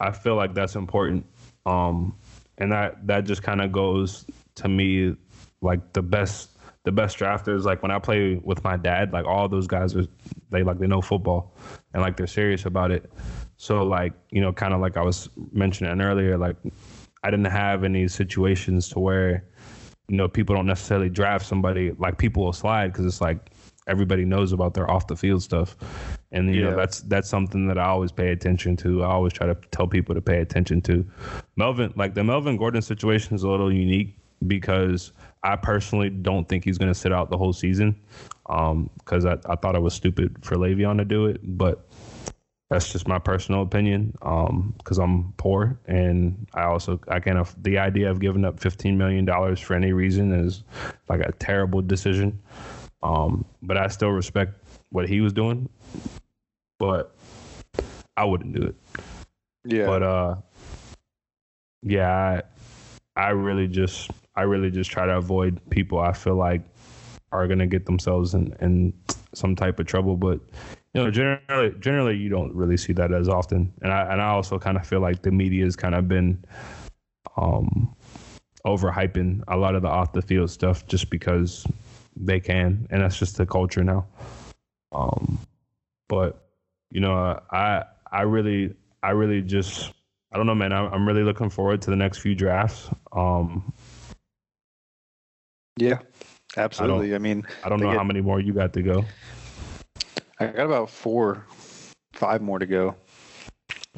I 0.00 0.10
feel 0.12 0.34
like 0.34 0.54
that's 0.54 0.76
important. 0.76 1.26
Um, 1.66 2.16
and 2.58 2.72
that 2.72 3.06
that 3.06 3.24
just 3.24 3.42
kind 3.42 3.60
of 3.60 3.72
goes 3.72 4.26
to 4.56 4.68
me 4.68 5.16
like 5.60 5.92
the 5.92 6.02
best 6.02 6.50
the 6.84 6.92
best 6.92 7.18
drafters. 7.18 7.64
Like 7.64 7.82
when 7.82 7.90
I 7.90 7.98
play 7.98 8.40
with 8.42 8.64
my 8.64 8.76
dad, 8.76 9.12
like 9.12 9.26
all 9.26 9.48
those 9.48 9.66
guys 9.66 9.94
are 9.94 10.06
they 10.50 10.62
like 10.62 10.78
they 10.78 10.86
know 10.86 11.00
football 11.00 11.54
and 11.92 12.02
like 12.02 12.16
they're 12.16 12.26
serious 12.26 12.64
about 12.66 12.90
it. 12.90 13.10
So 13.56 13.84
like 13.84 14.12
you 14.30 14.40
know, 14.40 14.52
kind 14.52 14.74
of 14.74 14.80
like 14.80 14.96
I 14.96 15.02
was 15.02 15.28
mentioning 15.52 16.00
earlier, 16.00 16.38
like 16.38 16.56
I 17.22 17.30
didn't 17.30 17.46
have 17.46 17.84
any 17.84 18.08
situations 18.08 18.88
to 18.90 19.00
where 19.00 19.44
you 20.08 20.16
know 20.16 20.28
people 20.28 20.56
don't 20.56 20.66
necessarily 20.66 21.10
draft 21.10 21.46
somebody 21.46 21.92
like 21.98 22.18
people 22.18 22.44
will 22.44 22.52
slide 22.52 22.92
because 22.92 23.06
it's 23.06 23.20
like 23.20 23.50
everybody 23.86 24.24
knows 24.24 24.52
about 24.52 24.74
their 24.74 24.90
off 24.90 25.06
the 25.06 25.16
field 25.16 25.42
stuff. 25.42 25.76
And 26.32 26.54
you 26.54 26.62
yeah. 26.62 26.70
know 26.70 26.76
that's 26.76 27.00
that's 27.02 27.28
something 27.28 27.66
that 27.68 27.78
I 27.78 27.86
always 27.86 28.12
pay 28.12 28.30
attention 28.30 28.76
to. 28.78 29.02
I 29.02 29.08
always 29.08 29.32
try 29.32 29.46
to 29.46 29.54
tell 29.72 29.86
people 29.86 30.14
to 30.14 30.20
pay 30.20 30.40
attention 30.40 30.80
to. 30.82 31.04
Melvin, 31.56 31.92
like 31.96 32.14
the 32.14 32.24
Melvin 32.24 32.56
Gordon 32.56 32.82
situation 32.82 33.34
is 33.34 33.42
a 33.42 33.48
little 33.48 33.72
unique 33.72 34.16
because 34.46 35.12
I 35.42 35.56
personally 35.56 36.10
don't 36.10 36.48
think 36.48 36.64
he's 36.64 36.78
going 36.78 36.92
to 36.92 36.98
sit 36.98 37.12
out 37.12 37.30
the 37.30 37.38
whole 37.38 37.52
season. 37.52 37.96
Because 38.46 39.24
um, 39.24 39.40
I, 39.46 39.52
I 39.52 39.56
thought 39.56 39.74
it 39.74 39.82
was 39.82 39.94
stupid 39.94 40.36
for 40.42 40.56
Le'Veon 40.56 40.98
to 40.98 41.04
do 41.04 41.26
it, 41.26 41.40
but 41.42 41.88
that's 42.68 42.90
just 42.92 43.06
my 43.06 43.18
personal 43.18 43.62
opinion. 43.62 44.12
Because 44.12 44.98
um, 44.98 45.04
I'm 45.04 45.34
poor, 45.36 45.78
and 45.86 46.46
I 46.54 46.62
also 46.62 47.00
I 47.08 47.20
can't. 47.20 47.46
The 47.62 47.78
idea 47.78 48.10
of 48.10 48.20
giving 48.20 48.44
up 48.44 48.60
15 48.60 48.96
million 48.96 49.24
dollars 49.24 49.60
for 49.60 49.74
any 49.74 49.92
reason 49.92 50.32
is 50.32 50.62
like 51.08 51.20
a 51.20 51.32
terrible 51.32 51.82
decision. 51.82 52.40
Um, 53.02 53.44
but 53.62 53.76
I 53.76 53.88
still 53.88 54.10
respect 54.10 54.54
what 54.90 55.08
he 55.08 55.20
was 55.20 55.32
doing, 55.32 55.68
but 56.78 57.14
I 58.16 58.24
wouldn't 58.24 58.54
do 58.54 58.62
it. 58.62 58.74
Yeah. 59.64 59.86
But 59.86 60.02
uh, 60.02 60.36
yeah, 61.82 62.40
I, 63.16 63.20
I 63.20 63.28
really 63.30 63.68
just 63.68 64.10
I 64.36 64.42
really 64.42 64.70
just 64.70 64.90
try 64.90 65.06
to 65.06 65.16
avoid 65.16 65.60
people 65.70 65.98
I 65.98 66.12
feel 66.12 66.36
like 66.36 66.62
are 67.32 67.46
gonna 67.46 67.66
get 67.66 67.86
themselves 67.86 68.34
in, 68.34 68.54
in 68.60 68.92
some 69.34 69.56
type 69.56 69.78
of 69.78 69.86
trouble. 69.86 70.16
But 70.16 70.40
you 70.94 71.02
know, 71.02 71.10
generally 71.10 71.74
generally 71.78 72.16
you 72.16 72.28
don't 72.28 72.54
really 72.54 72.76
see 72.76 72.92
that 72.94 73.12
as 73.12 73.28
often. 73.28 73.72
And 73.82 73.92
I 73.92 74.12
and 74.12 74.20
I 74.20 74.28
also 74.28 74.58
kind 74.58 74.76
of 74.76 74.86
feel 74.86 75.00
like 75.00 75.22
the 75.22 75.30
media 75.30 75.64
has 75.64 75.76
kind 75.76 75.94
of 75.94 76.08
been 76.08 76.44
um 77.36 77.94
overhyping 78.66 79.42
a 79.48 79.56
lot 79.56 79.74
of 79.74 79.82
the 79.82 79.88
off 79.88 80.12
the 80.12 80.20
field 80.20 80.50
stuff 80.50 80.86
just 80.86 81.08
because 81.08 81.66
they 82.16 82.40
can, 82.40 82.86
and 82.90 83.02
that's 83.02 83.18
just 83.18 83.36
the 83.36 83.46
culture 83.46 83.84
now. 83.84 84.06
Um, 84.92 85.38
but 86.08 86.48
you 86.90 87.00
know, 87.00 87.40
I 87.50 87.84
I 88.10 88.22
really 88.22 88.74
I 89.02 89.10
really 89.10 89.42
just 89.42 89.92
I 90.32 90.36
don't 90.36 90.46
know, 90.46 90.54
man. 90.54 90.72
I'm, 90.72 90.92
I'm 90.92 91.06
really 91.06 91.22
looking 91.22 91.50
forward 91.50 91.82
to 91.82 91.90
the 91.90 91.96
next 91.96 92.18
few 92.18 92.34
drafts. 92.34 92.88
Um, 93.12 93.72
yeah, 95.76 95.98
absolutely. 96.56 97.12
I, 97.12 97.16
I 97.16 97.18
mean, 97.18 97.46
I 97.64 97.68
don't 97.68 97.80
know 97.80 97.90
get, 97.90 97.96
how 97.96 98.04
many 98.04 98.20
more 98.20 98.40
you 98.40 98.52
got 98.52 98.72
to 98.74 98.82
go. 98.82 99.04
I 100.38 100.46
got 100.46 100.66
about 100.66 100.90
four, 100.90 101.46
five 102.12 102.42
more 102.42 102.58
to 102.58 102.66
go. 102.66 102.94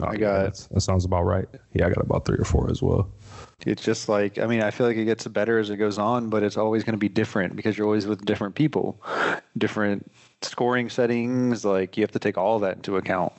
Oh, 0.01 0.07
I 0.07 0.17
got. 0.17 0.67
that 0.71 0.81
sounds 0.81 1.05
about 1.05 1.23
right. 1.23 1.47
Yeah, 1.75 1.87
I 1.87 1.89
got 1.91 2.05
about 2.05 2.25
three 2.25 2.39
or 2.39 2.45
four 2.45 2.71
as 2.71 2.83
well 2.83 3.11
it's 3.67 3.83
just 3.83 4.09
like 4.09 4.39
I 4.39 4.47
mean 4.47 4.63
I 4.63 4.71
feel 4.71 4.87
like 4.87 4.97
it 4.97 5.05
gets 5.05 5.27
better 5.29 5.59
as 5.59 5.71
it 5.71 5.77
goes 5.77 5.99
on, 5.99 6.31
but 6.31 6.43
it's 6.43 6.57
always 6.57 6.85
going 6.85 6.95
to 6.95 6.99
be 6.99 7.09
different 7.09 7.57
because 7.57 7.77
you're 7.77 7.87
always 7.87 8.07
with 8.07 8.25
different 8.25 8.55
people, 8.55 9.03
different 9.57 10.11
scoring 10.43 10.89
settings. 10.89 11.65
Like 11.65 11.97
you 11.97 12.03
have 12.03 12.13
to 12.13 12.19
take 12.19 12.39
all 12.39 12.59
that 12.61 12.77
into 12.77 12.97
account. 12.97 13.33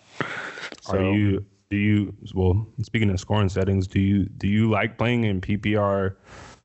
So, 0.81 0.97
are 0.97 1.13
you 1.13 1.45
Do 1.69 1.77
you 1.77 2.13
well 2.33 2.67
speaking 2.81 3.09
of 3.09 3.19
scoring 3.19 3.49
settings, 3.49 3.87
do 3.87 3.99
you 3.99 4.25
do 4.25 4.47
you 4.47 4.69
like 4.69 4.97
playing 4.97 5.23
in 5.23 5.41
PPR 5.41 6.15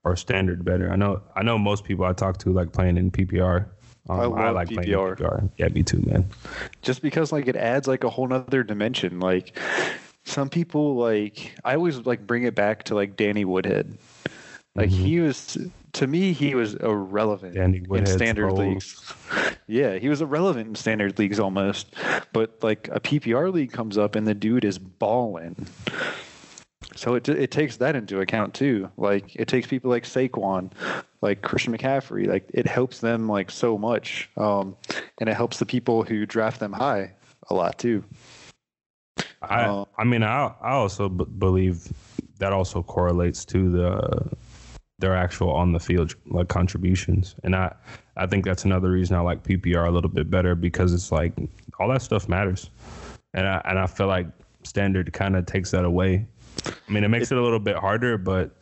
or 0.05 0.17
standard 0.17 0.65
better? 0.65 0.91
I 0.91 0.97
know 0.97 1.23
I 1.37 1.43
know 1.43 1.59
most 1.59 1.85
people 1.85 2.05
I 2.05 2.13
talk 2.13 2.39
to 2.39 2.53
like 2.53 2.73
playing 2.73 2.97
in 2.97 3.11
PPR. 3.11 3.69
Um, 4.11 4.21
I, 4.21 4.25
love 4.25 4.39
I 4.39 4.51
like 4.51 4.69
PPR. 4.69 5.19
PPR. 5.19 5.51
Yeah, 5.59 5.69
me 5.69 5.83
too, 5.83 6.01
man. 6.07 6.29
Just 6.81 7.03
because 7.03 7.31
like 7.31 7.47
it 7.47 7.57
adds 7.57 7.87
like 7.87 8.05
a 8.05 8.11
whole 8.11 8.27
nother 8.27 8.63
dimension. 8.63 9.21
Like 9.21 9.59
some 10.29 10.49
people 10.49 10.95
like 10.95 11.55
I 11.65 11.75
always 11.75 11.99
like 11.99 12.27
bring 12.27 12.45
it 12.45 12.55
back 12.55 12.85
to 12.85 12.95
like 12.95 13.17
Danny 13.17 13.45
Woodhead. 13.45 13.97
Like 14.75 14.91
mm-hmm. 14.91 15.05
he 15.05 15.21
was 15.21 15.59
to 15.95 16.07
me, 16.07 16.33
he 16.33 16.55
was 16.55 16.75
irrelevant 16.75 17.55
Danny 17.55 17.83
in 17.91 18.07
standard 18.07 18.53
leagues. 18.53 19.13
yeah, 19.67 19.97
he 19.99 20.09
was 20.09 20.21
irrelevant 20.21 20.69
in 20.69 20.75
standard 20.75 21.19
leagues 21.19 21.41
almost. 21.41 21.95
But 22.33 22.63
like 22.63 22.89
a 22.93 23.01
PPR 23.01 23.53
league 23.53 23.73
comes 23.73 23.97
up 23.97 24.15
and 24.15 24.27
the 24.27 24.35
dude 24.35 24.65
is 24.65 24.79
balling. 24.79 25.67
So 26.95 27.15
it 27.15 27.29
it 27.29 27.51
takes 27.51 27.79
that 27.79 27.97
into 27.97 28.21
account 28.21 28.55
too. 28.55 28.91
Like 28.97 29.35
it 29.35 29.49
takes 29.49 29.67
people 29.67 29.91
like 29.91 30.05
Saquon, 30.05 30.71
like 31.23 31.43
Christian 31.43 31.77
McCaffrey. 31.77 32.27
Like 32.27 32.51
it 32.53 32.67
helps 32.67 33.01
them 33.01 33.29
like 33.29 33.51
so 33.51 33.79
much, 33.79 34.29
um, 34.37 34.77
and 35.21 35.29
it 35.29 35.35
helps 35.35 35.59
the 35.59 35.67
people 35.67 36.03
who 36.03 36.27
draft 36.27 36.61
them 36.61 36.73
high 36.73 37.13
a 37.49 37.55
lot 37.55 37.79
too. 37.79 38.05
I 39.43 39.65
um, 39.65 39.87
I 39.97 40.05
mean 40.05 40.23
I 40.23 40.53
I 40.61 40.73
also 40.73 41.09
b- 41.09 41.25
believe 41.39 41.93
that 42.39 42.53
also 42.53 42.83
correlates 42.83 43.45
to 43.47 43.71
the 43.71 44.37
their 44.99 45.15
actual 45.15 45.51
on 45.53 45.73
the 45.73 45.81
field 45.81 46.15
like 46.27 46.49
contributions, 46.49 47.35
and 47.45 47.55
I 47.55 47.75
I 48.17 48.27
think 48.27 48.45
that's 48.45 48.65
another 48.65 48.91
reason 48.91 49.17
I 49.17 49.21
like 49.21 49.45
PPR 49.45 49.87
a 49.87 49.91
little 49.91 50.11
bit 50.11 50.31
better 50.31 50.55
because 50.55 50.93
it's 50.93 51.13
like 51.13 51.33
all 51.79 51.89
that 51.89 52.03
stuff 52.03 52.29
matters, 52.29 52.71
and 53.35 53.47
I 53.47 53.63
and 53.65 53.79
I 53.79 53.87
feel 53.87 54.09
like 54.09 54.27
standard 54.65 55.13
kind 55.13 55.37
of 55.37 55.47
takes 55.47 55.71
that 55.71 55.85
away. 55.85 56.27
I 56.67 56.93
mean, 56.93 57.05
it 57.05 57.09
makes 57.09 57.31
it, 57.31 57.37
it 57.37 57.41
a 57.41 57.43
little 57.43 57.61
bit 57.61 57.77
harder, 57.77 58.19
but 58.19 58.57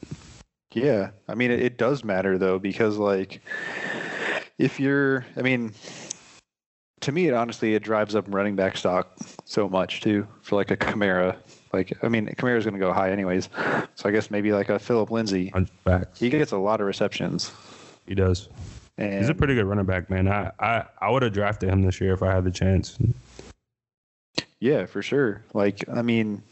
yeah, 0.73 1.11
I 1.29 1.35
mean, 1.35 1.51
it, 1.51 1.61
it 1.61 1.79
does 1.79 2.05
matter 2.05 2.37
though 2.37 2.59
because 2.59 2.99
like 2.99 3.41
if 4.59 4.79
you're, 4.79 5.25
I 5.37 5.43
mean, 5.43 5.73
to 7.07 7.13
me, 7.13 7.29
it 7.29 7.35
honestly 7.35 7.75
it 7.75 7.85
drives 7.85 8.17
up 8.17 8.25
running 8.27 8.57
back 8.57 8.77
stock 8.77 9.17
so 9.45 9.69
much 9.69 10.01
too 10.01 10.27
for 10.43 10.57
like 10.57 10.73
a 10.73 10.77
Kamara. 10.77 11.37
Like, 11.73 11.97
I 12.03 12.09
mean, 12.09 12.27
Kamara's 12.27 12.65
going 12.65 12.75
to 12.75 12.81
go 12.81 12.93
high 12.93 13.13
anyways, 13.13 13.49
so 13.95 14.09
I 14.09 14.11
guess 14.11 14.29
maybe 14.29 14.53
like 14.53 14.71
a 14.71 14.79
Phillip 14.79 15.13
Lindsay. 15.13 15.53
Back. 15.85 16.17
He 16.17 16.31
gets 16.31 16.51
a 16.51 16.57
lot 16.57 16.81
of 16.81 16.87
receptions. 16.89 17.53
He 18.07 18.17
does. 18.17 18.49
And 18.99 19.21
He's 19.21 19.29
a 19.29 19.35
pretty 19.35 19.55
good 19.55 19.67
running 19.67 19.85
back, 19.85 20.11
man. 20.11 20.27
I 20.27 20.51
I, 20.59 20.85
I 21.01 21.11
would 21.11 21.23
have 21.23 21.33
drafted 21.33 21.69
him 21.69 21.83
this 21.83 22.01
year 22.01 22.13
if 22.13 22.25
I 22.25 22.33
had 22.33 22.43
the 22.43 22.51
chance. 22.51 22.99
Yeah, 24.59 24.87
for 24.87 25.01
sure. 25.01 25.45
Like, 25.55 25.89
I 25.89 26.03
mean, 26.03 26.43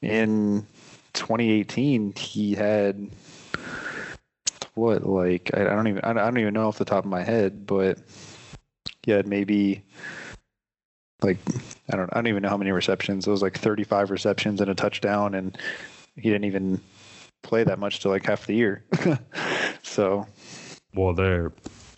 in 0.00 0.64
2018 1.14 2.12
he 2.14 2.54
had 2.54 3.10
what 4.74 5.04
like 5.04 5.50
I, 5.54 5.64
don't 5.64 5.88
even 5.88 6.02
I 6.02 6.12
don't 6.12 6.38
even 6.38 6.54
know 6.54 6.68
off 6.68 6.78
the 6.78 6.84
top 6.84 7.04
of 7.04 7.10
my 7.10 7.22
head, 7.22 7.66
but 7.66 7.98
he 9.02 9.12
had 9.12 9.26
maybe 9.26 9.82
like 11.22 11.38
I 11.92 11.96
don't 11.96 12.10
I 12.12 12.16
don't 12.16 12.28
even 12.28 12.42
know 12.42 12.48
how 12.48 12.56
many 12.56 12.72
receptions. 12.72 13.26
It 13.26 13.30
was 13.30 13.42
like 13.42 13.58
35 13.58 14.10
receptions 14.10 14.60
and 14.60 14.70
a 14.70 14.74
touchdown, 14.74 15.34
and 15.34 15.56
he 16.16 16.28
didn't 16.28 16.44
even 16.44 16.80
play 17.42 17.64
that 17.64 17.78
much 17.78 18.00
to 18.00 18.08
like 18.08 18.24
half 18.24 18.46
the 18.46 18.54
year. 18.54 18.84
so, 19.82 20.26
well, 20.94 21.14
their 21.14 21.52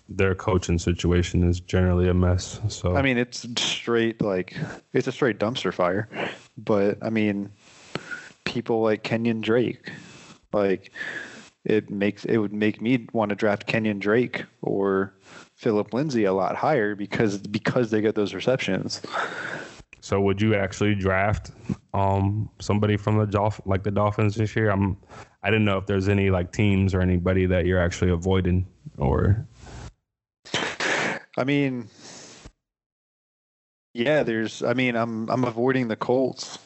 their 0.09 0.35
coaching 0.35 0.79
situation 0.79 1.49
is 1.49 1.61
generally 1.61 2.09
a 2.09 2.15
mess. 2.15 2.61
So 2.69 2.97
I 2.97 3.03
mean, 3.03 3.19
it's 3.19 3.47
straight 3.61 4.21
like 4.21 4.57
it's 4.93 5.07
a 5.07 5.13
straight 5.13 5.39
dumpster 5.39 5.73
fire. 5.73 6.09
But 6.57 6.99
I 7.03 7.11
mean, 7.11 7.51
people 8.45 8.83
like 8.83 9.03
Kenyan 9.03 9.41
Drake. 9.41 9.91
Like 10.53 10.93
it 11.65 11.91
makes 11.91 12.25
it 12.25 12.39
would 12.39 12.53
make 12.53 12.81
me 12.81 13.07
want 13.13 13.31
to 13.31 13.35
draft 13.35 13.67
Kenyan 13.67 13.99
Drake 13.99 14.45
or 14.63 15.15
Phillip 15.65 15.95
Lindsay 15.95 16.25
a 16.25 16.33
lot 16.35 16.57
higher 16.57 16.95
because 16.95 17.39
because 17.39 17.91
they 17.91 18.03
get 18.03 18.15
those 18.15 18.35
receptions. 18.35 19.01
So 20.03 20.21
would 20.21 20.43
you 20.43 20.55
actually 20.55 20.95
draft 20.95 21.53
um 21.95 22.51
somebody 22.61 22.99
from 22.99 23.17
the 23.17 23.27
Dolph 23.27 23.63
like 23.65 23.83
the 23.83 23.91
Dolphins 23.91 24.35
this 24.35 24.55
year? 24.55 24.69
I'm 24.69 24.99
I 25.43 25.49
didn't 25.49 25.65
know 25.65 25.79
if 25.79 25.87
there's 25.87 26.11
any 26.11 26.29
like 26.29 26.53
teams 26.53 26.93
or 26.93 27.01
anybody 27.01 27.47
that 27.47 27.65
you're 27.65 27.81
actually 27.81 28.11
avoiding 28.11 28.67
or 28.99 29.47
I 31.39 31.45
mean 31.45 31.89
yeah, 33.95 34.23
there's 34.23 34.63
I 34.63 34.75
mean 34.75 34.97
I'm 34.97 35.31
I'm 35.31 35.45
avoiding 35.45 35.89
the 35.89 35.97
Colts 35.97 36.59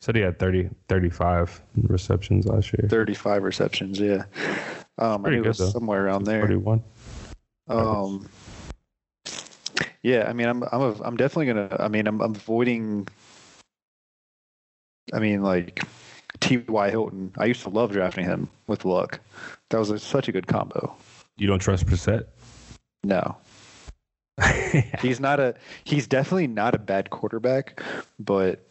Said 0.00 0.14
he 0.14 0.22
had 0.22 0.38
30, 0.38 0.68
35 0.88 1.62
receptions 1.88 2.46
last 2.46 2.72
year. 2.72 2.86
35 2.88 3.42
receptions, 3.42 3.98
yeah. 3.98 4.24
Um, 4.98 5.24
I 5.26 5.30
knew 5.30 5.42
it 5.42 5.46
was 5.46 5.58
though. 5.58 5.70
somewhere 5.70 6.06
around 6.06 6.24
there. 6.24 6.42
31. 6.42 6.84
Um, 7.68 8.28
yeah, 10.06 10.28
I 10.28 10.32
mean, 10.34 10.46
I'm, 10.46 10.62
I'm, 10.70 10.80
a, 10.80 11.02
I'm 11.02 11.16
definitely 11.16 11.46
gonna. 11.46 11.76
I 11.80 11.88
mean, 11.88 12.06
I'm, 12.06 12.20
I'm 12.20 12.36
avoiding. 12.36 13.08
I 15.12 15.18
mean, 15.18 15.42
like 15.42 15.82
T.Y. 16.38 16.90
Hilton. 16.90 17.32
I 17.38 17.46
used 17.46 17.62
to 17.62 17.70
love 17.70 17.90
drafting 17.90 18.24
him 18.24 18.48
with 18.68 18.84
luck. 18.84 19.18
That 19.70 19.78
was 19.78 19.90
a, 19.90 19.98
such 19.98 20.28
a 20.28 20.32
good 20.32 20.46
combo. 20.46 20.94
You 21.38 21.48
don't 21.48 21.58
trust 21.58 21.86
Brissett? 21.86 22.26
No. 23.02 23.36
he's 25.00 25.18
not 25.18 25.40
a. 25.40 25.56
He's 25.82 26.06
definitely 26.06 26.46
not 26.46 26.76
a 26.76 26.78
bad 26.78 27.10
quarterback, 27.10 27.82
but 28.20 28.64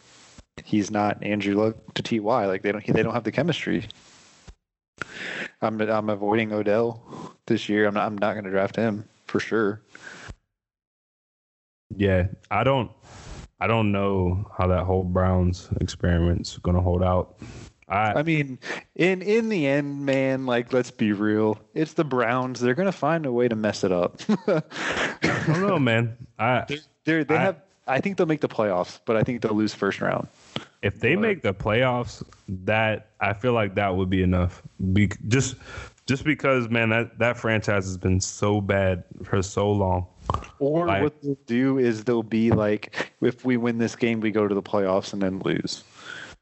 he's 0.63 0.89
not 0.89 1.21
Andrew 1.21 1.55
Luck 1.55 1.75
to 1.95 2.01
Ty. 2.01 2.45
Like 2.45 2.61
they 2.61 2.71
don't 2.71 2.87
they 2.87 3.03
don't 3.03 3.13
have 3.13 3.25
the 3.25 3.33
chemistry. 3.33 3.85
I'm 5.61 5.81
I'm 5.81 6.09
avoiding 6.09 6.53
Odell 6.53 7.35
this 7.47 7.67
year. 7.67 7.87
I'm 7.87 7.93
not 7.93 8.05
I'm 8.05 8.17
not 8.17 8.35
going 8.35 8.45
to 8.45 8.51
draft 8.51 8.77
him 8.77 9.03
for 9.25 9.41
sure. 9.41 9.81
Yeah, 11.95 12.27
I 12.49 12.63
don't 12.63 12.91
I 13.59 13.67
don't 13.67 13.91
know 13.91 14.49
how 14.57 14.67
that 14.67 14.83
whole 14.83 15.03
Browns 15.03 15.69
experiment's 15.81 16.57
going 16.57 16.75
to 16.75 16.81
hold 16.81 17.03
out. 17.03 17.37
I, 17.87 18.13
I 18.13 18.23
mean, 18.23 18.57
in 18.95 19.21
in 19.21 19.49
the 19.49 19.67
end, 19.67 20.05
man, 20.05 20.45
like 20.45 20.73
let's 20.73 20.89
be 20.89 21.13
real, 21.13 21.59
it's 21.75 21.93
the 21.93 22.03
Browns. 22.03 22.59
They're 22.59 22.73
gonna 22.73 22.91
find 22.91 23.27
a 23.27 23.31
way 23.31 23.47
to 23.47 23.55
mess 23.55 23.83
it 23.83 23.91
up. 23.91 24.21
I 24.47 25.43
don't 25.45 25.67
know, 25.67 25.77
man. 25.77 26.17
I 26.39 26.65
they're, 27.05 27.23
they're, 27.23 27.37
I, 27.37 27.41
have. 27.41 27.61
I 27.85 28.01
think 28.01 28.17
they'll 28.17 28.25
make 28.25 28.41
the 28.41 28.49
playoffs, 28.49 28.99
but 29.05 29.17
I 29.17 29.23
think 29.23 29.41
they'll 29.41 29.53
lose 29.53 29.75
first 29.75 30.01
round. 30.01 30.27
If 30.81 30.99
they 30.99 31.15
make 31.15 31.43
the 31.43 31.53
playoffs, 31.53 32.23
that 32.47 33.11
I 33.19 33.33
feel 33.33 33.53
like 33.53 33.75
that 33.75 33.95
would 33.95 34.09
be 34.09 34.23
enough. 34.23 34.63
Be, 34.93 35.09
just 35.27 35.55
just 36.07 36.23
because, 36.23 36.69
man, 36.69 36.89
that 36.89 37.19
that 37.19 37.37
franchise 37.37 37.85
has 37.85 37.97
been 37.97 38.19
so 38.19 38.61
bad 38.61 39.03
for 39.23 39.43
so 39.43 39.71
long. 39.71 40.07
Or 40.59 40.87
like, 40.87 41.03
what 41.03 41.21
they'll 41.21 41.37
do 41.45 41.77
is 41.77 42.03
they'll 42.03 42.23
be 42.23 42.51
like, 42.51 43.11
if 43.21 43.45
we 43.45 43.57
win 43.57 43.77
this 43.77 43.95
game, 43.95 44.19
we 44.19 44.31
go 44.31 44.47
to 44.47 44.55
the 44.55 44.63
playoffs 44.63 45.13
and 45.13 45.21
then 45.21 45.39
lose. 45.39 45.83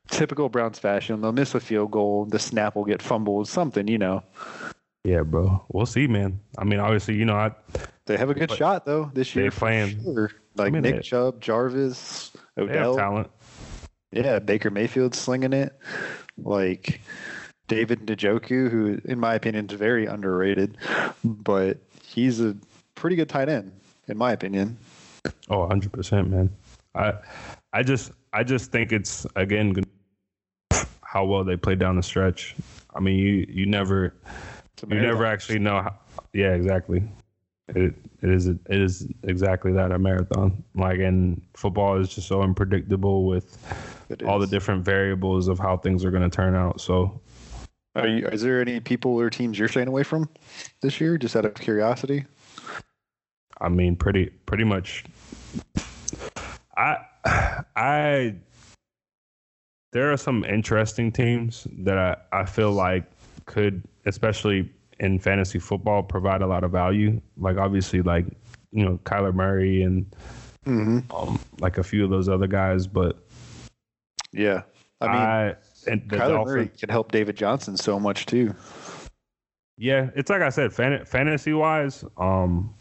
Typical 0.09 0.49
Browns 0.49 0.79
fashion. 0.79 1.21
They'll 1.21 1.31
miss 1.31 1.55
a 1.55 1.59
field 1.59 1.91
goal. 1.91 2.25
The 2.25 2.39
snap 2.39 2.75
will 2.75 2.85
get 2.85 3.01
fumbled. 3.01 3.47
Something, 3.47 3.87
you 3.87 3.97
know. 3.97 4.23
Yeah, 5.03 5.21
bro. 5.21 5.65
We'll 5.69 5.85
see, 5.85 6.07
man. 6.07 6.39
I 6.57 6.63
mean, 6.63 6.79
obviously, 6.79 7.15
you 7.15 7.25
know, 7.25 7.35
I, 7.35 7.51
they 8.05 8.17
have 8.17 8.29
a 8.29 8.33
good 8.33 8.51
shot 8.51 8.85
though 8.85 9.11
this 9.13 9.35
year. 9.35 9.45
They're 9.45 9.51
playing 9.51 10.01
sure. 10.01 10.31
like 10.55 10.67
I 10.67 10.69
mean, 10.71 10.81
Nick 10.81 10.95
they, 10.95 11.01
Chubb, 11.01 11.41
Jarvis, 11.41 12.31
Odell. 12.57 12.95
talent. 12.95 13.29
Yeah, 14.11 14.39
Baker 14.39 14.69
Mayfield 14.69 15.15
slinging 15.15 15.53
it. 15.53 15.77
Like 16.37 17.01
David 17.67 18.05
Njoku, 18.05 18.69
who 18.69 18.99
in 19.05 19.19
my 19.19 19.35
opinion 19.35 19.69
is 19.69 19.75
very 19.75 20.05
underrated, 20.05 20.77
but 21.23 21.79
he's 22.03 22.39
a 22.39 22.55
pretty 22.95 23.15
good 23.15 23.29
tight 23.29 23.49
end 23.49 23.71
in 24.07 24.17
my 24.17 24.31
opinion. 24.31 24.77
Oh, 25.49 25.67
100%, 25.67 26.29
man. 26.29 26.49
I 26.95 27.13
I 27.71 27.83
just 27.83 28.11
I 28.33 28.43
just 28.43 28.71
think 28.71 28.91
it's 28.91 29.25
again 29.35 29.73
how 31.01 31.25
well 31.25 31.43
they 31.43 31.57
play 31.57 31.75
down 31.75 31.95
the 31.95 32.03
stretch. 32.03 32.55
I 32.95 32.99
mean, 32.99 33.17
you 33.17 33.45
you 33.49 33.65
never 33.65 34.13
you 34.87 35.01
never 35.01 35.25
actually 35.25 35.59
know 35.59 35.81
how, 35.81 35.95
yeah, 36.33 36.53
exactly. 36.53 37.03
It 37.69 37.95
it 38.21 38.29
is 38.29 38.47
it 38.47 38.59
is 38.69 39.07
exactly 39.23 39.71
that 39.73 39.91
a 39.91 39.97
marathon. 39.97 40.63
Like 40.75 40.99
and 40.99 41.41
football 41.55 41.99
is 41.99 42.09
just 42.09 42.27
so 42.27 42.41
unpredictable 42.41 43.25
with 43.25 43.57
all 44.25 44.37
the 44.37 44.47
different 44.47 44.85
variables 44.85 45.47
of 45.47 45.57
how 45.57 45.77
things 45.77 46.05
are 46.05 46.11
going 46.11 46.29
to 46.29 46.35
turn 46.35 46.55
out. 46.55 46.79
So, 46.81 47.21
are 47.95 48.07
you, 48.07 48.27
is 48.27 48.41
there 48.41 48.61
any 48.61 48.79
people 48.79 49.19
or 49.19 49.29
teams 49.29 49.57
you're 49.57 49.67
staying 49.67 49.87
away 49.87 50.03
from 50.03 50.29
this 50.81 50.99
year, 51.01 51.17
just 51.17 51.35
out 51.35 51.45
of 51.45 51.55
curiosity? 51.55 52.25
I 53.61 53.69
mean, 53.69 53.95
pretty 53.95 54.27
pretty 54.45 54.63
much. 54.63 55.03
I 56.77 56.97
I 57.75 58.35
there 59.91 60.11
are 60.11 60.17
some 60.17 60.43
interesting 60.43 61.11
teams 61.11 61.67
that 61.79 61.97
I, 61.97 62.17
I 62.31 62.45
feel 62.45 62.71
like 62.71 63.05
could, 63.45 63.83
especially 64.05 64.69
in 64.99 65.19
fantasy 65.19 65.59
football, 65.59 66.03
provide 66.03 66.41
a 66.41 66.47
lot 66.47 66.63
of 66.63 66.71
value. 66.71 67.21
Like 67.37 67.57
obviously, 67.57 68.01
like 68.01 68.25
you 68.71 68.83
know 68.83 68.99
Kyler 69.05 69.33
Murray 69.33 69.83
and 69.83 70.05
mm-hmm. 70.65 71.15
um, 71.15 71.39
like 71.59 71.77
a 71.77 71.83
few 71.83 72.03
of 72.03 72.09
those 72.09 72.27
other 72.27 72.47
guys, 72.47 72.87
but 72.87 73.17
Yeah, 74.31 74.63
I 74.99 75.07
mean, 75.07 75.15
I, 75.15 75.55
and 75.87 76.09
the 76.09 76.17
Kyler 76.17 76.29
Dolphins, 76.29 76.47
Murray 76.47 76.71
can 76.79 76.89
help 76.89 77.11
David 77.11 77.37
Johnson 77.37 77.77
so 77.77 77.99
much 77.99 78.25
too. 78.25 78.53
Yeah, 79.77 80.09
it's 80.15 80.29
like 80.29 80.41
I 80.41 80.49
said, 80.49 80.71
fan, 80.73 81.03
fantasy 81.05 81.53
wise, 81.53 82.03
um, 82.17 82.73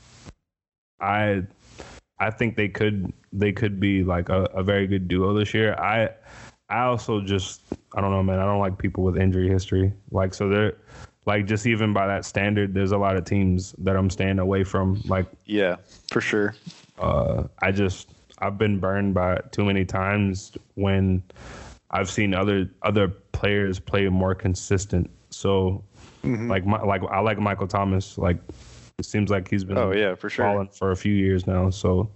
I 1.03 1.43
I 2.19 2.31
think 2.31 2.57
they 2.57 2.69
could 2.69 3.13
they 3.33 3.53
could 3.53 3.81
be 3.81 4.05
like 4.05 4.29
a, 4.29 4.45
a 4.55 4.63
very 4.63 4.87
good 4.87 5.09
duo 5.09 5.35
this 5.35 5.53
year. 5.53 5.75
I 5.75 6.11
I 6.69 6.85
also 6.85 7.21
just 7.21 7.63
I 7.95 8.01
don't 8.01 8.11
know, 8.11 8.23
man. 8.23 8.39
I 8.39 8.45
don't 8.45 8.61
like 8.61 8.79
people 8.79 9.05
with 9.05 9.19
injury 9.19 9.49
history. 9.49 9.93
Like 10.11 10.33
so 10.33 10.49
they're 10.49 10.77
like 11.27 11.47
just 11.47 11.67
even 11.67 11.93
by 11.93 12.07
that 12.07 12.25
standard, 12.25 12.75
there's 12.75 12.93
a 12.93 12.99
lot 12.99 13.17
of 13.17 13.25
teams 13.25 13.75
that 13.79 13.97
I'm 13.97 14.09
staying 14.09 14.39
away 14.39 14.65
from. 14.65 15.03
Like 15.05 15.27
yeah, 15.47 15.77
for 16.11 16.21
sure. 16.21 16.55
Uh, 16.99 17.45
I 17.61 17.73
just 17.73 18.11
I've 18.39 18.59
been 18.59 18.79
burned 18.79 19.15
by 19.15 19.41
too 19.51 19.65
many 19.65 19.85
times 19.85 20.57
when 20.75 21.23
I've 21.91 22.11
seen 22.11 22.35
other 22.35 22.71
other 22.83 23.09
players 23.09 23.79
play 23.79 24.09
more 24.09 24.35
consistent. 24.35 25.11
So 25.31 25.85
mm-hmm. 26.25 26.49
like 26.49 26.67
my, 26.67 26.81
like 26.83 27.03
I 27.11 27.21
like 27.21 27.39
Michael 27.39 27.69
Thomas. 27.69 28.19
Like 28.19 28.39
it 28.99 29.05
seems 29.05 29.31
like 29.31 29.49
he's 29.49 29.65
been 29.65 29.79
oh 29.79 29.93
yeah 29.93 30.15
for 30.15 30.31
sure 30.31 30.45
falling 30.45 30.69
for 30.69 30.91
a 30.91 30.97
few 30.97 31.15
years 31.15 31.47
now. 31.47 31.71
So 31.71 32.11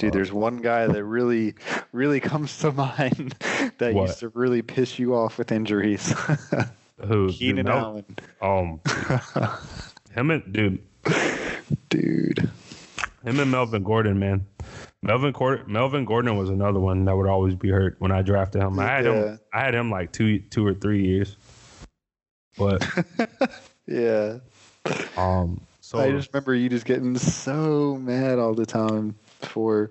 Dude, 0.00 0.14
there's 0.14 0.32
one 0.32 0.58
guy 0.58 0.86
that 0.86 1.04
really, 1.04 1.54
really 1.92 2.20
comes 2.20 2.58
to 2.60 2.72
mind 2.98 3.34
that 3.78 3.92
what? 3.92 4.08
used 4.08 4.20
to 4.20 4.28
really 4.30 4.62
piss 4.62 4.98
you 4.98 5.14
off 5.14 5.36
with 5.36 5.52
injuries. 5.52 6.14
Who? 7.06 7.30
Keenan 7.32 7.68
Allen. 7.68 8.04
Um, 8.40 8.80
him 10.14 10.30
and 10.30 10.52
dude, 10.52 10.78
dude, 11.90 12.50
him 13.24 13.40
and 13.40 13.50
Melvin 13.50 13.82
Gordon, 13.82 14.18
man. 14.18 14.46
Melvin 15.02 15.32
Gordon, 15.32 15.70
Melvin 15.70 16.04
Gordon 16.04 16.36
was 16.36 16.50
another 16.50 16.80
one 16.80 17.04
that 17.06 17.16
would 17.16 17.28
always 17.28 17.54
be 17.54 17.70
hurt 17.70 17.96
when 17.98 18.12
I 18.12 18.22
drafted 18.22 18.62
him. 18.62 18.78
I 18.78 18.86
had 18.86 19.04
yeah. 19.04 19.12
him. 19.12 19.40
I 19.52 19.60
had 19.60 19.74
him 19.74 19.90
like 19.90 20.12
two, 20.12 20.38
two 20.38 20.66
or 20.66 20.74
three 20.74 21.06
years. 21.06 21.36
But 22.56 22.86
yeah. 23.86 24.38
Um. 25.16 25.60
So 25.90 25.98
I 25.98 26.12
just 26.12 26.32
remember 26.32 26.54
you 26.54 26.68
just 26.68 26.84
getting 26.84 27.18
so 27.18 27.96
mad 27.96 28.38
all 28.38 28.54
the 28.54 28.64
time 28.64 29.16
for 29.40 29.90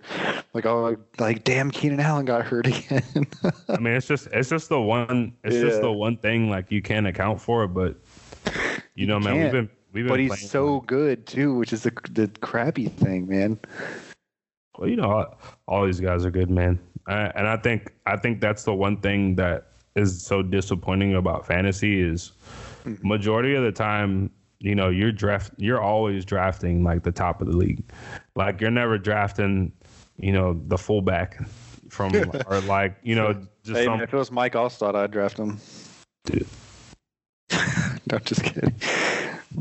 like 0.53 0.65
oh 0.65 0.95
like 1.19 1.43
damn 1.43 1.69
Keenan 1.69 1.99
Allen 1.99 2.23
got 2.23 2.45
hurt 2.45 2.67
again. 2.67 3.27
I 3.67 3.77
mean 3.79 3.95
it's 3.95 4.07
just 4.07 4.27
it's 4.27 4.47
just 4.47 4.69
the 4.69 4.79
one 4.79 5.35
it's 5.43 5.57
yeah. 5.57 5.63
just 5.63 5.81
the 5.81 5.91
one 5.91 6.15
thing 6.15 6.49
like 6.49 6.71
you 6.71 6.81
can't 6.81 7.05
account 7.05 7.41
for 7.41 7.67
but 7.67 7.97
you 8.95 9.07
know 9.07 9.17
you 9.17 9.25
man 9.25 9.43
we've 9.43 9.51
been 9.51 9.69
we've 9.91 10.05
been 10.05 10.13
But 10.13 10.19
he's 10.21 10.49
so 10.49 10.79
good 10.87 11.27
too, 11.27 11.53
which 11.55 11.73
is 11.73 11.83
the 11.83 11.91
the 12.11 12.29
crappy 12.39 12.87
thing, 12.87 13.27
man. 13.27 13.59
Well, 14.77 14.87
you 14.87 14.95
know 14.95 15.11
all, 15.11 15.37
all 15.67 15.85
these 15.85 15.99
guys 15.99 16.23
are 16.23 16.31
good, 16.31 16.49
man. 16.49 16.79
I, 17.07 17.23
and 17.35 17.45
I 17.45 17.57
think 17.57 17.93
I 18.05 18.15
think 18.15 18.39
that's 18.39 18.63
the 18.63 18.73
one 18.73 19.01
thing 19.01 19.35
that 19.35 19.73
is 19.97 20.23
so 20.23 20.43
disappointing 20.43 21.15
about 21.15 21.45
fantasy 21.45 22.01
is 22.01 22.31
mm-hmm. 22.85 23.05
majority 23.05 23.53
of 23.53 23.63
the 23.65 23.73
time 23.73 24.31
you 24.59 24.75
know 24.75 24.89
you're 24.89 25.11
draft 25.11 25.51
you're 25.57 25.81
always 25.81 26.25
drafting 26.25 26.83
like 26.83 27.03
the 27.03 27.11
top 27.11 27.41
of 27.41 27.47
the 27.47 27.55
league 27.55 27.83
like 28.35 28.59
you're 28.59 28.71
never 28.71 28.97
drafting 28.97 29.71
you 30.17 30.31
know 30.31 30.59
the 30.67 30.77
fullback 30.77 31.39
from 31.89 32.13
or 32.47 32.59
like 32.61 32.97
you 33.03 33.15
know 33.15 33.33
just 33.63 33.77
hey, 33.77 33.85
some, 33.85 34.01
if 34.01 34.13
it 34.13 34.17
was 34.17 34.31
mike 34.31 34.53
Alstott, 34.53 34.95
i'd 34.95 35.11
draft 35.11 35.37
him 35.37 35.57
dude 36.25 36.45
no 38.11 38.19
just 38.19 38.43
kidding 38.43 38.75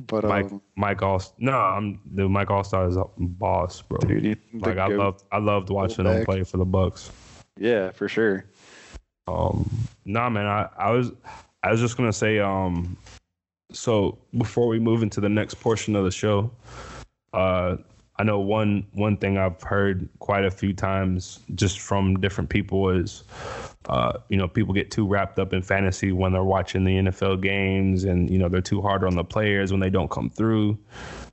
but 0.07 0.25
Mike, 0.25 0.45
um, 0.45 0.61
Mike 0.77 0.99
Alstott. 0.99 1.33
No, 1.39 1.53
I'm 1.53 2.01
the 2.15 2.29
Mike 2.29 2.49
Alstott 2.49 2.89
is 2.89 2.97
a 2.97 3.05
boss, 3.17 3.83
bro. 3.83 3.99
Dude, 3.99 4.39
like 4.53 4.77
I 4.77 4.89
loved, 4.89 5.25
I 5.33 5.39
loved 5.39 5.71
watching 5.71 6.07
him 6.07 6.25
play 6.25 6.45
for 6.45 6.59
the 6.59 6.65
bucks 6.65 7.11
Yeah, 7.57 7.91
for 7.93 8.09
sure. 8.09 8.45
Um, 9.27 9.69
nah, 10.05 10.29
man, 10.29 10.47
I, 10.47 10.69
I 10.79 10.91
was, 10.91 11.13
I 11.63 11.71
was 11.71 11.81
just 11.81 11.97
gonna 11.97 12.13
say, 12.13 12.39
um, 12.39 12.97
so 13.73 14.19
before 14.37 14.69
we 14.69 14.79
move 14.79 15.03
into 15.03 15.21
the 15.21 15.29
next 15.29 15.55
portion 15.55 15.95
of 15.97 16.05
the 16.05 16.11
show, 16.11 16.51
uh, 17.33 17.77
I 18.19 18.25
know 18.25 18.41
one 18.41 18.87
one 18.93 19.17
thing 19.17 19.39
I've 19.39 19.63
heard 19.63 20.09
quite 20.19 20.45
a 20.45 20.51
few 20.51 20.73
times 20.73 21.41
just 21.55 21.79
from 21.79 22.19
different 22.21 22.51
people 22.51 22.91
is, 22.91 23.23
uh, 23.89 24.15
you 24.29 24.37
know, 24.37 24.49
people 24.49 24.75
get 24.75 24.91
too 24.91 25.07
wrapped 25.07 25.39
up 25.39 25.53
in 25.53 25.63
fantasy 25.63 26.11
when 26.11 26.33
they're 26.33 26.43
watching 26.43 26.85
the 26.85 26.97
NFL 26.97 27.41
games, 27.43 28.05
and 28.05 28.29
you 28.29 28.39
know 28.39 28.49
they're 28.49 28.61
too 28.61 28.83
hard 28.83 29.05
on 29.05 29.15
the 29.15 29.25
players 29.25 29.71
when 29.71 29.81
they 29.81 29.91
don't 29.91 30.11
come 30.11 30.31
through. 30.31 30.79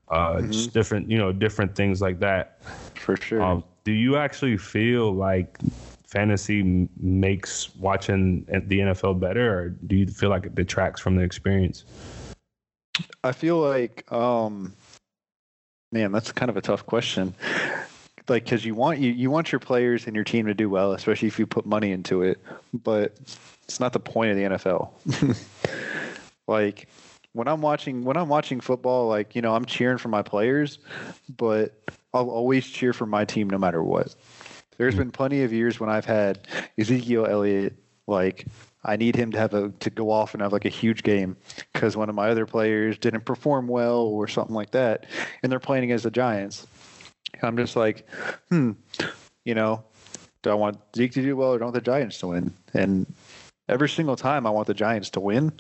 Uh, 0.09 0.36
mm-hmm. 0.36 0.51
Just 0.51 0.73
different, 0.73 1.09
you 1.09 1.17
know, 1.17 1.31
different 1.31 1.75
things 1.75 2.01
like 2.01 2.19
that. 2.19 2.63
For 2.95 3.17
sure. 3.17 3.41
Um, 3.41 3.63
do 3.83 3.91
you 3.91 4.17
actually 4.17 4.57
feel 4.57 5.11
like 5.11 5.57
fantasy 6.05 6.88
makes 6.99 7.75
watching 7.75 8.45
the 8.45 8.79
NFL 8.79 9.19
better, 9.19 9.59
or 9.59 9.69
do 9.69 9.95
you 9.95 10.07
feel 10.07 10.29
like 10.29 10.45
it 10.45 10.53
detracts 10.53 11.01
from 11.01 11.15
the 11.15 11.23
experience? 11.23 11.86
I 13.23 13.31
feel 13.31 13.57
like, 13.59 14.09
um, 14.11 14.73
man, 15.91 16.11
that's 16.11 16.31
kind 16.31 16.49
of 16.49 16.57
a 16.57 16.61
tough 16.61 16.85
question. 16.85 17.33
Like, 18.27 18.45
because 18.45 18.65
you 18.65 18.73
want 18.73 18.99
you 18.99 19.11
you 19.11 19.29
want 19.29 19.51
your 19.51 19.59
players 19.59 20.07
and 20.07 20.15
your 20.15 20.25
team 20.25 20.47
to 20.47 20.53
do 20.53 20.69
well, 20.69 20.93
especially 20.93 21.27
if 21.27 21.37
you 21.37 21.45
put 21.45 21.65
money 21.65 21.91
into 21.91 22.23
it. 22.23 22.39
But 22.73 23.15
it's 23.63 23.79
not 23.79 23.93
the 23.93 23.99
point 23.99 24.31
of 24.31 24.37
the 24.37 24.43
NFL. 24.43 24.89
like 26.47 26.87
when 27.33 27.47
I'm 27.47 27.61
watching 27.61 28.03
when 28.03 28.17
I'm 28.17 28.29
watching 28.29 28.61
football, 28.61 29.07
like 29.07 29.35
you 29.35 29.41
know, 29.41 29.53
I'm 29.55 29.65
cheering 29.65 29.97
for 29.97 30.07
my 30.07 30.23
players, 30.23 30.79
but 31.37 31.79
I'll 32.13 32.29
always 32.29 32.65
cheer 32.65 32.93
for 32.93 33.05
my 33.05 33.25
team 33.25 33.49
no 33.49 33.57
matter 33.57 33.83
what. 33.83 34.15
There's 34.77 34.95
been 34.95 35.11
plenty 35.11 35.43
of 35.43 35.53
years 35.53 35.79
when 35.79 35.89
I've 35.89 36.05
had 36.05 36.47
Ezekiel 36.77 37.27
Elliott 37.27 37.75
like 38.07 38.45
I 38.86 38.95
need 38.95 39.15
him 39.15 39.31
to 39.31 39.39
have 39.39 39.53
a 39.53 39.69
to 39.69 39.89
go 39.89 40.11
off 40.11 40.33
and 40.33 40.41
have 40.41 40.53
like 40.53 40.65
a 40.65 40.69
huge 40.69 41.03
game 41.03 41.36
because 41.73 41.97
one 41.97 42.07
of 42.07 42.15
my 42.15 42.29
other 42.29 42.45
players 42.45 42.97
didn't 42.97 43.25
perform 43.25 43.67
well 43.67 44.01
or 44.01 44.27
something 44.27 44.55
like 44.55 44.71
that, 44.71 45.07
and 45.41 45.51
they're 45.51 45.59
playing 45.59 45.83
against 45.83 46.03
the 46.03 46.11
Giants. 46.11 46.67
And 47.33 47.43
I'm 47.43 47.57
just 47.57 47.75
like, 47.75 48.07
hmm, 48.49 48.71
you 49.43 49.55
know, 49.55 49.83
do 50.43 50.51
I 50.51 50.53
want 50.53 50.77
Zeke 50.95 51.11
to 51.13 51.21
do 51.21 51.36
well 51.36 51.53
or 51.53 51.57
do 51.57 51.63
I 51.63 51.65
want 51.65 51.73
the 51.73 51.81
Giants 51.81 52.19
to 52.19 52.27
win? 52.27 52.53
And 52.73 53.11
every 53.67 53.89
single 53.89 54.15
time 54.15 54.45
I 54.45 54.51
want 54.51 54.67
the 54.67 54.73
Giants 54.73 55.09
to 55.11 55.19
win, 55.19 55.51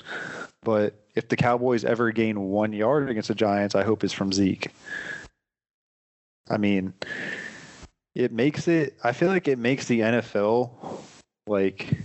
but 0.63 0.93
if 1.15 1.27
the 1.27 1.35
Cowboys 1.35 1.83
ever 1.83 2.11
gain 2.11 2.39
one 2.39 2.73
yard 2.73 3.09
against 3.09 3.29
the 3.29 3.35
Giants, 3.35 3.73
I 3.73 3.83
hope 3.83 4.03
it's 4.03 4.13
from 4.13 4.31
Zeke. 4.31 4.71
I 6.49 6.57
mean, 6.57 6.93
it 8.13 8.31
makes 8.31 8.67
it. 8.67 8.95
I 9.03 9.11
feel 9.13 9.29
like 9.29 9.47
it 9.47 9.57
makes 9.57 9.87
the 9.87 10.01
NFL 10.01 10.69
like 11.47 11.97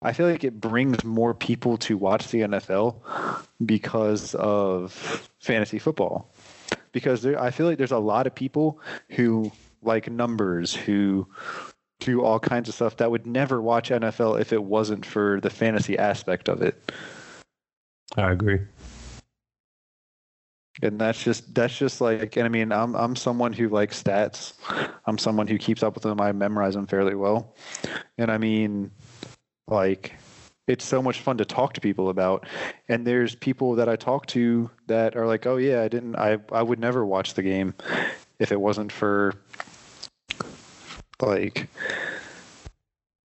I 0.00 0.12
feel 0.12 0.28
like 0.28 0.44
it 0.44 0.60
brings 0.60 1.04
more 1.04 1.34
people 1.34 1.76
to 1.78 1.96
watch 1.96 2.28
the 2.28 2.42
NFL 2.42 3.02
because 3.64 4.34
of 4.36 4.92
fantasy 5.40 5.78
football. 5.78 6.32
Because 6.92 7.22
there, 7.22 7.40
I 7.40 7.50
feel 7.50 7.66
like 7.66 7.78
there's 7.78 7.92
a 7.92 7.98
lot 7.98 8.26
of 8.26 8.34
people 8.34 8.80
who 9.10 9.52
like 9.82 10.10
numbers, 10.10 10.74
who 10.74 11.26
do 12.00 12.22
all 12.22 12.38
kinds 12.38 12.68
of 12.68 12.74
stuff 12.74 12.96
that 12.98 13.10
would 13.10 13.26
never 13.26 13.60
watch 13.60 13.90
NFL 13.90 14.40
if 14.40 14.52
it 14.52 14.62
wasn't 14.62 15.04
for 15.04 15.40
the 15.40 15.50
fantasy 15.50 15.98
aspect 15.98 16.48
of 16.48 16.62
it. 16.62 16.92
I 18.16 18.30
agree. 18.30 18.60
And 20.80 21.00
that's 21.00 21.22
just 21.22 21.52
that's 21.56 21.76
just 21.76 22.00
like 22.00 22.36
and 22.36 22.46
I 22.46 22.48
mean 22.48 22.70
I'm 22.70 22.94
I'm 22.94 23.16
someone 23.16 23.52
who 23.52 23.68
likes 23.68 24.00
stats. 24.00 24.52
I'm 25.06 25.18
someone 25.18 25.48
who 25.48 25.58
keeps 25.58 25.82
up 25.82 25.94
with 25.94 26.04
them. 26.04 26.20
I 26.20 26.30
memorize 26.30 26.74
them 26.74 26.86
fairly 26.86 27.16
well. 27.16 27.56
And 28.16 28.30
I 28.30 28.38
mean 28.38 28.92
like 29.68 30.14
it's 30.66 30.84
so 30.84 31.00
much 31.00 31.20
fun 31.20 31.38
to 31.38 31.44
talk 31.44 31.72
to 31.74 31.80
people 31.80 32.08
about 32.10 32.46
and 32.88 33.06
there's 33.06 33.34
people 33.34 33.74
that 33.74 33.88
i 33.88 33.96
talk 33.96 34.26
to 34.26 34.70
that 34.86 35.16
are 35.16 35.26
like 35.26 35.46
oh 35.46 35.56
yeah 35.56 35.82
i 35.82 35.88
didn't 35.88 36.16
i 36.16 36.38
i 36.52 36.62
would 36.62 36.78
never 36.78 37.04
watch 37.04 37.34
the 37.34 37.42
game 37.42 37.74
if 38.38 38.52
it 38.52 38.60
wasn't 38.60 38.90
for 38.92 39.34
like 41.20 41.68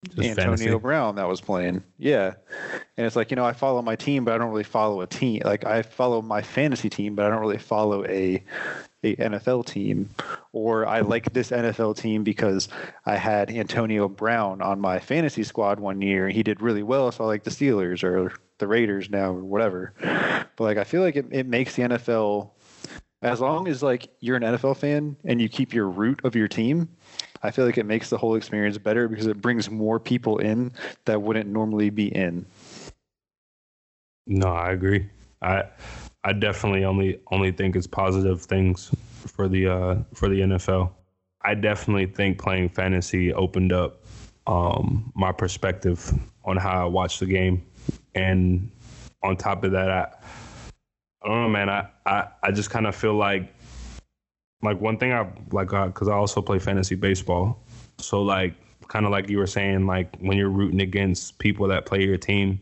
Just 0.04 0.18
Antonio 0.18 0.56
fantasy. 0.56 0.78
Brown 0.78 1.16
that 1.16 1.28
was 1.28 1.40
playing. 1.40 1.82
Yeah. 1.98 2.34
And 2.96 3.06
it's 3.06 3.16
like, 3.16 3.30
you 3.30 3.36
know, 3.36 3.44
I 3.44 3.52
follow 3.52 3.82
my 3.82 3.96
team, 3.96 4.24
but 4.24 4.34
I 4.34 4.38
don't 4.38 4.50
really 4.50 4.64
follow 4.64 5.00
a 5.00 5.06
team. 5.06 5.42
Like 5.44 5.64
I 5.64 5.82
follow 5.82 6.22
my 6.22 6.42
fantasy 6.42 6.90
team, 6.90 7.14
but 7.14 7.26
I 7.26 7.28
don't 7.28 7.40
really 7.40 7.58
follow 7.58 8.04
a 8.06 8.42
a 9.02 9.16
NFL 9.16 9.66
team, 9.66 10.10
or 10.52 10.86
I 10.86 11.00
like 11.00 11.32
this 11.32 11.50
NFL 11.50 11.96
team 11.96 12.24
because 12.24 12.68
I 13.04 13.16
had 13.16 13.50
Antonio 13.50 14.08
Brown 14.08 14.62
on 14.62 14.80
my 14.80 14.98
fantasy 14.98 15.42
squad 15.42 15.80
one 15.80 16.00
year 16.00 16.26
and 16.26 16.34
he 16.34 16.42
did 16.42 16.60
really 16.60 16.82
well, 16.82 17.10
so 17.12 17.24
I 17.24 17.26
like 17.26 17.44
the 17.44 17.50
Steelers 17.50 18.02
or 18.04 18.32
the 18.58 18.66
Raiders 18.66 19.10
now 19.10 19.32
or 19.32 19.44
whatever. 19.44 19.92
But 20.56 20.64
like 20.64 20.78
I 20.78 20.84
feel 20.84 21.02
like 21.02 21.16
it, 21.16 21.26
it 21.30 21.46
makes 21.46 21.74
the 21.74 21.82
NFL 21.82 22.50
as 23.22 23.40
long 23.40 23.68
as 23.68 23.82
like 23.82 24.08
you're 24.20 24.36
an 24.36 24.42
NFL 24.42 24.76
fan 24.76 25.16
and 25.24 25.40
you 25.40 25.48
keep 25.48 25.72
your 25.72 25.88
root 25.88 26.20
of 26.24 26.34
your 26.34 26.48
team, 26.48 26.88
I 27.42 27.50
feel 27.50 27.64
like 27.64 27.78
it 27.78 27.86
makes 27.86 28.10
the 28.10 28.18
whole 28.18 28.34
experience 28.34 28.78
better 28.78 29.08
because 29.08 29.26
it 29.26 29.40
brings 29.40 29.70
more 29.70 29.98
people 29.98 30.38
in 30.38 30.72
that 31.04 31.22
wouldn't 31.22 31.48
normally 31.48 31.90
be 31.90 32.08
in. 32.08 32.46
No, 34.26 34.48
I 34.48 34.72
agree. 34.72 35.08
I 35.40 35.64
I 36.24 36.32
definitely 36.32 36.84
only 36.84 37.20
only 37.30 37.50
think 37.50 37.74
it's 37.74 37.86
positive 37.86 38.42
things 38.42 38.90
for 39.26 39.48
the 39.48 39.68
uh, 39.68 39.96
for 40.14 40.28
the 40.28 40.40
NFL. 40.40 40.92
I 41.42 41.54
definitely 41.54 42.06
think 42.06 42.38
playing 42.38 42.68
fantasy 42.68 43.32
opened 43.32 43.72
up 43.72 44.04
um, 44.46 45.12
my 45.16 45.32
perspective 45.32 46.12
on 46.44 46.56
how 46.56 46.82
I 46.82 46.84
watch 46.84 47.18
the 47.18 47.26
game, 47.26 47.64
and 48.14 48.70
on 49.22 49.36
top 49.36 49.64
of 49.64 49.72
that, 49.72 49.90
I, 49.90 50.08
I 51.22 51.28
don't 51.28 51.42
know, 51.42 51.48
man. 51.48 51.68
I 51.68 51.88
I, 52.06 52.28
I 52.42 52.50
just 52.52 52.70
kind 52.70 52.86
of 52.86 52.94
feel 52.94 53.14
like 53.14 53.52
like 54.62 54.80
one 54.80 54.98
thing 54.98 55.12
I 55.12 55.28
like 55.50 55.68
because 55.70 56.08
uh, 56.08 56.12
I 56.12 56.14
also 56.14 56.40
play 56.40 56.60
fantasy 56.60 56.94
baseball, 56.94 57.60
so 57.98 58.22
like 58.22 58.54
kind 58.86 59.06
of 59.06 59.10
like 59.10 59.28
you 59.28 59.38
were 59.38 59.46
saying, 59.46 59.86
like 59.86 60.16
when 60.18 60.36
you're 60.36 60.50
rooting 60.50 60.82
against 60.82 61.38
people 61.38 61.66
that 61.68 61.86
play 61.86 62.04
your 62.04 62.18
team. 62.18 62.60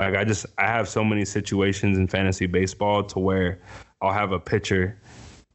Like 0.00 0.16
I 0.16 0.24
just 0.24 0.46
I 0.58 0.66
have 0.66 0.88
so 0.88 1.04
many 1.04 1.24
situations 1.24 1.98
in 1.98 2.08
fantasy 2.08 2.46
baseball 2.46 3.04
to 3.04 3.18
where 3.18 3.60
I'll 4.00 4.12
have 4.12 4.32
a 4.32 4.40
pitcher 4.40 4.98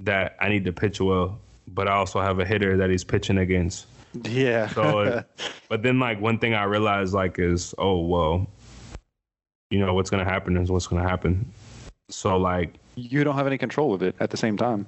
that 0.01 0.35
I 0.39 0.49
need 0.49 0.65
to 0.65 0.73
pitch 0.73 1.01
well, 1.01 1.39
but 1.67 1.87
I 1.87 1.93
also 1.93 2.21
have 2.21 2.39
a 2.39 2.45
hitter 2.45 2.77
that 2.77 2.89
he's 2.89 3.03
pitching 3.03 3.39
against. 3.39 3.87
Yeah. 4.23 4.67
so, 4.67 5.23
but 5.69 5.83
then 5.83 5.99
like 5.99 6.21
one 6.21 6.39
thing 6.39 6.53
I 6.53 6.63
realized 6.63 7.13
like 7.13 7.39
is 7.39 7.73
oh 7.77 7.99
well, 8.01 8.47
you 9.69 9.79
know 9.79 9.93
what's 9.93 10.09
gonna 10.09 10.25
happen 10.25 10.57
is 10.57 10.71
what's 10.71 10.87
gonna 10.87 11.07
happen. 11.07 11.51
So 12.09 12.37
like 12.37 12.75
you 12.95 13.23
don't 13.23 13.35
have 13.35 13.47
any 13.47 13.57
control 13.57 13.93
of 13.93 14.03
it 14.03 14.15
at 14.19 14.29
the 14.29 14.37
same 14.37 14.57
time. 14.57 14.85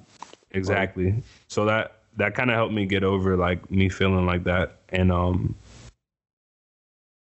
Exactly. 0.52 1.22
So 1.48 1.64
that 1.64 2.02
that 2.16 2.34
kind 2.34 2.50
of 2.50 2.56
helped 2.56 2.74
me 2.74 2.86
get 2.86 3.04
over 3.04 3.36
like 3.36 3.70
me 3.70 3.88
feeling 3.88 4.26
like 4.26 4.44
that, 4.44 4.76
and 4.90 5.10
um, 5.10 5.54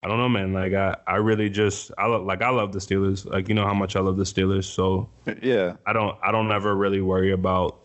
I 0.03 0.09
don't 0.09 0.19
know, 0.19 0.29
man. 0.29 0.53
Like 0.53 0.73
I, 0.73 0.97
I 1.07 1.17
really 1.17 1.51
just 1.51 1.91
I 1.99 2.07
love 2.07 2.25
like 2.25 2.43
I 2.43 2.51
love 2.51 2.73
the 2.73 2.79
Steelers. 2.79 3.27
Like 3.27 3.49
you 3.49 3.55
know 3.55 3.65
how 3.65 3.75
much 3.75 3.97
I 3.97 4.01
love 4.01 4.17
the 4.17 4.25
Steelers. 4.25 4.65
So 4.65 5.09
yeah, 5.43 5.77
I 5.87 5.93
don't 5.93 6.17
I 6.23 6.31
don't 6.31 6.51
ever 6.53 6.75
really 6.75 7.01
worry 7.01 7.33
about 7.33 7.79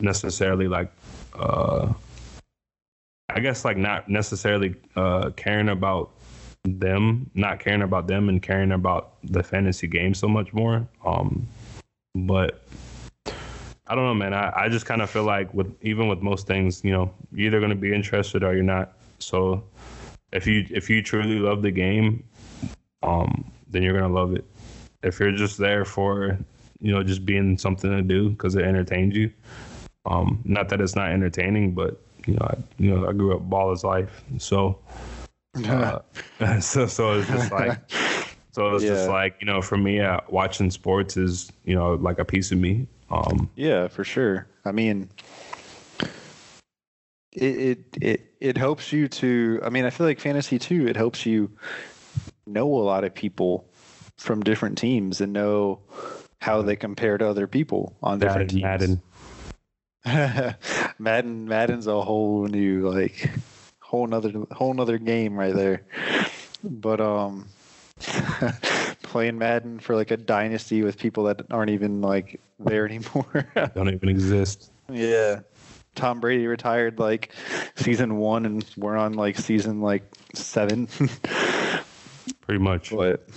necessarily 0.00 0.68
like 0.68 0.92
uh 1.34 1.92
I 3.28 3.40
guess 3.40 3.64
like 3.64 3.76
not 3.76 4.08
necessarily 4.08 4.74
uh 4.96 5.30
caring 5.36 5.68
about 5.68 6.10
them, 6.64 7.30
not 7.34 7.60
caring 7.60 7.82
about 7.82 8.06
them 8.06 8.28
and 8.28 8.42
caring 8.42 8.72
about 8.72 9.14
the 9.24 9.42
fantasy 9.42 9.86
game 9.86 10.14
so 10.14 10.28
much 10.28 10.52
more. 10.52 10.86
Um 11.06 11.48
but 12.14 12.64
I 13.86 13.94
don't 13.94 14.04
know, 14.04 14.14
man. 14.14 14.34
I, 14.34 14.52
I 14.54 14.68
just 14.68 14.86
kind 14.86 15.02
of 15.02 15.10
feel 15.10 15.24
like 15.24 15.52
with 15.54 15.74
even 15.82 16.08
with 16.08 16.20
most 16.20 16.46
things, 16.46 16.84
you 16.84 16.92
know, 16.92 17.12
you're 17.32 17.48
either 17.48 17.60
going 17.60 17.70
to 17.70 17.76
be 17.76 17.92
interested 17.92 18.42
or 18.42 18.54
you're 18.54 18.62
not. 18.62 18.92
So 19.18 19.64
if 20.32 20.46
you 20.46 20.66
if 20.70 20.88
you 20.90 21.02
truly 21.02 21.38
love 21.38 21.62
the 21.62 21.70
game, 21.70 22.24
um, 23.02 23.50
then 23.68 23.82
you're 23.82 23.98
gonna 23.98 24.12
love 24.12 24.34
it. 24.34 24.44
If 25.02 25.20
you're 25.20 25.32
just 25.32 25.58
there 25.58 25.84
for 25.84 26.38
you 26.80 26.92
know 26.92 27.02
just 27.02 27.24
being 27.24 27.58
something 27.58 27.90
to 27.90 28.02
do 28.02 28.30
because 28.30 28.54
it 28.54 28.64
entertains 28.64 29.14
you, 29.14 29.30
um, 30.06 30.40
not 30.44 30.68
that 30.70 30.80
it's 30.80 30.96
not 30.96 31.10
entertaining, 31.10 31.72
but 31.72 32.00
you 32.26 32.34
know, 32.34 32.46
I, 32.46 32.56
you 32.78 32.94
know, 32.94 33.08
I 33.08 33.12
grew 33.12 33.34
up 33.34 33.42
ball 33.48 33.72
is 33.72 33.84
life, 33.84 34.22
so 34.38 34.78
uh, 35.66 36.00
so 36.60 36.86
so 36.86 37.18
it's 37.18 37.28
just 37.28 37.52
like. 37.52 37.78
So 38.54 38.74
it's 38.74 38.84
yeah. 38.84 38.90
just 38.90 39.08
like 39.08 39.36
you 39.40 39.46
know, 39.46 39.62
for 39.62 39.78
me, 39.78 40.00
uh, 40.00 40.20
watching 40.28 40.70
sports 40.70 41.16
is 41.16 41.50
you 41.64 41.74
know 41.74 41.94
like 41.94 42.18
a 42.18 42.24
piece 42.26 42.52
of 42.52 42.58
me. 42.58 42.86
Um, 43.10 43.48
yeah, 43.56 43.88
for 43.88 44.04
sure. 44.04 44.46
I 44.66 44.72
mean, 44.72 45.08
it, 47.32 47.42
it 47.42 47.98
it 48.02 48.31
it 48.42 48.58
helps 48.58 48.92
you 48.92 49.06
to. 49.06 49.60
I 49.62 49.70
mean, 49.70 49.84
I 49.84 49.90
feel 49.90 50.04
like 50.06 50.18
fantasy 50.18 50.58
too. 50.58 50.88
It 50.88 50.96
helps 50.96 51.24
you 51.24 51.50
know 52.44 52.66
a 52.66 52.82
lot 52.82 53.04
of 53.04 53.14
people 53.14 53.64
from 54.18 54.42
different 54.42 54.76
teams 54.76 55.20
and 55.20 55.32
know 55.32 55.78
how 56.40 56.60
they 56.60 56.74
compare 56.74 57.16
to 57.18 57.28
other 57.28 57.46
people 57.46 57.96
on 58.02 58.18
different 58.18 58.50
teams. 58.50 58.62
Madden. 58.64 59.02
Madden 60.98 61.48
Madden's 61.48 61.86
a 61.86 62.02
whole 62.02 62.46
new 62.46 62.90
like 62.90 63.30
whole 63.78 64.08
nother 64.08 64.32
whole 64.50 64.74
nother 64.74 64.98
game 64.98 65.36
right 65.36 65.54
there. 65.54 65.82
But 66.64 67.00
um 67.00 67.46
playing 69.04 69.38
Madden 69.38 69.78
for 69.78 69.94
like 69.94 70.10
a 70.10 70.16
dynasty 70.16 70.82
with 70.82 70.98
people 70.98 71.24
that 71.24 71.42
aren't 71.52 71.70
even 71.70 72.00
like 72.00 72.40
there 72.58 72.86
anymore. 72.86 73.46
Don't 73.76 73.88
even 73.88 74.08
exist. 74.08 74.72
Yeah. 74.90 75.40
Tom 75.94 76.20
Brady 76.20 76.46
retired 76.46 76.98
like 76.98 77.32
season 77.76 78.16
one, 78.16 78.46
and 78.46 78.64
we're 78.76 78.96
on 78.96 79.14
like 79.14 79.38
season 79.38 79.80
like 79.80 80.02
seven. 80.34 80.86
Pretty 82.40 82.62
much. 82.62 82.90
But 82.90 83.28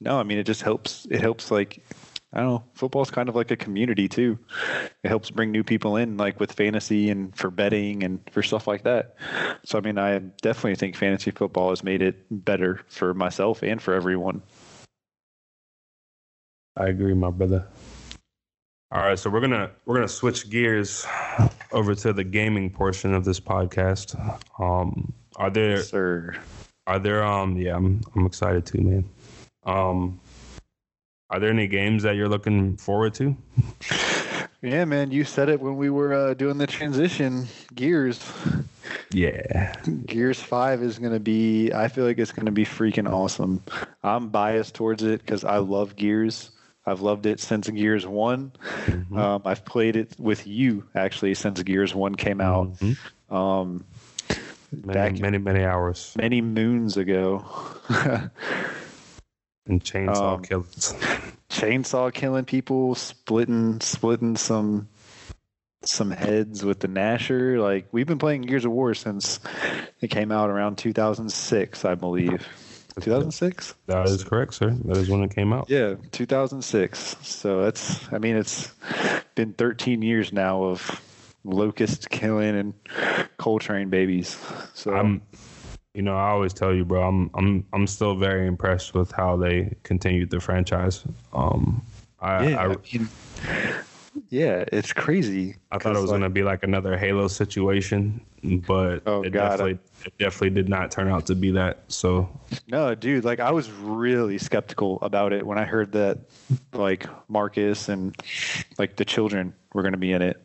no, 0.00 0.18
I 0.18 0.22
mean 0.22 0.38
it 0.38 0.44
just 0.44 0.62
helps. 0.62 1.06
It 1.10 1.20
helps 1.20 1.50
like 1.50 1.82
I 2.32 2.40
don't 2.40 2.46
know. 2.46 2.64
Football's 2.74 3.10
kind 3.10 3.28
of 3.28 3.36
like 3.36 3.50
a 3.50 3.56
community 3.56 4.08
too. 4.08 4.38
It 5.04 5.08
helps 5.08 5.30
bring 5.30 5.50
new 5.50 5.62
people 5.62 5.96
in, 5.96 6.16
like 6.16 6.40
with 6.40 6.52
fantasy 6.52 7.10
and 7.10 7.36
for 7.36 7.50
betting 7.50 8.02
and 8.02 8.20
for 8.30 8.42
stuff 8.42 8.66
like 8.66 8.84
that. 8.84 9.16
So 9.64 9.78
I 9.78 9.82
mean, 9.82 9.98
I 9.98 10.18
definitely 10.18 10.76
think 10.76 10.96
fantasy 10.96 11.30
football 11.30 11.70
has 11.70 11.84
made 11.84 12.00
it 12.00 12.24
better 12.30 12.80
for 12.88 13.12
myself 13.12 13.62
and 13.62 13.82
for 13.82 13.92
everyone. 13.92 14.42
I 16.74 16.86
agree, 16.86 17.12
my 17.12 17.30
brother. 17.30 17.66
All 18.92 19.00
right, 19.00 19.18
so 19.18 19.30
we're 19.30 19.40
gonna 19.40 19.70
we're 19.86 19.94
gonna 19.94 20.06
switch 20.06 20.50
gears 20.50 21.06
over 21.72 21.94
to 21.94 22.12
the 22.12 22.24
gaming 22.24 22.68
portion 22.68 23.14
of 23.14 23.24
this 23.24 23.40
podcast. 23.40 24.14
Um, 24.60 25.14
are 25.36 25.48
there, 25.48 25.76
yes, 25.76 25.88
sir? 25.88 26.36
Are 26.86 26.98
there? 26.98 27.24
Um, 27.24 27.56
yeah, 27.56 27.74
I'm 27.74 28.02
I'm 28.14 28.26
excited 28.26 28.66
too, 28.66 28.82
man. 28.82 29.04
Um, 29.64 30.20
are 31.30 31.40
there 31.40 31.48
any 31.48 31.68
games 31.68 32.02
that 32.02 32.16
you're 32.16 32.28
looking 32.28 32.76
forward 32.76 33.14
to? 33.14 33.34
Yeah, 34.60 34.84
man, 34.84 35.10
you 35.10 35.24
said 35.24 35.48
it 35.48 35.58
when 35.58 35.76
we 35.78 35.88
were 35.88 36.12
uh, 36.12 36.34
doing 36.34 36.58
the 36.58 36.66
transition. 36.66 37.48
Gears. 37.74 38.22
Yeah. 39.10 39.74
Gears 40.06 40.40
5 40.40 40.82
is 40.82 41.00
going 41.00 41.12
to 41.12 41.20
be, 41.20 41.72
I 41.72 41.88
feel 41.88 42.04
like 42.04 42.18
it's 42.18 42.30
going 42.30 42.46
to 42.46 42.52
be 42.52 42.64
freaking 42.64 43.10
awesome. 43.10 43.60
I'm 44.04 44.28
biased 44.28 44.76
towards 44.76 45.02
it 45.02 45.20
because 45.20 45.42
I 45.42 45.56
love 45.56 45.96
Gears. 45.96 46.52
I've 46.84 47.00
loved 47.00 47.26
it 47.26 47.40
since 47.40 47.68
Gears 47.68 48.06
One. 48.06 48.52
Mm-hmm. 48.86 49.16
Um, 49.16 49.42
I've 49.44 49.64
played 49.64 49.96
it 49.96 50.18
with 50.18 50.46
you 50.46 50.88
actually 50.94 51.34
since 51.34 51.62
Gears 51.62 51.94
One 51.94 52.14
came 52.14 52.40
out. 52.40 52.72
Mm-hmm. 52.74 53.34
Um, 53.34 53.84
many, 54.72 55.20
many, 55.20 55.38
many 55.38 55.64
hours, 55.64 56.12
many 56.16 56.40
moons 56.40 56.96
ago. 56.96 57.44
and 59.66 59.82
chainsaw 59.84 60.34
um, 60.34 60.42
killings. 60.42 60.94
chainsaw 61.50 62.12
killing 62.12 62.44
people, 62.44 62.94
splitting, 62.94 63.80
splitting 63.80 64.36
some 64.36 64.88
some 65.84 66.10
heads 66.10 66.64
with 66.64 66.80
the 66.80 66.88
Gnasher. 66.88 67.60
Like 67.60 67.86
we've 67.92 68.06
been 68.06 68.18
playing 68.18 68.42
Gears 68.42 68.64
of 68.64 68.72
War 68.72 68.94
since 68.94 69.40
it 70.00 70.08
came 70.08 70.32
out 70.32 70.50
around 70.50 70.78
2006, 70.78 71.84
I 71.84 71.94
believe. 71.94 72.46
2006. 73.00 73.74
That 73.86 74.08
is 74.08 74.24
correct, 74.24 74.54
sir. 74.54 74.70
That 74.84 74.96
is 74.96 75.08
when 75.08 75.22
it 75.22 75.34
came 75.34 75.52
out. 75.52 75.68
Yeah, 75.68 75.94
2006. 76.12 77.16
So 77.22 77.62
that's, 77.62 78.12
I 78.12 78.18
mean, 78.18 78.36
it's 78.36 78.72
been 79.34 79.52
13 79.54 80.02
years 80.02 80.32
now 80.32 80.62
of 80.64 81.00
locust 81.44 82.10
killing 82.10 82.56
and 82.56 82.74
Cole 83.38 83.58
Train 83.58 83.88
babies. 83.88 84.38
So 84.74 84.94
I'm, 84.94 85.22
you 85.94 86.02
know, 86.02 86.16
I 86.16 86.30
always 86.30 86.52
tell 86.52 86.74
you, 86.74 86.84
bro, 86.84 87.02
I'm, 87.02 87.30
I'm, 87.34 87.66
I'm 87.72 87.86
still 87.86 88.16
very 88.16 88.46
impressed 88.46 88.94
with 88.94 89.12
how 89.12 89.36
they 89.36 89.74
continued 89.82 90.30
the 90.30 90.40
franchise. 90.40 91.04
Um, 91.32 91.82
I, 92.20 92.48
yeah, 92.48 92.60
I, 92.60 92.64
I 92.64 92.76
mean, 92.92 93.08
yeah, 94.28 94.64
it's 94.72 94.92
crazy. 94.92 95.56
I 95.70 95.78
thought 95.78 95.96
it 95.96 96.00
was 96.00 96.10
like, 96.10 96.20
gonna 96.20 96.30
be 96.30 96.42
like 96.42 96.62
another 96.62 96.96
Halo 96.96 97.28
situation, 97.28 98.20
but 98.42 99.02
oh, 99.06 99.22
it 99.22 99.30
God, 99.30 99.50
definitely 99.50 99.78
it 100.04 100.16
definitely 100.18 100.50
did 100.50 100.68
not 100.68 100.90
turn 100.90 101.08
out 101.08 101.26
to 101.26 101.34
be 101.34 101.50
that. 101.52 101.84
So 101.88 102.28
no, 102.68 102.94
dude, 102.94 103.24
like 103.24 103.40
I 103.40 103.50
was 103.50 103.70
really 103.70 104.38
skeptical 104.38 104.98
about 105.02 105.32
it 105.32 105.46
when 105.46 105.58
I 105.58 105.64
heard 105.64 105.92
that 105.92 106.18
like 106.72 107.06
Marcus 107.28 107.88
and 107.88 108.16
like 108.78 108.96
the 108.96 109.04
children 109.04 109.54
were 109.74 109.82
gonna 109.82 109.96
be 109.96 110.12
in 110.12 110.22
it 110.22 110.42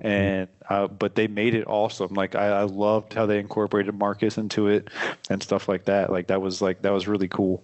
and 0.00 0.48
uh, 0.68 0.88
but 0.88 1.14
they 1.14 1.28
made 1.28 1.54
it 1.54 1.64
awesome. 1.66 2.14
Like 2.14 2.34
I, 2.34 2.48
I, 2.48 2.62
loved 2.62 3.12
how 3.12 3.26
they 3.26 3.38
incorporated 3.38 3.94
Marcus 3.94 4.38
into 4.38 4.66
it 4.66 4.88
and 5.30 5.42
stuff 5.42 5.68
like 5.68 5.84
that. 5.84 6.10
Like 6.10 6.28
that 6.28 6.40
was 6.40 6.60
like 6.60 6.82
that 6.82 6.92
was 6.92 7.06
really 7.06 7.28
cool, 7.28 7.62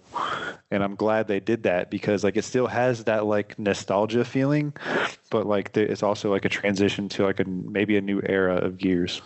and 0.70 0.84
I'm 0.84 0.94
glad 0.94 1.26
they 1.26 1.40
did 1.40 1.64
that 1.64 1.90
because 1.90 2.22
like 2.22 2.36
it 2.36 2.44
still 2.44 2.68
has 2.68 3.04
that 3.04 3.26
like 3.26 3.58
nostalgia 3.58 4.24
feeling, 4.24 4.72
but 5.30 5.46
like 5.46 5.76
it's 5.76 6.04
also 6.04 6.30
like 6.30 6.44
a 6.44 6.48
transition 6.48 7.08
to 7.10 7.24
like 7.24 7.40
a 7.40 7.44
maybe 7.44 7.96
a 7.96 8.00
new 8.00 8.20
era 8.24 8.56
of 8.56 8.78
Gears. 8.78 9.22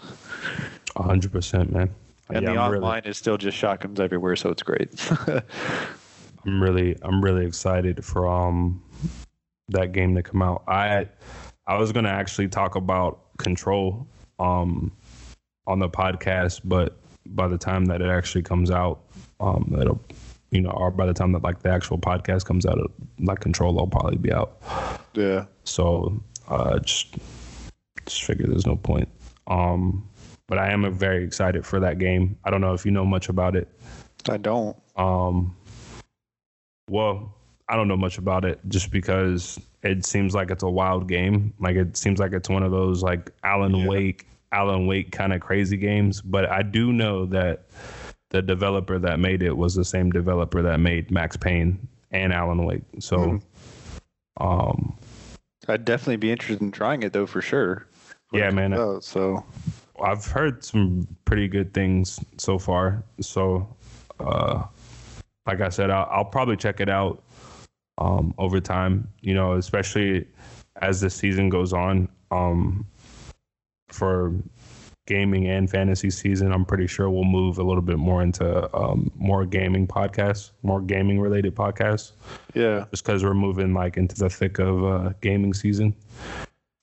Hundred 0.96 1.32
percent, 1.32 1.72
man. 1.72 1.94
And 2.30 2.42
yeah, 2.42 2.54
the 2.54 2.60
I'm 2.60 2.74
online 2.74 3.00
really, 3.00 3.10
is 3.10 3.18
still 3.18 3.36
just 3.36 3.56
shotguns 3.56 4.00
everywhere, 4.00 4.36
so 4.36 4.50
it's 4.50 4.62
great. 4.62 4.88
I'm 6.46 6.62
really 6.62 6.96
I'm 7.02 7.22
really 7.22 7.46
excited 7.46 8.04
for 8.04 8.28
um 8.28 8.82
that 9.68 9.92
game 9.92 10.14
to 10.14 10.22
come 10.22 10.42
out. 10.42 10.62
I 10.68 11.08
I 11.66 11.78
was 11.78 11.92
gonna 11.92 12.10
actually 12.10 12.48
talk 12.48 12.76
about 12.76 13.20
control 13.38 14.06
um, 14.38 14.92
on 15.66 15.78
the 15.78 15.88
podcast, 15.88 16.60
but 16.64 16.96
by 17.26 17.48
the 17.48 17.58
time 17.58 17.86
that 17.86 18.02
it 18.02 18.08
actually 18.08 18.42
comes 18.42 18.70
out, 18.70 19.00
um, 19.40 19.76
it'll 19.80 20.00
you 20.50 20.60
know, 20.60 20.70
or 20.70 20.90
by 20.90 21.06
the 21.06 21.14
time 21.14 21.32
that 21.32 21.42
like 21.42 21.62
the 21.62 21.70
actual 21.70 21.98
podcast 21.98 22.44
comes 22.44 22.64
out, 22.64 22.78
like 23.18 23.40
control 23.40 23.74
will 23.74 23.88
probably 23.88 24.16
be 24.16 24.32
out. 24.32 24.62
Yeah. 25.14 25.46
So 25.64 26.22
uh, 26.48 26.78
just 26.80 27.16
just 28.06 28.22
figure 28.22 28.46
there's 28.46 28.66
no 28.66 28.76
point. 28.76 29.08
Um, 29.46 30.08
but 30.46 30.58
I 30.58 30.70
am 30.70 30.92
very 30.92 31.24
excited 31.24 31.64
for 31.64 31.80
that 31.80 31.98
game. 31.98 32.38
I 32.44 32.50
don't 32.50 32.60
know 32.60 32.74
if 32.74 32.84
you 32.84 32.90
know 32.90 33.04
much 33.04 33.28
about 33.28 33.56
it. 33.56 33.68
I 34.28 34.36
don't. 34.36 34.76
Um, 34.96 35.56
well, 36.88 37.34
I 37.68 37.76
don't 37.76 37.88
know 37.88 37.96
much 37.96 38.18
about 38.18 38.44
it 38.44 38.60
just 38.68 38.90
because 38.90 39.58
it 39.82 40.04
seems 40.04 40.34
like 40.34 40.50
it's 40.50 40.62
a 40.62 40.68
wild 40.68 41.08
game. 41.08 41.52
Like 41.58 41.76
it 41.76 41.96
seems 41.96 42.18
like 42.18 42.32
it's 42.32 42.48
one 42.48 42.62
of 42.62 42.70
those 42.70 43.02
like 43.02 43.30
Alan 43.42 43.74
yeah. 43.74 43.86
Wake, 43.86 44.26
Alan 44.52 44.86
Wake 44.86 45.12
kind 45.12 45.32
of 45.32 45.40
crazy 45.40 45.76
games. 45.76 46.20
But 46.20 46.50
I 46.50 46.62
do 46.62 46.92
know 46.92 47.26
that 47.26 47.66
the 48.30 48.42
developer 48.42 48.98
that 48.98 49.18
made 49.18 49.42
it 49.42 49.56
was 49.56 49.74
the 49.74 49.84
same 49.84 50.10
developer 50.10 50.60
that 50.62 50.80
made 50.80 51.10
Max 51.10 51.36
Payne 51.36 51.88
and 52.10 52.32
Alan 52.32 52.64
Wake. 52.64 52.82
So, 52.98 53.18
mm-hmm. 53.18 54.46
um, 54.46 54.98
I'd 55.68 55.84
definitely 55.84 56.16
be 56.16 56.30
interested 56.30 56.60
in 56.60 56.70
trying 56.70 57.02
it 57.02 57.12
though 57.12 57.26
for 57.26 57.40
sure. 57.40 57.86
Yeah, 58.32 58.50
man. 58.50 58.74
Out, 58.74 59.04
so 59.04 59.44
I've 60.02 60.24
heard 60.24 60.64
some 60.64 61.06
pretty 61.24 61.48
good 61.48 61.72
things 61.72 62.18
so 62.38 62.58
far. 62.58 63.04
So, 63.20 63.68
uh, 64.20 64.64
like 65.46 65.60
I 65.60 65.68
said, 65.68 65.90
I'll, 65.90 66.08
I'll 66.10 66.24
probably 66.24 66.56
check 66.56 66.80
it 66.80 66.88
out 66.88 67.22
um, 67.98 68.34
over 68.38 68.60
time. 68.60 69.08
You 69.20 69.34
know, 69.34 69.54
especially 69.54 70.26
as 70.82 71.00
the 71.00 71.10
season 71.10 71.48
goes 71.48 71.72
on. 71.72 72.08
Um, 72.30 72.86
for 73.88 74.34
gaming 75.06 75.46
and 75.48 75.70
fantasy 75.70 76.10
season, 76.10 76.52
I'm 76.52 76.64
pretty 76.64 76.86
sure 76.86 77.08
we'll 77.10 77.24
move 77.24 77.58
a 77.58 77.62
little 77.62 77.82
bit 77.82 77.98
more 77.98 78.22
into 78.22 78.74
um, 78.76 79.10
more 79.16 79.44
gaming 79.44 79.86
podcasts, 79.86 80.50
more 80.62 80.80
gaming 80.80 81.20
related 81.20 81.54
podcasts. 81.54 82.12
Yeah, 82.54 82.86
just 82.90 83.04
because 83.04 83.22
we're 83.22 83.34
moving 83.34 83.74
like 83.74 83.96
into 83.96 84.16
the 84.16 84.28
thick 84.28 84.58
of 84.58 84.84
uh, 84.84 85.12
gaming 85.20 85.54
season. 85.54 85.94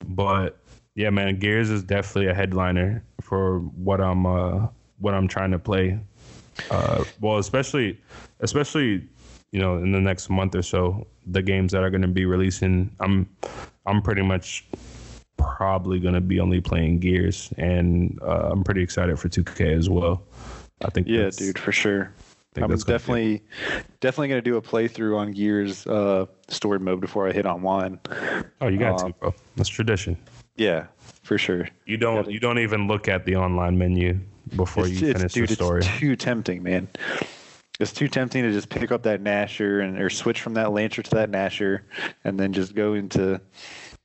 But 0.07 0.57
yeah, 0.95 1.09
man, 1.09 1.39
Gears 1.39 1.69
is 1.69 1.83
definitely 1.83 2.29
a 2.29 2.33
headliner 2.33 3.03
for 3.21 3.59
what 3.59 4.01
I'm 4.01 4.25
uh, 4.25 4.67
what 4.99 5.13
I'm 5.13 5.27
trying 5.27 5.51
to 5.51 5.59
play. 5.59 5.99
Uh, 6.69 7.03
well, 7.19 7.37
especially 7.37 7.99
especially 8.41 9.07
you 9.51 9.59
know 9.59 9.77
in 9.77 9.91
the 9.91 10.01
next 10.01 10.29
month 10.29 10.55
or 10.55 10.61
so, 10.61 11.07
the 11.25 11.41
games 11.41 11.71
that 11.71 11.83
are 11.83 11.89
going 11.89 12.01
to 12.01 12.07
be 12.07 12.25
releasing. 12.25 12.93
I'm 12.99 13.29
I'm 13.85 14.01
pretty 14.01 14.21
much 14.21 14.65
probably 15.37 15.99
going 15.99 16.13
to 16.13 16.21
be 16.21 16.39
only 16.39 16.61
playing 16.61 16.99
Gears, 16.99 17.53
and 17.57 18.19
uh, 18.21 18.49
I'm 18.51 18.63
pretty 18.63 18.83
excited 18.83 19.17
for 19.17 19.29
2K 19.29 19.77
as 19.77 19.89
well. 19.89 20.23
I 20.83 20.89
think. 20.89 21.07
Yeah, 21.07 21.29
dude, 21.29 21.57
for 21.57 21.71
sure. 21.71 22.13
I'm 22.57 22.75
definitely 22.75 23.43
definitely 24.01 24.27
gonna 24.27 24.41
do 24.41 24.57
a 24.57 24.61
playthrough 24.61 25.17
on 25.17 25.31
Gears 25.31 25.87
uh, 25.87 26.25
story 26.49 26.79
mode 26.79 26.99
before 26.99 27.29
I 27.29 27.31
hit 27.31 27.45
online. 27.45 27.97
Oh, 28.59 28.67
you 28.67 28.77
got 28.77 29.01
um, 29.01 29.13
to, 29.13 29.19
bro. 29.19 29.33
That's 29.55 29.69
tradition. 29.69 30.17
Yeah, 30.55 30.87
for 31.23 31.37
sure. 31.37 31.69
You 31.85 31.97
don't 31.97 32.29
you 32.29 32.39
don't 32.39 32.59
even 32.59 32.87
look 32.87 33.07
at 33.07 33.25
the 33.25 33.35
online 33.35 33.77
menu 33.77 34.19
before 34.55 34.85
it's, 34.85 34.99
you 35.01 35.13
finish 35.13 35.33
dude, 35.33 35.49
the 35.49 35.55
story. 35.55 35.79
It's 35.79 35.99
too 35.99 36.15
tempting, 36.15 36.63
man. 36.63 36.87
It's 37.79 37.93
too 37.93 38.07
tempting 38.07 38.43
to 38.43 38.51
just 38.51 38.69
pick 38.69 38.91
up 38.91 39.03
that 39.03 39.23
Gnasher 39.23 39.83
and 39.83 39.99
or 39.99 40.09
switch 40.09 40.41
from 40.41 40.53
that 40.55 40.71
Lancer 40.71 41.01
to 41.01 41.11
that 41.11 41.31
Gnasher, 41.31 41.81
and 42.23 42.39
then 42.39 42.53
just 42.53 42.75
go 42.75 42.93
into 42.93 43.41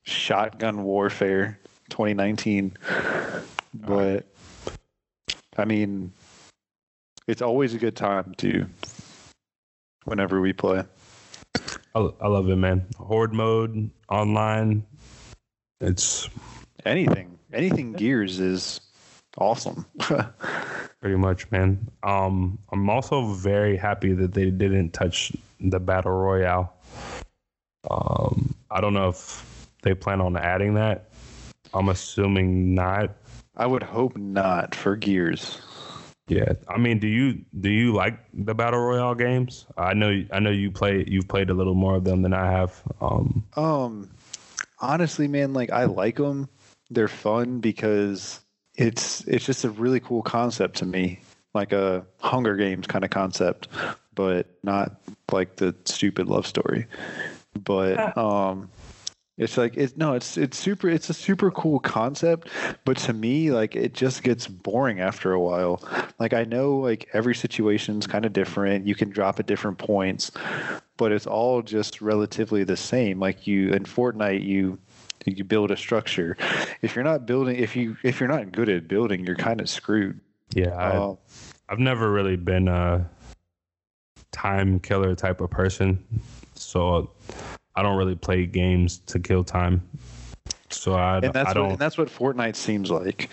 shotgun 0.04 0.84
warfare 0.84 1.58
2019. 1.90 2.76
But 3.74 4.26
I 5.58 5.64
mean, 5.64 6.12
it's 7.26 7.42
always 7.42 7.74
a 7.74 7.78
good 7.78 7.96
time 7.96 8.34
to 8.38 8.66
whenever 10.04 10.40
we 10.40 10.52
play. 10.52 10.84
I, 11.94 12.10
I 12.20 12.28
love 12.28 12.48
it, 12.48 12.56
man. 12.56 12.86
Horde 12.98 13.32
mode 13.32 13.90
online. 14.08 14.84
It's 15.80 16.28
anything. 16.84 17.38
Anything 17.52 17.92
Gears 17.92 18.40
is 18.40 18.80
awesome. 19.38 19.86
Pretty 21.00 21.16
much, 21.16 21.50
man. 21.50 21.90
Um, 22.02 22.58
I'm 22.72 22.88
also 22.88 23.32
very 23.34 23.76
happy 23.76 24.12
that 24.14 24.32
they 24.32 24.50
didn't 24.50 24.90
touch 24.90 25.32
the 25.60 25.80
battle 25.80 26.12
royale. 26.12 26.72
Um, 27.90 28.54
I 28.70 28.80
don't 28.80 28.94
know 28.94 29.10
if 29.10 29.68
they 29.82 29.94
plan 29.94 30.20
on 30.20 30.36
adding 30.36 30.74
that. 30.74 31.10
I'm 31.72 31.88
assuming 31.88 32.74
not. 32.74 33.14
I 33.56 33.66
would 33.66 33.82
hope 33.82 34.16
not 34.16 34.74
for 34.74 34.96
Gears. 34.96 35.60
Yeah, 36.28 36.54
I 36.68 36.78
mean, 36.78 36.98
do 36.98 37.06
you 37.06 37.44
do 37.60 37.70
you 37.70 37.92
like 37.92 38.18
the 38.34 38.54
battle 38.54 38.80
royale 38.80 39.14
games? 39.14 39.64
I 39.76 39.94
know 39.94 40.24
I 40.32 40.40
know 40.40 40.50
you 40.50 40.72
play 40.72 41.04
you've 41.06 41.28
played 41.28 41.50
a 41.50 41.54
little 41.54 41.74
more 41.74 41.94
of 41.94 42.04
them 42.04 42.22
than 42.22 42.34
I 42.34 42.50
have. 42.50 42.82
Um, 43.00 43.44
um 43.54 44.10
honestly, 44.78 45.28
man, 45.28 45.52
like 45.52 45.70
I 45.70 45.84
like 45.84 46.16
them. 46.16 46.48
They're 46.90 47.08
fun 47.08 47.60
because 47.60 48.40
it's 48.74 49.22
it's 49.26 49.44
just 49.44 49.64
a 49.64 49.70
really 49.70 50.00
cool 50.00 50.22
concept 50.22 50.76
to 50.76 50.86
me, 50.86 51.20
like 51.54 51.72
a 51.72 52.06
Hunger 52.20 52.56
Games 52.56 52.86
kind 52.86 53.04
of 53.04 53.10
concept, 53.10 53.68
but 54.14 54.46
not 54.62 55.00
like 55.32 55.56
the 55.56 55.74
stupid 55.84 56.28
love 56.28 56.46
story. 56.46 56.86
But 57.54 58.16
um 58.16 58.70
it's 59.38 59.58
like 59.58 59.76
it's 59.76 59.96
no, 59.96 60.14
it's 60.14 60.38
it's 60.38 60.56
super. 60.56 60.88
It's 60.88 61.10
a 61.10 61.14
super 61.14 61.50
cool 61.50 61.78
concept, 61.78 62.48
but 62.86 62.96
to 62.98 63.12
me, 63.12 63.50
like 63.50 63.76
it 63.76 63.92
just 63.92 64.22
gets 64.22 64.46
boring 64.46 65.00
after 65.00 65.32
a 65.32 65.40
while. 65.40 65.82
Like 66.18 66.32
I 66.32 66.44
know, 66.44 66.78
like 66.78 67.08
every 67.12 67.34
situation's 67.34 68.06
kind 68.06 68.24
of 68.24 68.32
different. 68.32 68.86
You 68.86 68.94
can 68.94 69.10
drop 69.10 69.38
at 69.38 69.46
different 69.46 69.76
points, 69.76 70.30
but 70.96 71.12
it's 71.12 71.26
all 71.26 71.62
just 71.62 72.00
relatively 72.00 72.64
the 72.64 72.76
same. 72.76 73.20
Like 73.20 73.46
you 73.46 73.72
in 73.72 73.84
Fortnite, 73.84 74.44
you 74.44 74.78
you 75.24 75.44
build 75.44 75.70
a 75.70 75.76
structure. 75.76 76.36
If 76.82 76.94
you're 76.94 77.04
not 77.04 77.26
building, 77.26 77.56
if 77.56 77.76
you 77.76 77.96
if 78.02 78.20
you're 78.20 78.28
not 78.28 78.52
good 78.52 78.68
at 78.68 78.88
building, 78.88 79.26
you're 79.26 79.36
kind 79.36 79.60
of 79.60 79.68
screwed. 79.68 80.20
Yeah, 80.54 80.74
I, 80.74 80.90
uh, 80.96 81.16
I've 81.68 81.78
never 81.78 82.10
really 82.10 82.36
been 82.36 82.68
a 82.68 83.08
time 84.32 84.78
killer 84.80 85.14
type 85.14 85.40
of 85.40 85.50
person, 85.50 86.02
so 86.54 87.10
I 87.74 87.82
don't 87.82 87.96
really 87.96 88.14
play 88.14 88.46
games 88.46 88.98
to 89.06 89.18
kill 89.18 89.44
time. 89.44 89.82
So 90.70 90.94
I, 90.94 91.18
and 91.18 91.32
that's 91.32 91.50
I 91.50 91.52
don't. 91.52 91.64
What, 91.64 91.72
and 91.72 91.78
that's 91.78 91.98
what 91.98 92.08
Fortnite 92.08 92.56
seems 92.56 92.90
like, 92.90 93.28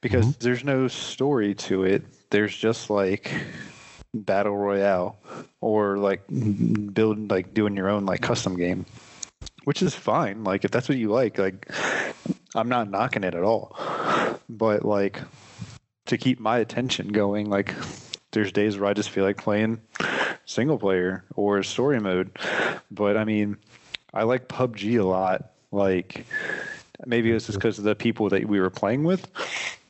because 0.00 0.26
mm-hmm. 0.26 0.44
there's 0.44 0.64
no 0.64 0.88
story 0.88 1.54
to 1.54 1.84
it. 1.84 2.04
There's 2.30 2.56
just 2.56 2.90
like 2.90 3.32
battle 4.14 4.56
royale 4.56 5.16
or 5.60 5.98
like 5.98 6.22
building 6.28 7.28
like 7.28 7.54
doing 7.54 7.76
your 7.76 7.88
own 7.88 8.06
like 8.06 8.20
custom 8.20 8.56
game, 8.56 8.86
which 9.64 9.82
is 9.82 9.94
fine. 9.94 10.44
Like 10.44 10.64
if 10.64 10.70
that's 10.70 10.88
what 10.88 10.98
you 10.98 11.10
like, 11.10 11.38
like 11.38 11.70
I'm 12.54 12.68
not 12.68 12.90
knocking 12.90 13.24
it 13.24 13.34
at 13.34 13.42
all. 13.42 13.76
But 14.48 14.84
like 14.84 15.20
to 16.06 16.18
keep 16.18 16.40
my 16.40 16.58
attention 16.58 17.08
going, 17.08 17.48
like 17.48 17.74
there's 18.32 18.52
days 18.52 18.78
where 18.78 18.88
I 18.88 18.94
just 18.94 19.10
feel 19.10 19.24
like 19.24 19.36
playing 19.36 19.80
single 20.44 20.78
player 20.78 21.24
or 21.34 21.62
story 21.62 22.00
mode. 22.00 22.30
But 22.90 23.16
I 23.16 23.24
mean, 23.24 23.56
I 24.12 24.24
like 24.24 24.48
PUBG 24.48 25.00
a 25.00 25.04
lot. 25.04 25.52
Like 25.70 26.26
maybe 27.06 27.30
it's 27.30 27.46
just 27.46 27.58
because 27.58 27.78
of 27.78 27.84
the 27.84 27.94
people 27.94 28.28
that 28.30 28.46
we 28.46 28.60
were 28.60 28.70
playing 28.70 29.04
with, 29.04 29.26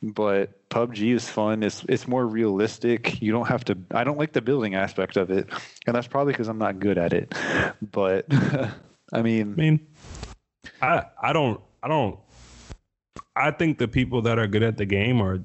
but 0.03 0.69
PUBG 0.69 1.15
is 1.15 1.29
fun. 1.29 1.63
It's 1.63 1.85
it's 1.87 2.07
more 2.07 2.27
realistic. 2.27 3.21
You 3.21 3.31
don't 3.31 3.47
have 3.47 3.63
to. 3.65 3.77
I 3.91 4.03
don't 4.03 4.17
like 4.17 4.33
the 4.33 4.41
building 4.41 4.75
aspect 4.75 5.15
of 5.15 5.31
it, 5.31 5.49
and 5.87 5.95
that's 5.95 6.07
probably 6.07 6.33
because 6.33 6.49
I'm 6.49 6.57
not 6.57 6.79
good 6.79 6.97
at 6.97 7.13
it. 7.13 7.33
But 7.91 8.25
I 9.13 9.21
mean, 9.21 9.53
I 9.53 9.55
mean, 9.55 9.87
I 10.81 11.05
I 11.21 11.31
don't 11.31 11.61
I 11.81 11.87
don't. 11.87 12.19
I 13.35 13.49
think 13.49 13.77
the 13.79 13.87
people 13.87 14.21
that 14.23 14.37
are 14.37 14.45
good 14.45 14.61
at 14.61 14.77
the 14.77 14.85
game 14.85 15.21
are 15.21 15.43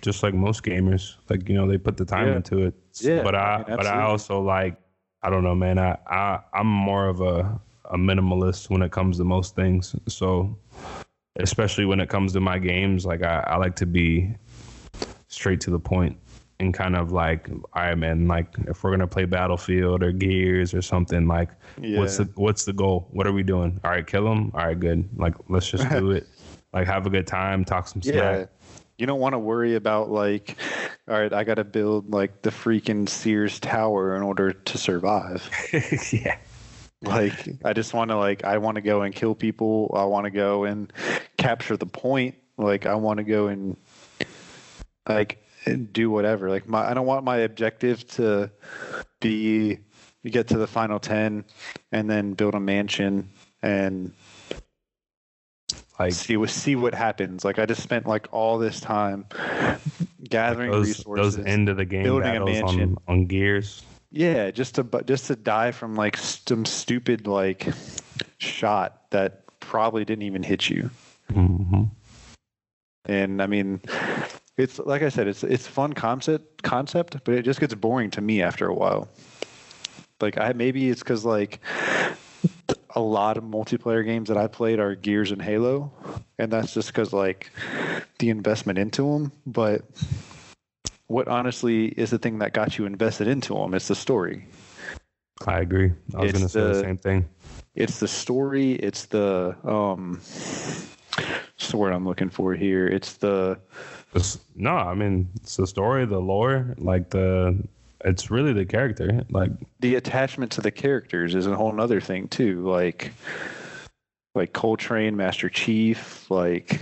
just 0.00 0.22
like 0.22 0.34
most 0.34 0.62
gamers. 0.62 1.16
Like 1.28 1.48
you 1.48 1.54
know, 1.54 1.68
they 1.68 1.78
put 1.78 1.98
the 1.98 2.06
time 2.06 2.28
yeah. 2.28 2.36
into 2.36 2.64
it. 2.64 2.74
Yeah, 3.00 3.22
but 3.22 3.34
I, 3.34 3.54
I 3.54 3.56
mean, 3.58 3.76
but 3.76 3.86
I 3.86 4.02
also 4.02 4.40
like 4.40 4.80
I 5.22 5.28
don't 5.28 5.44
know, 5.44 5.54
man. 5.54 5.78
I 5.78 5.98
I 6.06 6.40
I'm 6.54 6.66
more 6.66 7.06
of 7.06 7.20
a 7.20 7.60
a 7.90 7.98
minimalist 7.98 8.70
when 8.70 8.82
it 8.82 8.92
comes 8.92 9.18
to 9.18 9.24
most 9.24 9.54
things. 9.54 9.94
So, 10.08 10.56
especially 11.36 11.84
when 11.84 12.00
it 12.00 12.08
comes 12.08 12.32
to 12.32 12.40
my 12.40 12.58
games, 12.58 13.06
like 13.06 13.22
I, 13.22 13.44
I 13.46 13.56
like 13.56 13.76
to 13.76 13.86
be 13.86 14.34
straight 15.28 15.60
to 15.62 15.70
the 15.70 15.78
point 15.78 16.16
and 16.58 16.74
kind 16.74 16.94
of 16.94 17.12
like, 17.12 17.48
all 17.50 17.82
right, 17.82 17.96
man, 17.96 18.28
like 18.28 18.48
if 18.66 18.82
we're 18.82 18.90
gonna 18.90 19.06
play 19.06 19.24
Battlefield 19.24 20.02
or 20.02 20.12
Gears 20.12 20.74
or 20.74 20.82
something, 20.82 21.26
like, 21.26 21.50
yeah. 21.80 21.98
what's 21.98 22.18
the 22.18 22.28
what's 22.34 22.64
the 22.64 22.72
goal? 22.72 23.08
What 23.10 23.26
are 23.26 23.32
we 23.32 23.42
doing? 23.42 23.80
All 23.84 23.90
right, 23.90 24.06
kill 24.06 24.24
them. 24.24 24.52
All 24.54 24.66
right, 24.66 24.78
good. 24.78 25.08
Like, 25.16 25.34
let's 25.48 25.70
just 25.70 25.88
do 25.88 26.10
it. 26.12 26.28
like, 26.72 26.86
have 26.86 27.06
a 27.06 27.10
good 27.10 27.26
time, 27.26 27.64
talk 27.64 27.88
some 27.88 28.02
smack. 28.02 28.14
Yeah. 28.14 28.46
You 28.98 29.06
don't 29.06 29.20
want 29.20 29.32
to 29.32 29.38
worry 29.38 29.76
about 29.76 30.10
like, 30.10 30.58
all 31.08 31.18
right, 31.18 31.32
I 31.32 31.42
got 31.42 31.54
to 31.54 31.64
build 31.64 32.12
like 32.12 32.42
the 32.42 32.50
freaking 32.50 33.08
Sears 33.08 33.58
Tower 33.58 34.14
in 34.14 34.22
order 34.22 34.52
to 34.52 34.78
survive. 34.78 35.48
yeah. 36.12 36.36
Like 37.06 37.48
I 37.64 37.72
just 37.72 37.94
want 37.94 38.10
to 38.10 38.18
like 38.18 38.44
I 38.44 38.58
want 38.58 38.74
to 38.74 38.82
go 38.82 39.00
and 39.00 39.14
kill 39.14 39.34
people. 39.34 39.90
I 39.96 40.04
want 40.04 40.24
to 40.24 40.30
go 40.30 40.64
and 40.64 40.92
capture 41.38 41.76
the 41.78 41.86
point. 41.86 42.34
Like 42.58 42.84
I 42.84 42.94
want 42.94 43.18
to 43.18 43.24
go 43.24 43.46
and 43.46 43.78
like 45.08 45.42
do 45.92 46.10
whatever. 46.10 46.50
Like 46.50 46.68
my 46.68 46.90
I 46.90 46.92
don't 46.92 47.06
want 47.06 47.24
my 47.24 47.38
objective 47.38 48.06
to 48.16 48.50
be 49.20 49.78
you 50.22 50.30
get 50.30 50.48
to 50.48 50.58
the 50.58 50.66
final 50.66 50.98
10 50.98 51.44
and 51.92 52.10
then 52.10 52.34
build 52.34 52.54
a 52.54 52.60
mansion 52.60 53.30
and 53.62 54.12
Like 55.98 56.12
see 56.12 56.46
see 56.48 56.76
what 56.76 56.94
happens. 56.94 57.46
Like 57.46 57.58
I 57.58 57.64
just 57.64 57.82
spent 57.82 58.06
like 58.06 58.28
all 58.30 58.58
this 58.58 58.78
time 58.78 59.24
gathering 60.28 60.70
those, 60.70 60.88
resources, 60.88 61.36
those 61.36 61.46
end 61.46 61.70
of 61.70 61.78
the 61.78 61.86
game 61.86 62.02
building 62.02 62.36
a 62.36 62.44
mansion 62.44 62.98
on, 63.06 63.20
on 63.20 63.26
gears. 63.26 63.82
Yeah, 64.12 64.50
just 64.50 64.74
to 64.74 64.84
just 65.06 65.26
to 65.26 65.36
die 65.36 65.70
from 65.70 65.94
like 65.94 66.16
some 66.16 66.64
stupid 66.64 67.26
like 67.26 67.68
shot 68.38 69.02
that 69.10 69.44
probably 69.60 70.04
didn't 70.04 70.22
even 70.22 70.42
hit 70.42 70.68
you. 70.68 70.90
Mm-hmm. 71.32 71.84
And 73.04 73.40
I 73.40 73.46
mean, 73.46 73.80
it's 74.56 74.78
like 74.80 75.02
I 75.02 75.08
said, 75.10 75.28
it's 75.28 75.44
it's 75.44 75.66
fun 75.66 75.92
concept 75.92 76.62
concept, 76.62 77.18
but 77.24 77.34
it 77.34 77.42
just 77.42 77.60
gets 77.60 77.74
boring 77.74 78.10
to 78.10 78.20
me 78.20 78.42
after 78.42 78.66
a 78.66 78.74
while. 78.74 79.08
Like 80.20 80.38
I 80.38 80.52
maybe 80.52 80.90
it's 80.90 81.02
because 81.02 81.24
like 81.24 81.60
a 82.96 83.00
lot 83.00 83.36
of 83.36 83.44
multiplayer 83.44 84.04
games 84.04 84.28
that 84.28 84.36
I 84.36 84.48
played 84.48 84.80
are 84.80 84.96
Gears 84.96 85.30
and 85.30 85.40
Halo, 85.40 85.92
and 86.38 86.52
that's 86.52 86.74
just 86.74 86.88
because 86.88 87.12
like 87.12 87.50
the 88.18 88.30
investment 88.30 88.78
into 88.78 89.02
them. 89.02 89.32
But 89.46 89.82
what 91.10 91.26
honestly 91.26 91.86
is 91.86 92.10
the 92.10 92.18
thing 92.18 92.38
that 92.38 92.52
got 92.52 92.78
you 92.78 92.86
invested 92.86 93.26
into 93.26 93.54
them? 93.54 93.74
It's 93.74 93.88
the 93.88 93.96
story. 93.96 94.46
I 95.44 95.58
agree. 95.58 95.92
I 96.14 96.20
was 96.20 96.32
going 96.32 96.44
to 96.44 96.48
say 96.48 96.60
the 96.60 96.80
same 96.80 96.98
thing. 96.98 97.28
It's 97.74 97.98
the 97.98 98.06
story. 98.06 98.74
It's 98.74 99.06
the 99.06 99.56
um, 99.64 100.20
what's 100.20 101.70
the 101.70 101.76
word 101.76 101.92
I'm 101.92 102.06
looking 102.06 102.30
for 102.30 102.54
here? 102.54 102.86
It's 102.86 103.14
the. 103.14 103.58
It's, 104.14 104.38
no, 104.54 104.76
I 104.76 104.94
mean 104.94 105.28
it's 105.36 105.56
the 105.56 105.66
story, 105.66 106.06
the 106.06 106.20
lore, 106.20 106.74
like 106.78 107.10
the. 107.10 107.60
It's 108.04 108.30
really 108.30 108.52
the 108.52 108.64
character, 108.64 109.24
like 109.30 109.50
the 109.80 109.96
attachment 109.96 110.52
to 110.52 110.60
the 110.60 110.70
characters 110.70 111.34
is 111.34 111.46
a 111.46 111.56
whole 111.56 111.78
other 111.80 112.00
thing 112.00 112.28
too. 112.28 112.62
Like, 112.62 113.12
like 114.34 114.52
Cole 114.52 114.76
Train, 114.76 115.16
Master 115.16 115.48
Chief, 115.48 116.30
like. 116.30 116.80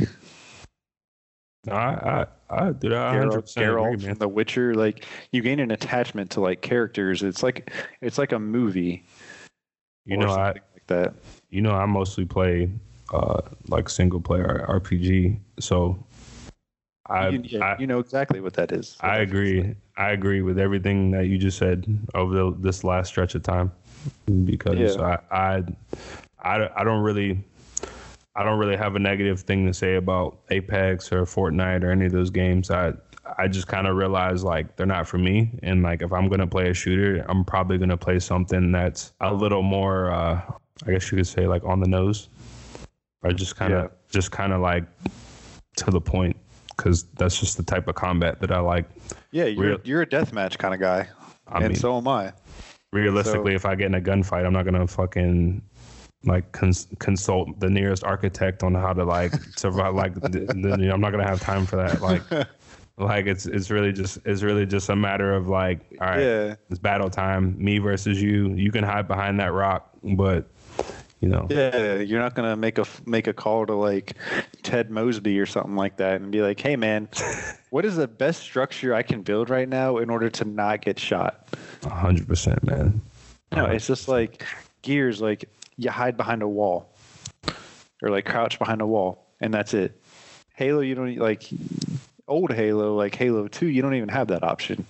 I, 1.68 1.74
I, 1.74 2.26
I 2.51 2.70
do 2.72 2.88
that. 2.88 3.12
Geralt, 3.12 3.55
Geralt 3.55 3.94
agree, 3.94 4.09
from 4.09 4.18
The 4.18 4.28
Witcher, 4.28 4.74
like 4.74 5.05
you 5.32 5.42
gain 5.42 5.61
an 5.61 5.70
attachment 5.70 6.30
to 6.32 6.40
like 6.40 6.62
characters. 6.62 7.22
It's 7.22 7.42
like 7.42 7.72
it's 8.01 8.18
like 8.18 8.32
a 8.32 8.38
movie. 8.38 9.05
You 10.07 10.16
know, 10.16 10.30
I 10.30 10.53
like 10.53 10.86
that. 10.86 11.14
You 11.51 11.61
know, 11.61 11.72
I 11.72 11.84
mostly 11.86 12.24
play 12.24 12.70
uh, 13.12 13.42
like 13.68 13.88
single 13.88 14.20
player 14.20 14.64
RPG. 14.68 15.38
So 15.61 16.03
I, 17.07 17.28
you, 17.28 17.42
yeah, 17.44 17.64
I, 17.64 17.78
you 17.78 17.86
know 17.86 17.99
exactly 17.99 18.40
what 18.40 18.55
that 18.55 18.72
is. 18.72 18.96
I 19.01 19.18
agree. 19.18 19.62
Like. 19.62 19.76
I 19.96 20.11
agree 20.12 20.42
with 20.42 20.59
everything 20.59 21.11
that 21.12 21.26
you 21.26 21.38
just 21.38 21.59
said 21.59 21.86
over 22.14 22.34
the, 22.34 22.57
this 22.59 22.84
last 22.84 23.09
stretch 23.09 23.34
of 23.34 23.42
time 23.42 23.72
because 24.44 24.96
yeah. 24.96 25.18
I, 25.30 25.36
I, 25.36 25.62
I, 26.40 26.70
I 26.76 26.84
don't 26.84 27.03
really, 27.03 27.42
I 28.39 28.45
don't 28.45 28.57
really 28.57 28.76
have 28.76 28.95
a 28.95 29.01
negative 29.01 29.41
thing 29.41 29.66
to 29.66 29.74
say 29.74 29.97
about 29.97 30.39
Apex 30.51 31.11
or 31.11 31.24
Fortnite 31.24 31.82
or 31.82 31.91
any 31.91 32.07
of 32.07 32.12
those 32.12 32.30
games. 32.30 32.70
I, 32.70 32.93
I 33.36 33.49
just 33.49 33.66
kind 33.66 33.89
of 33.89 33.97
realized 33.97 34.45
like 34.45 34.76
they're 34.76 34.86
not 34.86 35.09
for 35.09 35.18
me. 35.18 35.51
And 35.64 35.82
like 35.82 36.03
if 36.03 36.12
I'm 36.12 36.28
gonna 36.28 36.47
play 36.47 36.70
a 36.70 36.74
shooter, 36.74 37.26
I'm 37.28 37.45
probably 37.45 37.78
gonna 37.78 37.97
play 37.97 38.20
something 38.20 38.70
that's 38.70 39.12
a 39.20 39.34
little 39.34 39.62
more, 39.62 40.12
uh, 40.12 40.41
I 40.86 40.91
guess 40.93 41.11
you 41.11 41.16
could 41.16 41.26
say 41.26 41.49
like 41.49 41.64
on 41.64 41.80
the 41.80 41.89
nose 41.89 42.28
or 43.24 43.32
just 43.32 43.57
kind 43.57 43.72
of 43.72 43.84
yeah. 43.86 43.89
just 44.09 44.30
kind 44.30 44.53
of 44.53 44.61
like 44.61 44.84
to 45.78 45.91
the 45.91 46.01
point 46.01 46.36
because 46.76 47.07
that's 47.16 47.41
just 47.41 47.57
the 47.57 47.64
type 47.64 47.89
of 47.89 47.97
combat 47.97 48.41
that 48.41 48.53
I 48.53 48.61
like. 48.61 48.89
Yeah, 49.32 49.47
you're 49.47 49.66
Real, 49.66 49.78
you're 49.82 50.03
a 50.03 50.07
deathmatch 50.07 50.59
kind 50.59 50.74
of 50.74 50.78
guy, 50.78 51.09
I 51.49 51.57
and 51.59 51.68
mean, 51.70 51.76
so 51.76 51.97
am 51.97 52.07
I. 52.07 52.32
Realistically, 52.93 53.53
so, 53.53 53.57
if 53.57 53.66
I 53.66 53.74
get 53.74 53.86
in 53.86 53.95
a 53.97 54.01
gunfight, 54.01 54.47
I'm 54.47 54.53
not 54.53 54.64
gonna 54.64 54.86
fucking 54.86 55.61
like 56.25 56.51
cons- 56.53 56.89
consult 56.99 57.61
the 57.61 57.71
nearest 57.71 58.05
architect 58.05 58.62
on 58.62 58.75
how 58.75 58.93
to 58.93 59.05
like 59.05 59.33
survive. 59.57 59.95
like, 59.95 60.14
the, 60.14 60.29
the, 60.29 60.77
you 60.79 60.87
know, 60.89 60.95
I'm 60.95 61.01
not 61.01 61.11
gonna 61.11 61.27
have 61.27 61.41
time 61.41 61.66
for 61.66 61.77
that. 61.77 62.01
Like. 62.01 62.23
like 63.01 63.27
it's 63.27 63.47
it's 63.47 63.71
really 63.71 63.93
just 63.93 64.19
it's 64.25 64.43
really 64.43 64.66
just 64.66 64.89
a 64.89 64.97
matter 64.97 65.33
of 65.33 65.47
like 65.47 65.79
all 66.01 66.09
right 66.09 66.21
yeah. 66.21 66.55
it's 66.69 66.81
battle 66.81 67.09
time 67.09 67.55
me 67.57 67.79
versus 67.79 68.21
you 68.21 68.49
you 68.55 68.73
can 68.73 68.83
hide 68.83 69.07
behind 69.07 69.39
that 69.39 69.53
rock 69.53 69.89
but 70.03 70.49
you 71.21 71.29
know. 71.29 71.47
Yeah, 71.51 71.97
you're 71.97 72.21
not 72.21 72.35
gonna 72.35 72.57
make 72.57 72.79
a 72.79 72.87
make 73.07 73.27
a 73.27 73.33
call 73.33 73.66
to 73.66 73.75
like 73.75 74.14
Ted 74.62 74.91
Mosby 74.91 75.39
or 75.39 75.47
something 75.47 75.77
like 75.77 75.97
that 75.97 76.21
and 76.21 76.31
be 76.31 76.43
like, 76.43 76.61
"Hey, 76.61 76.77
man, 76.77 77.09
what 77.71 77.85
is 77.85 77.97
the 77.97 78.09
best 78.09 78.43
structure 78.43 78.95
I 78.95 79.03
can 79.03 79.23
build 79.23 79.51
right 79.51 79.69
now 79.69 79.99
in 79.99 80.11
order 80.11 80.31
to 80.31 80.45
not 80.45 80.83
get 80.83 80.99
shot?" 80.99 81.49
hundred 81.85 82.29
percent, 82.29 82.62
man. 82.64 83.01
No, 83.53 83.66
it's 83.66 83.87
just 83.87 84.09
like 84.09 84.45
gears. 84.83 85.21
Like 85.21 85.49
you 85.79 85.91
hide 85.91 86.16
behind 86.16 86.43
a 86.43 86.49
wall, 86.49 86.95
or 88.03 88.11
like 88.11 88.26
crouch 88.26 88.59
behind 88.59 88.83
a 88.83 88.87
wall, 88.87 89.33
and 89.41 89.55
that's 89.55 89.72
it. 89.72 89.99
Halo, 90.55 90.81
you 90.81 90.95
don't 90.95 91.16
like 91.16 91.49
old 92.26 92.53
Halo, 92.53 92.95
like 92.95 93.14
Halo 93.14 93.49
Two. 93.49 93.68
You 93.68 93.81
don't 93.81 93.95
even 93.95 94.11
have 94.11 94.29
that 94.29 94.43
option. 94.43 94.85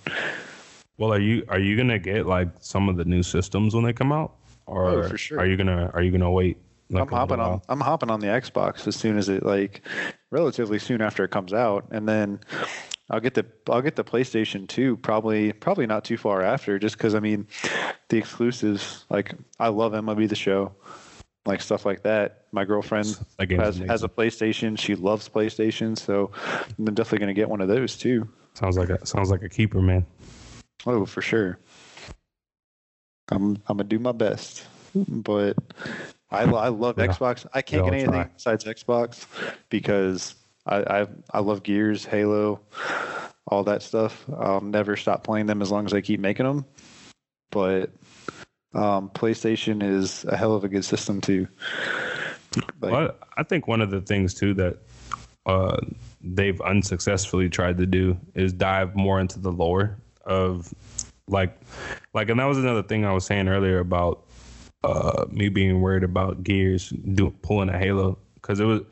Well, 0.96 1.12
are 1.12 1.20
you 1.20 1.44
are 1.48 1.60
you 1.60 1.76
gonna 1.76 2.00
get 2.00 2.26
like 2.26 2.48
some 2.58 2.88
of 2.88 2.96
the 2.96 3.04
new 3.04 3.22
systems 3.22 3.74
when 3.74 3.84
they 3.84 3.92
come 3.92 4.10
out? 4.10 4.34
or 4.68 4.86
oh, 4.86 5.08
for 5.08 5.18
sure. 5.18 5.40
are 5.40 5.46
you 5.46 5.56
gonna 5.56 5.90
are 5.94 6.02
you 6.02 6.10
gonna 6.10 6.30
wait? 6.30 6.58
Like 6.90 7.02
I'm 7.02 7.08
hopping 7.08 7.40
on. 7.40 7.60
I'm 7.68 7.80
hopping 7.80 8.10
on 8.10 8.20
the 8.20 8.28
Xbox 8.28 8.86
as 8.86 8.96
soon 8.96 9.18
as 9.18 9.28
it 9.28 9.44
like, 9.44 9.82
relatively 10.30 10.78
soon 10.78 11.02
after 11.02 11.24
it 11.24 11.30
comes 11.30 11.52
out, 11.52 11.86
and 11.90 12.08
then 12.08 12.40
I'll 13.10 13.20
get 13.20 13.34
the 13.34 13.46
I'll 13.68 13.82
get 13.82 13.96
the 13.96 14.04
PlayStation 14.04 14.68
2 14.68 14.98
probably 14.98 15.52
probably 15.52 15.86
not 15.86 16.04
too 16.04 16.16
far 16.16 16.42
after, 16.42 16.78
just 16.78 16.96
because 16.96 17.14
I 17.14 17.20
mean, 17.20 17.46
the 18.08 18.18
exclusives 18.18 19.06
like 19.08 19.34
I 19.58 19.68
love 19.68 19.92
MLB 19.92 20.28
the 20.28 20.36
Show, 20.36 20.72
like 21.46 21.62
stuff 21.62 21.86
like 21.86 22.02
that. 22.02 22.46
My 22.52 22.64
girlfriend 22.64 23.18
has, 23.38 23.78
has 23.78 24.02
a 24.02 24.08
PlayStation. 24.08 24.78
She 24.78 24.94
loves 24.94 25.28
PlayStation, 25.28 25.98
so 25.98 26.30
I'm 26.78 26.94
definitely 26.94 27.20
gonna 27.20 27.34
get 27.34 27.48
one 27.48 27.62
of 27.62 27.68
those 27.68 27.96
too. 27.96 28.28
Sounds 28.54 28.76
like 28.76 28.90
a 28.90 29.06
sounds 29.06 29.30
like 29.30 29.42
a 29.42 29.48
keeper, 29.48 29.80
man. 29.80 30.04
Oh, 30.86 31.06
for 31.06 31.22
sure. 31.22 31.58
I'm 33.30 33.56
I'm 33.68 33.78
gonna 33.78 33.84
do 33.84 33.98
my 33.98 34.12
best, 34.12 34.66
but 34.94 35.56
I 36.30 36.42
I 36.42 36.68
love 36.68 36.98
yeah. 36.98 37.06
Xbox. 37.06 37.46
I 37.54 37.62
can't 37.62 37.84
get 37.84 37.94
anything 37.94 38.12
try. 38.12 38.24
besides 38.24 38.64
Xbox 38.64 39.26
because 39.70 40.34
I, 40.68 41.00
I 41.00 41.06
I 41.32 41.40
love 41.40 41.62
Gears, 41.62 42.04
Halo, 42.04 42.60
all 43.46 43.64
that 43.64 43.82
stuff. 43.82 44.24
I'll 44.38 44.60
never 44.60 44.96
stop 44.96 45.24
playing 45.24 45.46
them 45.46 45.62
as 45.62 45.70
long 45.70 45.86
as 45.86 45.94
I 45.94 46.00
keep 46.00 46.20
making 46.20 46.46
them. 46.46 46.64
But 47.50 47.90
um, 48.74 49.10
PlayStation 49.10 49.82
is 49.82 50.24
a 50.26 50.36
hell 50.36 50.54
of 50.54 50.64
a 50.64 50.68
good 50.68 50.84
system 50.84 51.20
too. 51.20 51.48
Like, 52.80 52.92
well, 52.92 53.14
I 53.36 53.42
think 53.42 53.66
one 53.66 53.80
of 53.80 53.90
the 53.90 54.00
things 54.00 54.34
too 54.34 54.54
that 54.54 54.78
uh, 55.46 55.78
they've 56.20 56.60
unsuccessfully 56.60 57.48
tried 57.48 57.78
to 57.78 57.86
do 57.86 58.18
is 58.34 58.52
dive 58.52 58.94
more 58.94 59.20
into 59.20 59.38
the 59.38 59.52
lore 59.52 59.98
of 60.24 60.72
like, 61.28 61.58
like, 62.14 62.28
and 62.28 62.40
that 62.40 62.44
was 62.44 62.58
another 62.58 62.82
thing 62.82 63.04
I 63.04 63.12
was 63.12 63.24
saying 63.24 63.48
earlier 63.48 63.78
about 63.78 64.26
uh, 64.84 65.26
me 65.30 65.48
being 65.48 65.80
worried 65.80 66.04
about 66.04 66.42
Gears 66.42 66.90
do, 66.90 67.30
pulling 67.42 67.68
a 67.68 67.78
Halo 67.78 68.18
because 68.34 68.60
it 68.60 68.64
was 68.64 68.82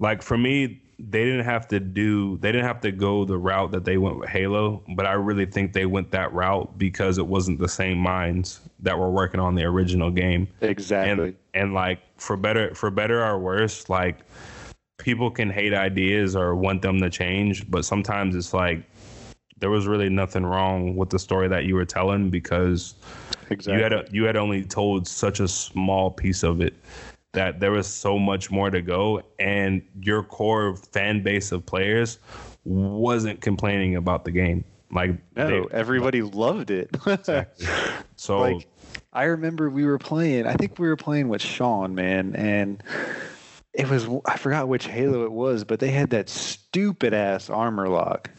like 0.00 0.22
for 0.22 0.38
me 0.38 0.80
they 0.98 1.24
didn't 1.24 1.44
have 1.44 1.68
to 1.68 1.78
do 1.78 2.38
they 2.38 2.50
didn't 2.50 2.66
have 2.66 2.80
to 2.80 2.90
go 2.90 3.24
the 3.24 3.38
route 3.38 3.70
that 3.70 3.84
they 3.84 3.98
went 3.98 4.18
with 4.18 4.28
Halo, 4.28 4.82
but 4.96 5.06
I 5.06 5.12
really 5.12 5.46
think 5.46 5.72
they 5.72 5.86
went 5.86 6.10
that 6.10 6.32
route 6.32 6.76
because 6.76 7.18
it 7.18 7.26
wasn't 7.26 7.60
the 7.60 7.68
same 7.68 7.98
minds 7.98 8.60
that 8.80 8.98
were 8.98 9.10
working 9.10 9.38
on 9.38 9.54
the 9.54 9.64
original 9.64 10.10
game. 10.10 10.48
Exactly. 10.60 11.28
And, 11.28 11.36
and 11.54 11.74
like 11.74 12.00
for 12.16 12.36
better 12.36 12.74
for 12.74 12.90
better 12.90 13.24
or 13.24 13.38
worse, 13.38 13.88
like 13.88 14.18
people 14.98 15.30
can 15.30 15.50
hate 15.50 15.72
ideas 15.72 16.34
or 16.34 16.56
want 16.56 16.82
them 16.82 17.00
to 17.00 17.10
change, 17.10 17.70
but 17.70 17.84
sometimes 17.84 18.34
it's 18.34 18.52
like 18.52 18.82
there 19.60 19.70
was 19.70 19.86
really 19.86 20.08
nothing 20.08 20.44
wrong 20.44 20.96
with 20.96 21.10
the 21.10 21.18
story 21.18 21.46
that 21.48 21.64
you 21.64 21.76
were 21.76 21.84
telling 21.84 22.28
because 22.28 22.94
exactly. 23.50 23.74
you 23.74 23.82
had 23.82 23.92
a, 23.92 24.04
you 24.10 24.24
had 24.24 24.36
only 24.36 24.64
told 24.64 25.06
such 25.06 25.38
a 25.38 25.46
small 25.46 26.10
piece 26.10 26.42
of 26.42 26.60
it 26.60 26.74
that 27.38 27.60
there 27.60 27.70
was 27.70 27.86
so 27.86 28.18
much 28.18 28.50
more 28.50 28.68
to 28.68 28.82
go 28.82 29.22
and 29.38 29.80
your 30.02 30.24
core 30.24 30.74
fan 30.74 31.22
base 31.22 31.52
of 31.52 31.64
players 31.64 32.18
wasn't 32.64 33.40
complaining 33.40 33.94
about 33.94 34.24
the 34.24 34.32
game 34.32 34.64
like 34.90 35.12
no 35.36 35.48
they, 35.48 35.76
everybody 35.76 36.20
like, 36.20 36.34
loved 36.34 36.70
it 36.72 36.90
exactly. 37.06 37.66
so 38.16 38.40
like 38.40 38.66
i 39.12 39.22
remember 39.22 39.70
we 39.70 39.84
were 39.84 39.98
playing 39.98 40.48
i 40.48 40.54
think 40.54 40.80
we 40.80 40.88
were 40.88 40.96
playing 40.96 41.28
with 41.28 41.40
sean 41.40 41.94
man 41.94 42.34
and 42.34 42.82
it 43.72 43.88
was 43.88 44.08
i 44.26 44.36
forgot 44.36 44.66
which 44.66 44.88
halo 44.88 45.22
it 45.22 45.30
was 45.30 45.62
but 45.62 45.78
they 45.78 45.92
had 45.92 46.10
that 46.10 46.28
stupid 46.28 47.14
ass 47.14 47.48
armor 47.48 47.88
lock 47.88 48.30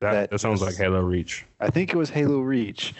that, 0.00 0.12
that, 0.12 0.30
that 0.30 0.38
sounds 0.40 0.60
was, 0.60 0.70
like 0.70 0.76
Halo 0.76 1.00
Reach. 1.00 1.46
I 1.60 1.70
think 1.70 1.92
it 1.92 1.96
was 1.96 2.10
Halo 2.10 2.40
Reach. 2.40 2.92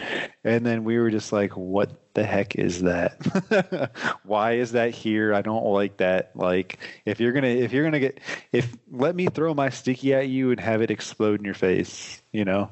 And 0.45 0.65
then 0.65 0.85
we 0.85 1.01
were 1.01 1.11
just 1.11 1.33
like, 1.33 1.57
what 1.57 2.02
the 2.15 2.25
heck 2.25 2.57
is 2.57 2.83
that? 2.83 3.91
Why 4.25 4.53
is 4.53 4.73
that 4.73 4.91
here? 4.91 5.35
I 5.35 5.43
don't 5.43 5.65
like 5.67 5.97
that. 5.99 6.31
Like 6.35 6.79
if 7.07 7.21
you're 7.21 7.33
gonna 7.33 7.49
if 7.49 7.73
you're 7.73 7.85
gonna 7.85 8.01
get 8.01 8.21
if 8.53 8.77
let 8.91 9.15
me 9.15 9.27
throw 9.27 9.55
my 9.55 9.71
sticky 9.71 10.15
at 10.15 10.29
you 10.29 10.51
and 10.51 10.61
have 10.61 10.83
it 10.83 10.91
explode 10.91 11.41
in 11.41 11.45
your 11.45 11.55
face, 11.55 12.23
you 12.33 12.45
know? 12.45 12.71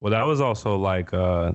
Well 0.00 0.10
that 0.12 0.26
was 0.26 0.40
also 0.40 0.76
like 0.76 1.12
uh 1.12 1.52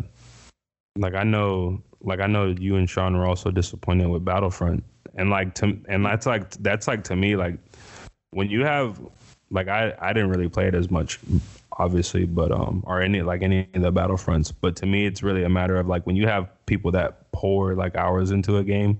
like 0.97 1.15
I 1.15 1.23
know 1.23 1.81
like 2.01 2.19
I 2.19 2.27
know 2.27 2.55
you 2.57 2.75
and 2.75 2.89
Sean 2.89 3.17
were 3.17 3.25
also 3.25 3.51
disappointed 3.51 4.07
with 4.07 4.23
Battlefront 4.23 4.83
and 5.15 5.29
like 5.29 5.55
to 5.55 5.77
and 5.87 6.05
that's 6.05 6.25
like 6.25 6.51
that's 6.57 6.87
like 6.87 7.03
to 7.05 7.15
me 7.15 7.35
like 7.35 7.57
when 8.31 8.49
you 8.49 8.63
have 8.63 8.99
like 9.49 9.67
I 9.67 9.93
I 9.99 10.13
didn't 10.13 10.29
really 10.29 10.49
play 10.49 10.67
it 10.67 10.75
as 10.75 10.89
much 10.89 11.19
obviously, 11.77 12.25
but 12.25 12.51
um, 12.51 12.83
or 12.85 13.01
any 13.01 13.21
like 13.21 13.41
any 13.41 13.67
of 13.73 13.81
the 13.81 13.91
battlefronts. 13.91 14.53
But 14.59 14.75
to 14.77 14.85
me, 14.85 15.05
it's 15.05 15.23
really 15.23 15.43
a 15.43 15.49
matter 15.49 15.77
of 15.77 15.87
like 15.87 16.05
when 16.05 16.15
you 16.15 16.27
have 16.27 16.49
people 16.65 16.91
that 16.91 17.31
pour 17.31 17.75
like 17.75 17.95
hours 17.95 18.31
into 18.31 18.57
a 18.57 18.63
game, 18.63 18.99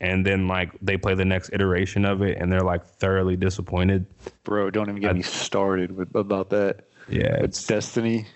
and 0.00 0.24
then 0.24 0.48
like 0.48 0.72
they 0.82 0.96
play 0.96 1.14
the 1.14 1.24
next 1.24 1.50
iteration 1.52 2.04
of 2.04 2.22
it, 2.22 2.38
and 2.38 2.52
they're 2.52 2.60
like 2.60 2.84
thoroughly 2.84 3.36
disappointed. 3.36 4.06
Bro, 4.44 4.70
don't 4.70 4.88
even 4.88 5.00
get 5.00 5.10
I, 5.10 5.14
me 5.14 5.22
started 5.22 5.92
with 5.92 6.14
about 6.14 6.50
that. 6.50 6.84
Yeah, 7.08 7.36
it's 7.42 7.66
Destiny. 7.66 8.26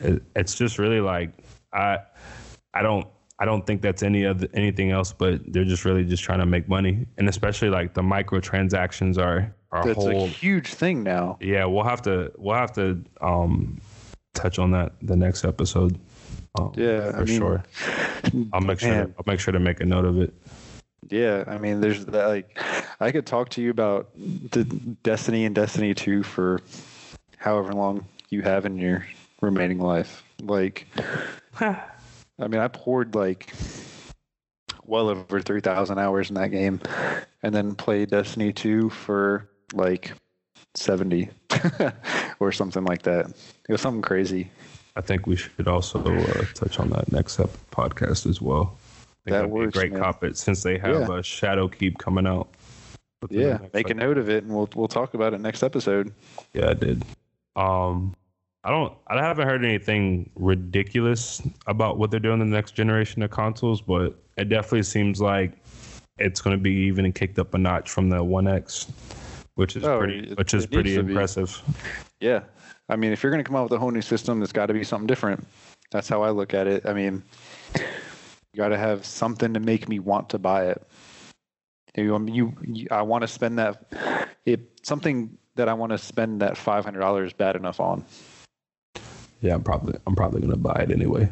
It, 0.00 0.22
it's 0.34 0.54
just 0.54 0.78
really 0.78 1.00
like 1.00 1.30
I 1.72 1.98
I 2.74 2.82
don't 2.82 3.06
I 3.42 3.44
don't 3.44 3.66
think 3.66 3.82
that's 3.82 4.04
any 4.04 4.22
of 4.22 4.38
the, 4.38 4.48
anything 4.54 4.92
else, 4.92 5.12
but 5.12 5.40
they're 5.52 5.64
just 5.64 5.84
really 5.84 6.04
just 6.04 6.22
trying 6.22 6.38
to 6.38 6.46
make 6.46 6.68
money, 6.68 7.06
and 7.18 7.28
especially 7.28 7.70
like 7.70 7.92
the 7.92 8.00
microtransactions 8.00 9.18
are 9.18 9.52
are 9.72 9.84
that's 9.84 9.96
whole, 9.96 10.26
a 10.26 10.28
huge 10.28 10.74
thing 10.74 11.02
now. 11.02 11.38
Yeah, 11.40 11.64
we'll 11.64 11.82
have 11.82 12.02
to 12.02 12.30
we'll 12.38 12.54
have 12.54 12.72
to 12.74 13.02
um 13.20 13.80
touch 14.32 14.60
on 14.60 14.70
that 14.70 14.92
the 15.02 15.16
next 15.16 15.44
episode. 15.44 15.98
Um, 16.56 16.72
yeah, 16.76 17.10
for 17.10 17.16
I 17.16 17.24
mean, 17.24 17.38
sure. 17.40 17.64
I'll 18.52 18.60
make 18.60 18.78
sure 18.78 18.90
man, 18.90 19.14
I'll 19.18 19.24
make 19.26 19.40
sure 19.40 19.50
to 19.50 19.58
make 19.58 19.80
a 19.80 19.86
note 19.86 20.04
of 20.04 20.20
it. 20.20 20.32
Yeah, 21.08 21.42
I 21.48 21.58
mean, 21.58 21.80
there's 21.80 22.04
that. 22.06 22.28
Like, 22.28 22.62
I 23.00 23.10
could 23.10 23.26
talk 23.26 23.48
to 23.50 23.60
you 23.60 23.70
about 23.70 24.08
the 24.14 24.62
Destiny 25.02 25.46
and 25.46 25.54
Destiny 25.54 25.94
Two 25.94 26.22
for 26.22 26.60
however 27.38 27.72
long 27.72 28.06
you 28.30 28.42
have 28.42 28.66
in 28.66 28.78
your 28.78 29.04
remaining 29.40 29.80
life. 29.80 30.22
Like, 30.40 30.86
I 32.42 32.48
mean, 32.48 32.60
I 32.60 32.68
poured 32.68 33.14
like 33.14 33.52
well 34.84 35.08
over 35.08 35.40
3,000 35.40 35.98
hours 35.98 36.28
in 36.28 36.34
that 36.34 36.48
game 36.48 36.80
and 37.42 37.54
then 37.54 37.74
played 37.74 38.10
Destiny 38.10 38.52
2 38.52 38.90
for 38.90 39.48
like 39.72 40.12
70 40.74 41.30
or 42.40 42.50
something 42.52 42.84
like 42.84 43.02
that. 43.02 43.26
It 43.68 43.72
was 43.72 43.80
something 43.80 44.02
crazy. 44.02 44.50
I 44.96 45.00
think 45.00 45.26
we 45.26 45.36
should 45.36 45.68
also 45.68 46.00
uh, 46.00 46.44
touch 46.54 46.78
on 46.78 46.90
that 46.90 47.10
next 47.12 47.40
up 47.40 47.50
podcast 47.70 48.28
as 48.28 48.42
well. 48.42 48.76
that 49.24 49.48
works. 49.48 49.74
great 49.74 49.92
man. 49.92 50.34
since 50.34 50.62
they 50.62 50.78
have 50.78 50.94
yeah. 50.94 51.04
a 51.04 51.22
Shadowkeep 51.22 51.96
coming 51.98 52.26
out. 52.26 52.48
Yeah, 53.30 53.58
make 53.72 53.88
a 53.88 53.94
note 53.94 54.18
of 54.18 54.28
it, 54.28 54.42
and 54.42 54.52
we'll 54.52 54.68
we'll 54.74 54.88
talk 54.88 55.14
about 55.14 55.32
it 55.32 55.40
next 55.40 55.62
episode. 55.62 56.12
Yeah, 56.52 56.70
I 56.70 56.74
did. 56.74 57.04
Um, 57.54 58.16
I 58.64 58.70
don't. 58.70 58.92
I 59.08 59.20
haven't 59.20 59.48
heard 59.48 59.64
anything 59.64 60.30
ridiculous 60.36 61.42
about 61.66 61.98
what 61.98 62.10
they're 62.10 62.20
doing 62.20 62.40
in 62.40 62.50
the 62.50 62.56
next 62.56 62.72
generation 62.72 63.22
of 63.22 63.30
consoles, 63.30 63.80
but 63.80 64.14
it 64.36 64.48
definitely 64.48 64.84
seems 64.84 65.20
like 65.20 65.58
it's 66.18 66.40
going 66.40 66.56
to 66.56 66.62
be 66.62 66.70
even 66.70 67.12
kicked 67.12 67.38
up 67.38 67.54
a 67.54 67.58
notch 67.58 67.90
from 67.90 68.08
the 68.08 68.22
One 68.22 68.46
X, 68.46 68.86
which 69.56 69.74
is 69.74 69.82
oh, 69.82 69.98
pretty, 69.98 70.30
it, 70.30 70.38
which 70.38 70.54
is 70.54 70.66
pretty 70.66 70.94
impressive. 70.94 71.60
Be. 72.20 72.26
Yeah, 72.26 72.42
I 72.88 72.94
mean, 72.94 73.12
if 73.12 73.22
you're 73.22 73.32
going 73.32 73.42
to 73.42 73.48
come 73.48 73.56
out 73.56 73.64
with 73.64 73.72
a 73.72 73.78
whole 73.78 73.90
new 73.90 74.02
system, 74.02 74.42
it's 74.42 74.52
got 74.52 74.66
to 74.66 74.74
be 74.74 74.84
something 74.84 75.08
different. 75.08 75.44
That's 75.90 76.08
how 76.08 76.22
I 76.22 76.30
look 76.30 76.54
at 76.54 76.68
it. 76.68 76.86
I 76.86 76.92
mean, 76.92 77.22
you 77.74 78.56
got 78.56 78.68
to 78.68 78.78
have 78.78 79.04
something 79.04 79.52
to 79.54 79.60
make 79.60 79.88
me 79.88 79.98
want 79.98 80.28
to 80.30 80.38
buy 80.38 80.66
it. 80.66 80.86
You, 81.96 82.14
um, 82.14 82.28
you, 82.28 82.54
you 82.64 82.86
I 82.92 83.02
want 83.02 83.22
to 83.22 83.28
spend 83.28 83.58
that. 83.58 83.92
It 84.46 84.78
something 84.84 85.36
that 85.56 85.68
I 85.68 85.74
want 85.74 85.90
to 85.90 85.98
spend 85.98 86.40
that 86.42 86.56
five 86.56 86.84
hundred 86.84 87.00
dollars 87.00 87.32
bad 87.32 87.56
enough 87.56 87.80
on. 87.80 88.04
Yeah, 89.42 89.54
I'm 89.54 89.62
probably 89.62 89.98
I'm 90.06 90.14
probably 90.14 90.40
gonna 90.40 90.56
buy 90.56 90.86
it 90.88 90.90
anyway. 90.90 91.28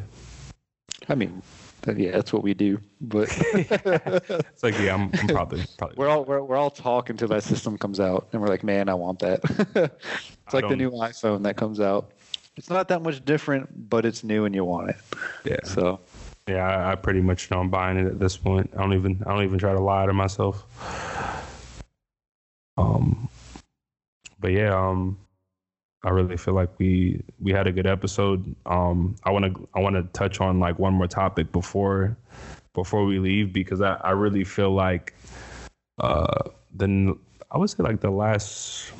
I 1.09 1.15
mean, 1.15 1.41
yeah, 1.87 2.11
that's 2.11 2.31
what 2.31 2.43
we 2.43 2.53
do. 2.53 2.79
But 2.99 3.29
it's 3.53 4.63
like, 4.63 4.77
yeah, 4.79 4.93
I'm, 4.93 5.09
I'm 5.13 5.27
probably 5.27 5.63
probably. 5.77 5.95
We're 5.97 6.09
all 6.09 6.25
we're, 6.25 6.43
we're 6.43 6.57
all 6.57 6.69
talking 6.69 7.13
until 7.13 7.29
that 7.29 7.43
system 7.43 7.77
comes 7.77 7.99
out, 7.99 8.27
and 8.33 8.41
we're 8.41 8.49
like, 8.49 8.63
man, 8.63 8.89
I 8.89 8.93
want 8.93 9.19
that. 9.19 9.39
it's 10.45 10.53
like 10.53 10.67
the 10.67 10.75
new 10.75 10.91
iPhone 10.91 11.43
that 11.43 11.55
comes 11.55 11.79
out. 11.79 12.11
It's 12.57 12.69
not 12.69 12.89
that 12.89 13.01
much 13.01 13.23
different, 13.23 13.89
but 13.89 14.05
it's 14.05 14.25
new 14.25 14.43
and 14.43 14.53
you 14.53 14.65
want 14.65 14.89
it. 14.89 14.97
Yeah. 15.45 15.63
So. 15.63 15.99
Yeah, 16.47 16.67
I, 16.67 16.91
I 16.91 16.95
pretty 16.95 17.21
much 17.21 17.49
know 17.49 17.59
I'm 17.59 17.69
buying 17.69 17.97
it 17.97 18.07
at 18.07 18.19
this 18.19 18.35
point. 18.35 18.71
I 18.75 18.81
don't 18.81 18.93
even 18.93 19.23
I 19.25 19.33
don't 19.33 19.43
even 19.43 19.57
try 19.57 19.73
to 19.73 19.79
lie 19.79 20.05
to 20.05 20.11
myself. 20.11 20.65
Um, 22.77 23.29
but 24.39 24.51
yeah, 24.51 24.75
um, 24.75 25.17
I 26.03 26.09
really 26.09 26.37
feel 26.37 26.53
like 26.55 26.69
we 26.79 27.21
we 27.39 27.51
had 27.51 27.67
a 27.67 27.71
good 27.71 27.85
episode. 27.85 28.55
Um, 28.65 29.15
I 29.23 29.31
want 29.31 29.45
to 29.45 29.69
I 29.75 29.79
want 29.79 29.95
to 29.95 30.03
touch 30.17 30.41
on 30.41 30.59
like 30.59 30.79
one 30.79 30.93
more 30.93 31.07
topic 31.07 31.51
before 31.51 32.17
before 32.73 33.05
we 33.05 33.19
leave 33.19 33.53
because 33.53 33.81
I, 33.81 33.95
I 33.95 34.11
really 34.11 34.43
feel 34.43 34.71
like 34.71 35.13
uh 35.99 36.49
then 36.73 37.19
I 37.51 37.57
would 37.57 37.69
say 37.69 37.83
like 37.83 37.99
the 37.99 38.09
last 38.09 38.91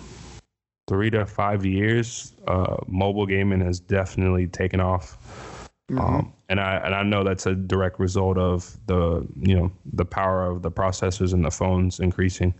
three 0.88 1.10
to 1.10 1.26
five 1.26 1.66
years, 1.66 2.34
uh, 2.48 2.76
mobile 2.86 3.26
gaming 3.26 3.62
has 3.62 3.80
definitely 3.80 4.48
taken 4.48 4.82
off. 4.82 5.18
Mm-hmm. 5.90 6.00
Um, 6.00 6.34
and 6.50 6.60
I 6.60 6.76
and 6.78 6.94
I 6.94 7.04
know 7.04 7.24
that's 7.24 7.46
a 7.46 7.56
direct 7.56 8.00
result 8.00 8.38
of 8.38 8.78
the 8.88 9.26
you 9.40 9.56
know 9.56 9.72
the 9.94 10.06
power 10.06 10.46
of 10.46 10.62
the 10.62 10.72
processors 10.72 11.34
and 11.34 11.46
the 11.46 11.52
phones 11.52 12.00
increasing. 12.00 12.54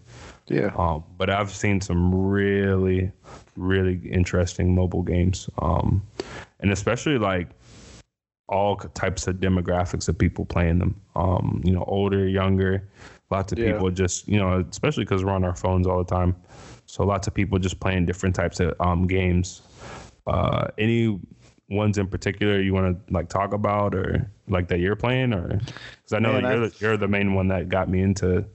Yeah. 0.48 0.72
Um, 0.78 1.04
but 1.18 1.30
I've 1.30 1.52
seen 1.52 1.82
some 1.82 2.14
really 2.14 3.12
really 3.58 4.02
interesting 4.10 4.74
mobile 4.74 5.04
games, 5.04 5.50
um, 5.62 6.02
and 6.60 6.72
especially 6.72 7.18
like 7.18 7.50
all 8.50 8.76
types 8.76 9.28
of 9.28 9.38
demographics 9.38 10.10
of 10.10 10.18
people 10.18 10.46
playing 10.46 10.80
them. 10.80 11.00
Um, 11.16 11.62
you 11.64 11.72
know, 11.72 11.84
older, 11.88 12.28
younger, 12.28 12.88
lots 13.30 13.52
of 13.52 13.60
yeah. 13.60 13.74
people 13.74 13.90
just 13.92 14.28
you 14.28 14.38
know, 14.38 14.66
especially 14.70 15.06
because 15.06 15.24
we're 15.24 15.32
on 15.32 15.44
our 15.44 15.56
phones 15.56 15.88
all 15.88 16.04
the 16.04 16.16
time. 16.16 16.36
So 16.86 17.04
lots 17.06 17.28
of 17.28 17.34
people 17.34 17.58
just 17.58 17.80
playing 17.80 18.06
different 18.06 18.36
types 18.36 18.60
of 18.60 18.74
um, 18.80 19.08
games. 19.08 19.62
Uh, 20.28 20.68
any 20.78 21.20
ones 21.72 21.98
in 21.98 22.06
particular 22.06 22.60
you 22.60 22.74
want 22.74 23.08
to 23.08 23.14
like 23.14 23.30
talk 23.30 23.54
about 23.54 23.96
or 23.96 24.30
like 24.48 24.68
that 24.68 24.80
you're 24.80 24.96
playing 24.96 25.34
or 25.34 25.48
because 25.48 26.14
I 26.14 26.20
know 26.20 26.34
Man, 26.34 26.44
you're 26.44 26.68
the, 26.68 26.76
you're 26.80 26.98
the 26.98 27.08
main 27.08 27.34
one 27.34 27.48
that 27.48 27.70
got 27.70 27.90
me 27.90 28.02
into 28.02 28.46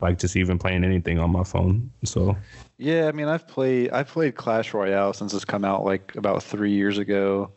like 0.00 0.18
just 0.18 0.36
even 0.36 0.58
playing 0.58 0.84
anything 0.84 1.18
on 1.18 1.30
my 1.30 1.42
phone. 1.42 1.90
So 2.04 2.36
yeah, 2.76 3.08
I 3.08 3.12
mean, 3.12 3.26
I've 3.26 3.48
played 3.48 3.90
I've 3.90 4.08
played 4.08 4.36
Clash 4.36 4.72
Royale 4.72 5.12
since 5.12 5.34
it's 5.34 5.44
come 5.44 5.64
out 5.64 5.84
like 5.84 6.14
about 6.14 6.42
three 6.42 6.72
years 6.72 6.98
ago. 6.98 7.50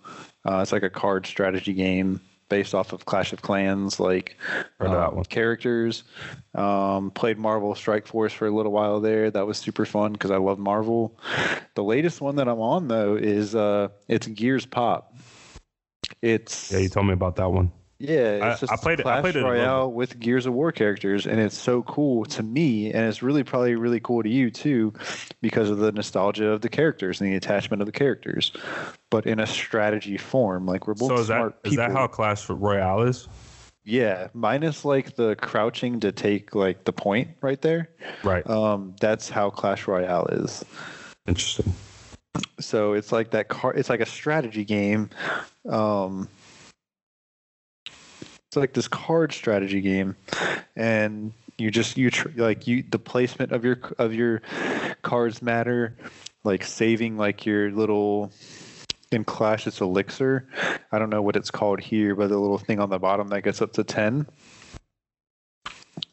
Uh, 0.48 0.60
it's 0.60 0.72
like 0.72 0.84
a 0.84 0.90
card 0.90 1.28
strategy 1.28 1.74
game 1.74 2.20
based 2.52 2.76
off 2.76 2.92
of 2.92 3.06
Clash 3.06 3.32
of 3.32 3.42
Clans, 3.42 3.98
like 3.98 4.38
um, 4.82 5.24
characters. 5.24 6.04
Um, 6.54 7.10
played 7.10 7.40
Marvel 7.40 7.74
Strike 7.74 8.06
Force 8.06 8.34
for 8.34 8.46
a 8.46 8.52
little 8.52 8.74
while 8.74 9.00
there. 9.00 9.32
That 9.32 9.48
was 9.48 9.58
super 9.58 9.86
fun 9.86 10.12
because 10.12 10.32
I 10.32 10.38
love 10.38 10.60
Marvel. 10.60 11.18
The 11.76 11.84
latest 11.84 12.20
one 12.20 12.36
that 12.36 12.50
I'm 12.50 12.60
on 12.60 12.90
though 12.90 13.16
is 13.16 13.56
uh, 13.56 13.88
it's 14.10 14.28
Gears 14.28 14.66
Pop. 14.66 15.16
It's 16.22 16.72
yeah, 16.72 16.80
you 16.80 16.90
told 16.90 17.08
me 17.08 17.14
about 17.14 17.38
that 17.38 17.50
one. 17.50 17.72
Yeah, 18.02 18.52
it's 18.52 18.64
I, 18.64 18.66
just 18.66 18.74
I 18.74 18.76
played 18.76 19.02
Clash 19.02 19.20
I 19.20 19.22
played 19.22 19.36
Royale 19.36 19.92
with 19.92 20.20
Gears 20.20 20.46
of 20.46 20.54
War 20.54 20.72
characters, 20.72 21.28
and 21.28 21.40
it's 21.40 21.58
so 21.58 21.84
cool 21.84 22.26
to 22.26 22.44
me, 22.44 22.92
and 22.92 23.08
it's 23.08 23.22
really 23.22 23.44
probably 23.44 23.76
really 23.76 24.00
cool 24.00 24.24
to 24.24 24.30
you 24.30 24.50
too, 24.50 24.94
because 25.42 25.70
of 25.70 25.78
the 25.78 25.92
nostalgia 25.92 26.48
of 26.50 26.62
the 26.62 26.70
characters 26.70 27.22
and 27.22 27.32
the 27.32 27.36
attachment 27.36 27.82
of 27.82 27.86
the 27.86 27.92
characters, 27.92 28.52
but 29.10 29.26
in 29.26 29.40
a 29.40 29.48
strategy 29.48 30.18
form. 30.18 30.66
Like 30.66 30.88
we're 30.88 30.96
both 30.96 31.10
so 31.10 31.18
is 31.20 31.28
smart 31.28 31.54
that, 31.54 31.64
people. 31.64 31.84
Is 31.84 31.88
that 31.88 31.92
how 31.92 32.08
Clash 32.08 32.50
Royale 32.50 33.04
is? 33.04 33.28
Yeah, 33.84 34.28
minus 34.34 34.86
like 34.86 35.16
the 35.16 35.36
crouching 35.36 36.00
to 36.02 36.12
take 36.12 36.54
like 36.54 36.84
the 36.84 36.94
point 36.94 37.30
right 37.42 37.62
there. 37.62 37.90
Right. 38.24 38.48
Um, 38.48 38.96
that's 39.00 39.30
how 39.30 39.50
Clash 39.50 39.88
Royale 39.88 40.28
is. 40.28 40.64
Interesting. 41.28 41.74
So 42.60 42.94
it's 42.94 43.12
like 43.12 43.32
that 43.32 43.48
car. 43.48 43.74
It's 43.74 43.90
like 43.90 44.00
a 44.00 44.06
strategy 44.06 44.66
game. 44.66 45.10
Um, 45.68 46.30
it's 48.52 48.58
like 48.58 48.74
this 48.74 48.90
card 48.90 49.32
strategy 49.32 49.80
game, 49.80 50.18
and 50.76 51.32
you 51.58 51.72
just 51.72 51.98
you 51.98 52.12
tr- 52.12 52.28
like 52.36 52.68
you 52.68 52.84
the 52.84 53.00
placement 53.00 53.54
of 53.54 53.64
your 53.64 53.80
of 53.98 54.14
your 54.14 54.42
cards 55.04 55.42
matter, 55.42 55.96
like 56.44 56.66
saving 56.66 57.18
like 57.18 57.46
your 57.46 57.72
little 57.72 58.34
in 59.10 59.24
Clash 59.24 59.68
it's 59.68 59.80
elixir. 59.80 60.50
I 60.92 61.00
don't 61.00 61.10
know 61.10 61.22
what 61.22 61.38
it's 61.38 61.50
called 61.50 61.80
here, 61.80 62.14
but 62.14 62.28
the 62.28 62.38
little 62.38 62.58
thing 62.58 62.82
on 62.82 62.90
the 62.90 63.00
bottom 63.00 63.30
that 63.30 63.44
gets 63.44 63.62
up 63.62 63.72
to 63.74 63.86
ten. 63.86 64.28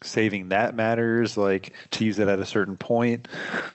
Saving 0.05 0.51
that 0.51 0.77
matters, 0.77 1.37
like 1.37 1.73
to 1.91 2.05
use 2.05 2.21
it 2.21 2.29
at 2.29 2.39
a 2.39 2.47
certain 2.47 2.77
point. 2.77 3.27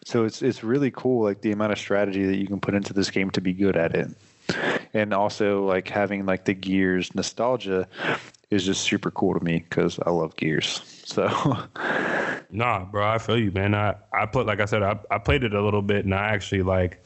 So 0.05 0.23
it's 0.23 0.41
it's 0.41 0.63
really 0.63 0.89
cool, 0.89 1.21
like 1.21 1.41
the 1.41 1.51
amount 1.51 1.73
of 1.73 1.79
strategy 1.79 2.23
that 2.27 2.37
you 2.37 2.47
can 2.47 2.61
put 2.61 2.75
into 2.75 2.93
this 2.93 3.11
game 3.11 3.29
to 3.31 3.41
be 3.41 3.51
good 3.51 3.75
at 3.75 3.93
it 3.93 4.07
and 4.93 5.13
also 5.13 5.65
like 5.65 5.87
having 5.87 6.25
like 6.25 6.45
the 6.45 6.53
gears 6.53 7.15
nostalgia 7.15 7.87
is 8.53 8.65
just 8.65 8.81
super 8.81 9.11
cool 9.11 9.33
to 9.33 9.43
me 9.43 9.65
because 9.67 9.99
I 10.05 10.11
love 10.11 10.35
Gears. 10.35 10.81
So, 11.05 11.27
nah, 12.51 12.85
bro, 12.85 13.07
I 13.07 13.17
feel 13.17 13.37
you, 13.37 13.51
man. 13.51 13.75
I 13.75 13.95
I 14.13 14.25
put 14.25 14.45
like 14.45 14.59
I 14.59 14.65
said, 14.65 14.83
I 14.83 14.99
I 15.11 15.17
played 15.17 15.43
it 15.43 15.53
a 15.53 15.61
little 15.61 15.81
bit, 15.81 16.05
and 16.05 16.13
I 16.13 16.29
actually 16.29 16.61
like. 16.61 17.03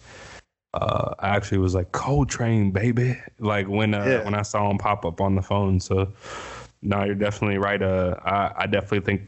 Uh, 0.73 1.15
I 1.19 1.29
actually 1.29 1.57
was 1.57 1.73
like 1.73 1.91
Cole 1.91 2.25
Train, 2.25 2.71
baby. 2.71 3.17
Like 3.39 3.67
when 3.67 3.93
uh, 3.93 4.05
yeah. 4.05 4.23
when 4.23 4.35
I 4.35 4.43
saw 4.43 4.69
him 4.69 4.77
pop 4.77 5.05
up 5.05 5.21
on 5.21 5.35
the 5.35 5.41
phone. 5.41 5.79
So, 5.79 6.11
no, 6.81 7.03
you're 7.03 7.15
definitely 7.15 7.57
right. 7.57 7.81
Uh, 7.81 8.15
I 8.23 8.63
I 8.63 8.67
definitely 8.67 8.99
think 8.99 9.21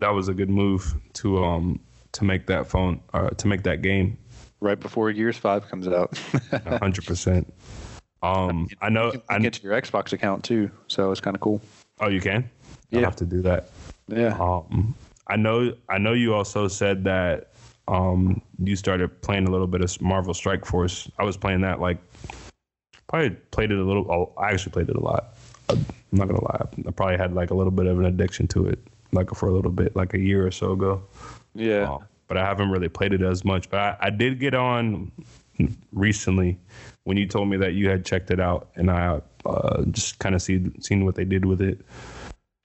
that 0.00 0.10
was 0.10 0.28
a 0.28 0.34
good 0.34 0.50
move 0.50 0.94
to 1.14 1.42
um 1.42 1.80
to 2.12 2.24
make 2.24 2.46
that 2.46 2.66
phone 2.66 3.00
uh 3.12 3.30
to 3.30 3.46
make 3.46 3.62
that 3.62 3.82
game 3.82 4.18
right 4.60 4.80
before 4.80 5.12
Gears 5.12 5.36
Five 5.36 5.68
comes 5.68 5.86
out. 5.86 6.18
hundred 6.66 7.06
percent. 7.06 7.52
Um, 8.24 8.68
I 8.80 8.88
know. 8.88 9.12
You 9.12 9.22
can 9.28 9.42
get 9.42 9.52
to 9.54 9.62
your 9.62 9.80
Xbox 9.80 10.12
account 10.12 10.44
too, 10.44 10.70
so 10.86 11.10
it's 11.10 11.20
kind 11.20 11.36
of 11.36 11.40
cool. 11.40 11.60
Oh, 12.00 12.08
you 12.08 12.20
can. 12.20 12.48
Yeah. 12.90 13.00
I'll 13.00 13.04
have 13.06 13.16
to 13.16 13.26
do 13.26 13.42
that. 13.42 13.68
Yeah. 14.08 14.36
Um, 14.38 14.94
I 15.26 15.36
know. 15.36 15.74
I 15.88 15.98
know 15.98 16.12
you 16.12 16.34
also 16.34 16.68
said 16.68 17.04
that 17.04 17.50
um 17.86 18.40
you 18.62 18.76
started 18.76 19.20
playing 19.20 19.46
a 19.46 19.50
little 19.50 19.66
bit 19.66 19.82
of 19.82 20.00
Marvel 20.00 20.32
Strike 20.32 20.64
Force. 20.64 21.10
I 21.18 21.24
was 21.24 21.36
playing 21.36 21.60
that 21.62 21.80
like 21.80 21.98
probably 23.08 23.30
played 23.50 23.70
it 23.70 23.78
a 23.78 23.84
little. 23.84 24.10
Oh, 24.10 24.32
I 24.40 24.52
actually 24.52 24.72
played 24.72 24.88
it 24.88 24.96
a 24.96 25.00
lot. 25.00 25.36
I'm 25.68 25.84
not 26.12 26.28
gonna 26.28 26.44
lie. 26.44 26.66
I 26.86 26.90
probably 26.92 27.16
had 27.16 27.34
like 27.34 27.50
a 27.50 27.54
little 27.54 27.72
bit 27.72 27.86
of 27.86 27.98
an 27.98 28.06
addiction 28.06 28.46
to 28.48 28.66
it, 28.68 28.78
like 29.12 29.30
for 29.34 29.48
a 29.48 29.52
little 29.52 29.70
bit, 29.70 29.94
like 29.96 30.14
a 30.14 30.18
year 30.18 30.46
or 30.46 30.50
so 30.50 30.72
ago. 30.72 31.02
Yeah. 31.54 31.92
Um, 31.92 32.04
but 32.26 32.38
I 32.38 32.44
haven't 32.44 32.70
really 32.70 32.88
played 32.88 33.12
it 33.12 33.20
as 33.20 33.44
much. 33.44 33.68
But 33.68 33.80
I, 33.80 33.96
I 34.00 34.10
did 34.10 34.40
get 34.40 34.54
on 34.54 35.12
recently 35.92 36.58
when 37.04 37.16
you 37.16 37.26
told 37.26 37.48
me 37.48 37.56
that 37.58 37.74
you 37.74 37.88
had 37.88 38.04
checked 38.04 38.30
it 38.30 38.40
out, 38.40 38.68
and 38.74 38.90
I 38.90 39.20
uh, 39.46 39.84
just 39.90 40.18
kind 40.18 40.34
of 40.34 40.42
see 40.42 40.64
seen 40.80 41.04
what 41.04 41.14
they 41.14 41.24
did 41.24 41.44
with 41.44 41.60
it. 41.60 41.80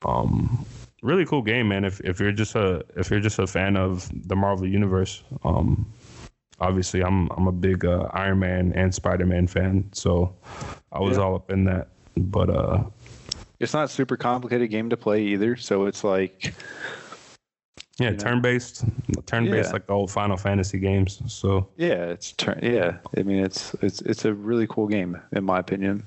Um, 0.06 0.66
really 1.02 1.26
cool 1.26 1.42
game, 1.42 1.68
man. 1.68 1.86
If 1.86 2.00
if 2.02 2.20
you're 2.20 2.32
just 2.32 2.56
a 2.56 2.84
if 2.96 3.10
you're 3.10 3.20
just 3.20 3.40
a 3.40 3.48
fan 3.48 3.78
of 3.78 4.10
the 4.28 4.36
Marvel 4.36 4.68
universe, 4.68 5.24
um, 5.44 5.92
obviously 6.60 7.04
I'm 7.04 7.30
I'm 7.32 7.48
a 7.48 7.52
big 7.52 7.86
uh, 7.86 8.08
Iron 8.14 8.40
Man 8.40 8.74
and 8.74 8.94
Spider 8.94 9.26
Man 9.26 9.48
fan, 9.48 9.90
so 9.94 10.34
I 10.92 11.00
was 11.00 11.18
yeah. 11.18 11.24
all 11.24 11.36
up 11.36 11.52
in 11.52 11.66
that. 11.66 11.90
But 12.18 12.50
uh, 12.50 12.84
it's 13.60 13.74
not 13.74 13.90
super 13.90 14.18
complicated 14.18 14.70
game 14.70 14.90
to 14.90 14.98
play 14.98 15.22
either. 15.24 15.56
So 15.56 15.86
it's 15.86 16.04
like 16.04 16.54
yeah, 18.00 18.14
turn 18.14 18.41
based, 18.41 18.86
turn 19.26 19.50
based 19.52 19.70
yeah. 19.70 19.74
like 19.74 19.88
the 19.88 19.93
old 19.93 20.10
Final 20.10 20.38
Fantasy 20.38 20.80
games. 20.80 21.22
So 21.28 21.68
yeah, 21.76 22.06
it's 22.06 22.32
turn. 22.32 22.60
Yeah, 22.64 22.97
I 23.18 23.24
mean 23.24 23.43
it's 23.43 23.74
it's 23.82 24.02
it's 24.02 24.26
a 24.26 24.34
really 24.34 24.68
cool 24.68 24.88
game 24.88 25.20
in 25.34 25.43
my 25.43 25.60
opinion. 25.60 26.04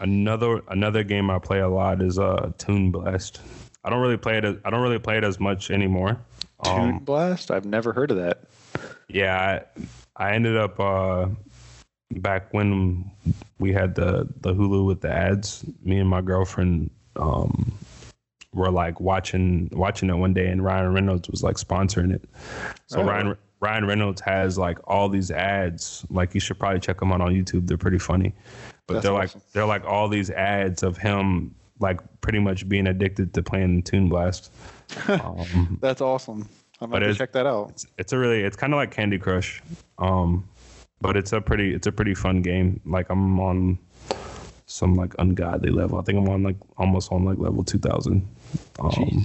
Another 0.00 0.62
another 0.68 1.04
game 1.04 1.30
I 1.30 1.38
play 1.38 1.60
a 1.60 1.68
lot 1.68 2.02
is 2.02 2.18
uh 2.18 2.52
Toon 2.58 2.90
Blast. 2.90 3.40
I 3.84 3.90
don't 3.90 4.00
really 4.00 4.16
play 4.16 4.38
it. 4.38 4.44
As, 4.44 4.56
I 4.64 4.70
don't 4.70 4.82
really 4.82 4.98
play 4.98 5.18
it 5.18 5.24
as 5.24 5.38
much 5.38 5.70
anymore. 5.70 6.18
Toon 6.64 6.74
um, 6.74 6.98
Blast? 6.98 7.50
I've 7.50 7.64
never 7.64 7.92
heard 7.92 8.10
of 8.10 8.16
that. 8.16 8.42
Yeah, 9.08 9.62
I, 10.16 10.24
I 10.24 10.34
ended 10.34 10.56
up 10.56 10.78
uh 10.80 11.28
back 12.10 12.52
when 12.52 13.10
we 13.58 13.72
had 13.72 13.94
the 13.94 14.28
the 14.40 14.54
Hulu 14.54 14.86
with 14.86 15.00
the 15.00 15.12
ads. 15.12 15.64
Me 15.82 15.98
and 15.98 16.08
my 16.08 16.20
girlfriend 16.20 16.90
um 17.16 17.72
were 18.52 18.70
like 18.70 19.00
watching 19.00 19.68
watching 19.72 20.10
it 20.10 20.14
one 20.14 20.32
day, 20.32 20.48
and 20.48 20.64
Ryan 20.64 20.92
Reynolds 20.92 21.28
was 21.28 21.42
like 21.42 21.56
sponsoring 21.56 22.14
it. 22.14 22.24
So 22.86 23.00
oh. 23.00 23.04
Ryan 23.04 23.36
Ryan 23.60 23.86
Reynolds 23.86 24.20
has 24.22 24.58
like 24.58 24.78
all 24.84 25.08
these 25.08 25.30
ads. 25.30 26.04
Like 26.10 26.34
you 26.34 26.40
should 26.40 26.58
probably 26.58 26.80
check 26.80 27.00
them 27.00 27.12
out 27.12 27.20
on 27.20 27.32
YouTube. 27.32 27.66
They're 27.66 27.76
pretty 27.76 27.98
funny. 27.98 28.34
But 28.86 28.94
That's 28.94 29.04
they're 29.04 29.12
awesome. 29.12 29.40
like 29.40 29.52
they're 29.52 29.66
like 29.66 29.84
all 29.84 30.08
these 30.08 30.30
ads 30.30 30.82
of 30.82 30.96
him 30.96 31.54
like 31.80 32.00
pretty 32.20 32.38
much 32.38 32.68
being 32.68 32.86
addicted 32.86 33.34
to 33.34 33.42
playing 33.42 33.82
Toon 33.82 34.08
Blast. 34.08 34.52
Um, 35.08 35.78
That's 35.82 36.00
awesome. 36.00 36.48
I'm 36.80 36.90
gonna 36.90 37.12
check 37.12 37.32
that 37.32 37.46
out. 37.46 37.70
It's, 37.70 37.86
it's 37.98 38.12
a 38.12 38.18
really 38.18 38.42
it's 38.42 38.56
kind 38.56 38.72
of 38.72 38.78
like 38.78 38.90
Candy 38.90 39.18
Crush, 39.18 39.62
um, 39.98 40.48
but 41.00 41.16
it's 41.16 41.32
a 41.32 41.40
pretty 41.40 41.74
it's 41.74 41.86
a 41.86 41.92
pretty 41.92 42.14
fun 42.14 42.40
game. 42.40 42.80
Like 42.86 43.10
I'm 43.10 43.38
on 43.40 43.78
some 44.66 44.94
like 44.94 45.14
ungodly 45.18 45.70
level. 45.70 45.98
I 45.98 46.02
think 46.02 46.18
I'm 46.18 46.28
on 46.28 46.42
like 46.42 46.56
almost 46.76 47.10
on 47.10 47.24
like 47.24 47.38
level 47.38 47.64
two 47.64 47.78
thousand. 47.78 48.26
Um, 48.78 49.24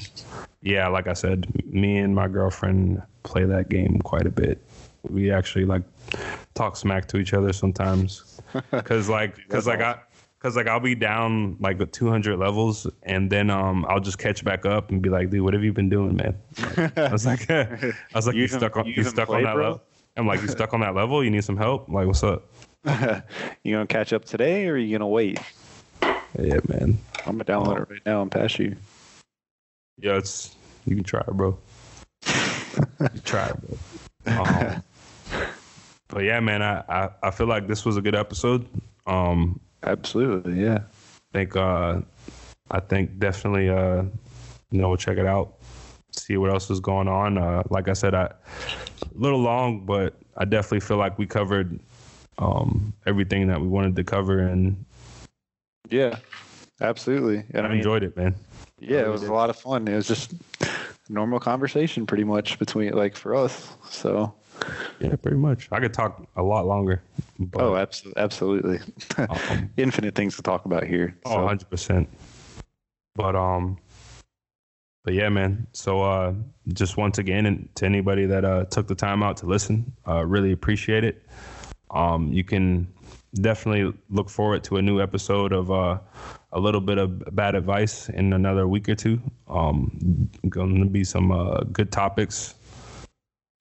yeah, 0.61 0.87
like 0.87 1.07
I 1.07 1.13
said, 1.13 1.47
me 1.65 1.97
and 1.97 2.15
my 2.15 2.27
girlfriend 2.27 3.01
play 3.23 3.45
that 3.45 3.69
game 3.69 3.99
quite 3.99 4.25
a 4.25 4.31
bit. 4.31 4.61
We 5.09 5.31
actually 5.31 5.65
like 5.65 5.83
talk 6.53 6.75
smack 6.75 7.07
to 7.09 7.17
each 7.17 7.33
other 7.33 7.53
sometimes, 7.53 8.41
because 8.71 9.09
like 9.09 9.35
because 9.35 9.67
like 9.67 9.81
I. 9.81 9.99
Cause 10.39 10.57
like 10.57 10.67
I'll 10.67 10.81
be 10.81 10.93
down 10.93 11.55
like 11.61 11.77
the 11.77 11.85
200 11.85 12.37
levels, 12.37 12.85
and 13.03 13.31
then 13.31 13.49
um 13.49 13.85
I'll 13.87 14.01
just 14.01 14.17
catch 14.17 14.43
back 14.43 14.65
up 14.65 14.91
and 14.91 15.01
be 15.01 15.07
like, 15.07 15.29
dude, 15.29 15.41
what 15.41 15.53
have 15.53 15.63
you 15.63 15.71
been 15.71 15.87
doing, 15.87 16.17
man? 16.17 16.37
I 16.97 17.13
was 17.13 17.25
like, 17.25 17.49
I 17.49 17.95
was 18.13 18.27
like, 18.27 18.35
you, 18.35 18.41
you 18.41 18.47
stuck 18.49 18.75
on 18.75 18.85
you, 18.85 19.05
stuck 19.05 19.29
on 19.29 19.43
that 19.43 19.55
level. 19.55 19.81
I'm 20.17 20.27
like, 20.27 20.41
you 20.41 20.49
stuck 20.49 20.73
on 20.73 20.81
that 20.81 20.95
level. 20.95 21.23
You 21.23 21.31
need 21.31 21.45
some 21.45 21.55
help. 21.55 21.87
I'm 21.87 21.93
like, 21.93 22.07
what's 22.07 22.23
up? 22.23 22.43
you 23.63 23.73
gonna 23.73 23.87
catch 23.87 24.11
up 24.11 24.25
today, 24.25 24.67
or 24.67 24.73
are 24.73 24.77
you 24.77 24.97
gonna 24.97 25.07
wait? 25.07 25.39
Yeah, 26.37 26.59
man. 26.67 26.99
I'm 27.25 27.37
gonna 27.37 27.45
download 27.45 27.81
it 27.81 27.89
right 27.89 28.05
now 28.05 28.21
and 28.21 28.29
pass 28.29 28.59
you. 28.59 28.75
Yeah, 29.99 30.17
it's 30.17 30.55
you 30.85 30.95
can 30.95 31.03
try 31.03 31.21
it, 31.21 31.33
bro. 31.33 31.57
you 32.25 33.21
try 33.23 33.49
it, 33.49 33.55
bro. 33.61 34.37
Um, 34.37 34.83
but 36.07 36.23
yeah, 36.23 36.39
man, 36.39 36.61
I, 36.61 36.83
I, 36.89 37.09
I 37.23 37.31
feel 37.31 37.47
like 37.47 37.67
this 37.67 37.85
was 37.85 37.97
a 37.97 38.01
good 38.01 38.15
episode. 38.15 38.67
Um, 39.05 39.59
absolutely, 39.83 40.61
yeah. 40.61 40.79
I 41.33 41.37
think 41.37 41.55
uh, 41.55 42.01
I 42.71 42.79
think 42.79 43.19
definitely 43.19 43.69
uh, 43.69 44.03
you 44.73 44.81
know, 44.81 44.89
we'll 44.89 44.97
check 44.97 45.17
it 45.17 45.25
out, 45.25 45.53
see 46.11 46.35
what 46.37 46.49
else 46.49 46.69
is 46.69 46.79
going 46.79 47.07
on. 47.07 47.37
Uh, 47.37 47.63
like 47.69 47.87
I 47.87 47.93
said, 47.93 48.15
I 48.15 48.23
a 48.25 48.33
little 49.13 49.39
long, 49.39 49.85
but 49.85 50.15
I 50.35 50.45
definitely 50.45 50.79
feel 50.79 50.97
like 50.97 51.17
we 51.19 51.27
covered 51.27 51.79
um, 52.39 52.91
everything 53.05 53.47
that 53.47 53.61
we 53.61 53.67
wanted 53.67 53.95
to 53.95 54.03
cover 54.03 54.39
and 54.39 54.83
yeah, 55.89 56.17
absolutely. 56.81 57.43
And 57.53 57.67
I, 57.67 57.71
I 57.71 57.73
enjoyed 57.75 58.03
it, 58.03 58.17
man. 58.17 58.35
Yeah, 58.83 58.99
it 58.99 59.09
was 59.09 59.23
a 59.23 59.33
lot 59.33 59.49
of 59.49 59.55
fun. 59.55 59.87
It 59.87 59.95
was 59.95 60.07
just 60.07 60.33
normal 61.09 61.39
conversation, 61.39 62.05
pretty 62.05 62.23
much 62.23 62.59
between 62.59 62.93
like 62.93 63.15
for 63.15 63.35
us. 63.35 63.75
So. 63.89 64.33
Yeah, 64.99 65.15
pretty 65.15 65.37
much. 65.37 65.67
I 65.71 65.79
could 65.79 65.93
talk 65.93 66.25
a 66.35 66.43
lot 66.43 66.65
longer. 66.65 67.01
oh, 67.55 67.75
absolutely, 67.75 68.21
absolutely. 68.21 68.79
Um, 69.17 69.69
Infinite 69.77 70.15
things 70.15 70.35
to 70.37 70.41
talk 70.41 70.65
about 70.65 70.85
here. 70.85 71.17
Oh, 71.25 71.35
100 71.35 71.69
percent. 71.69 72.09
But 73.15 73.35
um, 73.35 73.77
but 75.03 75.13
yeah, 75.13 75.29
man. 75.29 75.67
So 75.73 76.01
uh, 76.01 76.33
just 76.69 76.97
once 76.97 77.17
again, 77.17 77.45
and 77.45 77.69
to 77.75 77.85
anybody 77.85 78.25
that 78.25 78.45
uh 78.45 78.65
took 78.65 78.87
the 78.87 78.95
time 78.95 79.21
out 79.21 79.37
to 79.37 79.45
listen, 79.45 79.91
uh, 80.07 80.25
really 80.25 80.51
appreciate 80.51 81.03
it. 81.03 81.23
Um, 81.91 82.31
you 82.31 82.43
can 82.43 82.87
definitely 83.35 83.97
look 84.09 84.29
forward 84.29 84.63
to 84.65 84.77
a 84.77 84.81
new 84.81 85.01
episode 85.01 85.53
of 85.53 85.71
uh, 85.71 85.99
a 86.51 86.59
little 86.59 86.81
bit 86.81 86.97
of 86.97 87.35
bad 87.35 87.55
advice 87.55 88.09
in 88.09 88.33
another 88.33 88.67
week 88.67 88.87
or 88.89 88.95
two. 88.95 89.21
Um, 89.47 90.29
going 90.49 90.79
to 90.79 90.85
be 90.85 91.03
some 91.03 91.31
uh, 91.31 91.61
good 91.71 91.91
topics. 91.91 92.55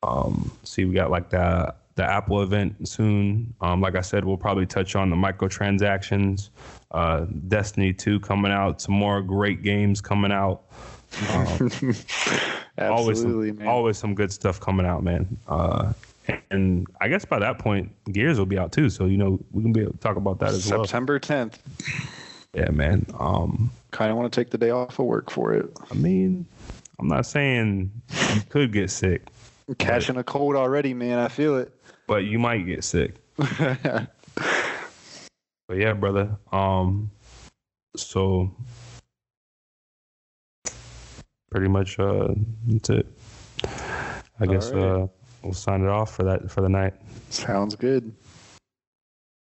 Um, 0.03 0.51
see, 0.65 0.85
we 0.85 0.95
got 0.95 1.11
like 1.11 1.31
the 1.31 1.75
the 1.95 2.05
Apple 2.05 2.43
event 2.43 2.89
soon. 2.89 3.55
Um, 3.61 3.81
like 3.81 3.97
I 3.97 4.01
said, 4.01 4.25
we'll 4.25 4.37
probably 4.37 4.67
touch 4.67 4.97
on 4.97 5.11
the 5.11 5.17
microtransactions, 5.17 6.49
uh, 6.91 7.27
Destiny 7.49 7.93
2 7.93 8.21
coming 8.21 8.51
out, 8.51 8.81
some 8.81 8.95
more 8.95 9.21
great 9.21 9.63
games 9.63 10.01
coming 10.01 10.33
out. 10.33 10.63
Um, 11.31 11.71
always, 12.79 13.21
some, 13.21 13.57
man. 13.57 13.69
always 13.69 13.99
some 13.99 14.15
good 14.15 14.33
stuff 14.33 14.59
coming 14.59 14.87
out, 14.87 15.03
man. 15.05 15.37
Uh, 15.47 15.93
and 16.51 16.87
I 17.01 17.09
guess 17.09 17.25
by 17.25 17.39
that 17.39 17.59
point, 17.59 17.93
Gears 18.13 18.39
will 18.39 18.47
be 18.47 18.59
out 18.59 18.73
too. 18.73 18.91
So 18.91 19.07
you 19.07 19.17
know 19.17 19.41
we 19.51 19.63
can 19.63 19.73
be 19.73 19.81
able 19.81 19.93
to 19.93 19.99
talk 19.99 20.17
about 20.17 20.39
that 20.41 20.51
as 20.51 20.65
September 20.65 21.15
well. 21.15 21.19
September 21.19 21.57
10th. 21.57 22.09
Yeah, 22.55 22.71
man. 22.71 23.07
Um, 23.19 23.71
kind 23.93 24.11
of 24.11 24.17
want 24.19 24.33
to 24.33 24.41
take 24.41 24.51
the 24.51 24.59
day 24.59 24.71
off 24.71 24.99
of 24.99 25.07
work 25.07 25.31
for 25.31 25.55
it. 25.55 25.71
I 25.91 25.95
mean, 25.95 26.47
I'm 26.99 27.09
not 27.09 27.25
saying 27.25 27.91
you 28.35 28.43
could 28.49 28.73
get 28.73 28.91
sick. 28.91 29.29
I'm 29.69 29.75
catching 29.77 30.17
but, 30.17 30.21
a 30.21 30.25
cold 30.25 30.55
already, 30.55 30.93
man. 30.93 31.19
I 31.19 31.29
feel 31.29 31.57
it. 31.57 31.73
But 32.07 32.25
you 32.25 32.39
might 32.39 32.67
get 32.67 32.85
sick. 32.85 33.15
but 33.37 34.09
yeah, 35.75 35.95
brother. 35.95 36.37
Um, 36.53 37.11
so 37.97 38.55
pretty 41.51 41.69
much 41.69 41.99
uh, 41.99 42.29
that's 42.67 42.91
it. 42.91 43.07
I 43.65 44.47
All 44.47 44.47
guess 44.47 44.71
right. 44.73 44.83
uh 44.83 45.07
we'll 45.43 45.53
sign 45.53 45.83
it 45.83 45.89
off 45.89 46.15
for 46.15 46.23
that 46.25 46.51
for 46.51 46.61
the 46.61 46.69
night. 46.69 46.95
Sounds 47.31 47.75
good. 47.75 48.13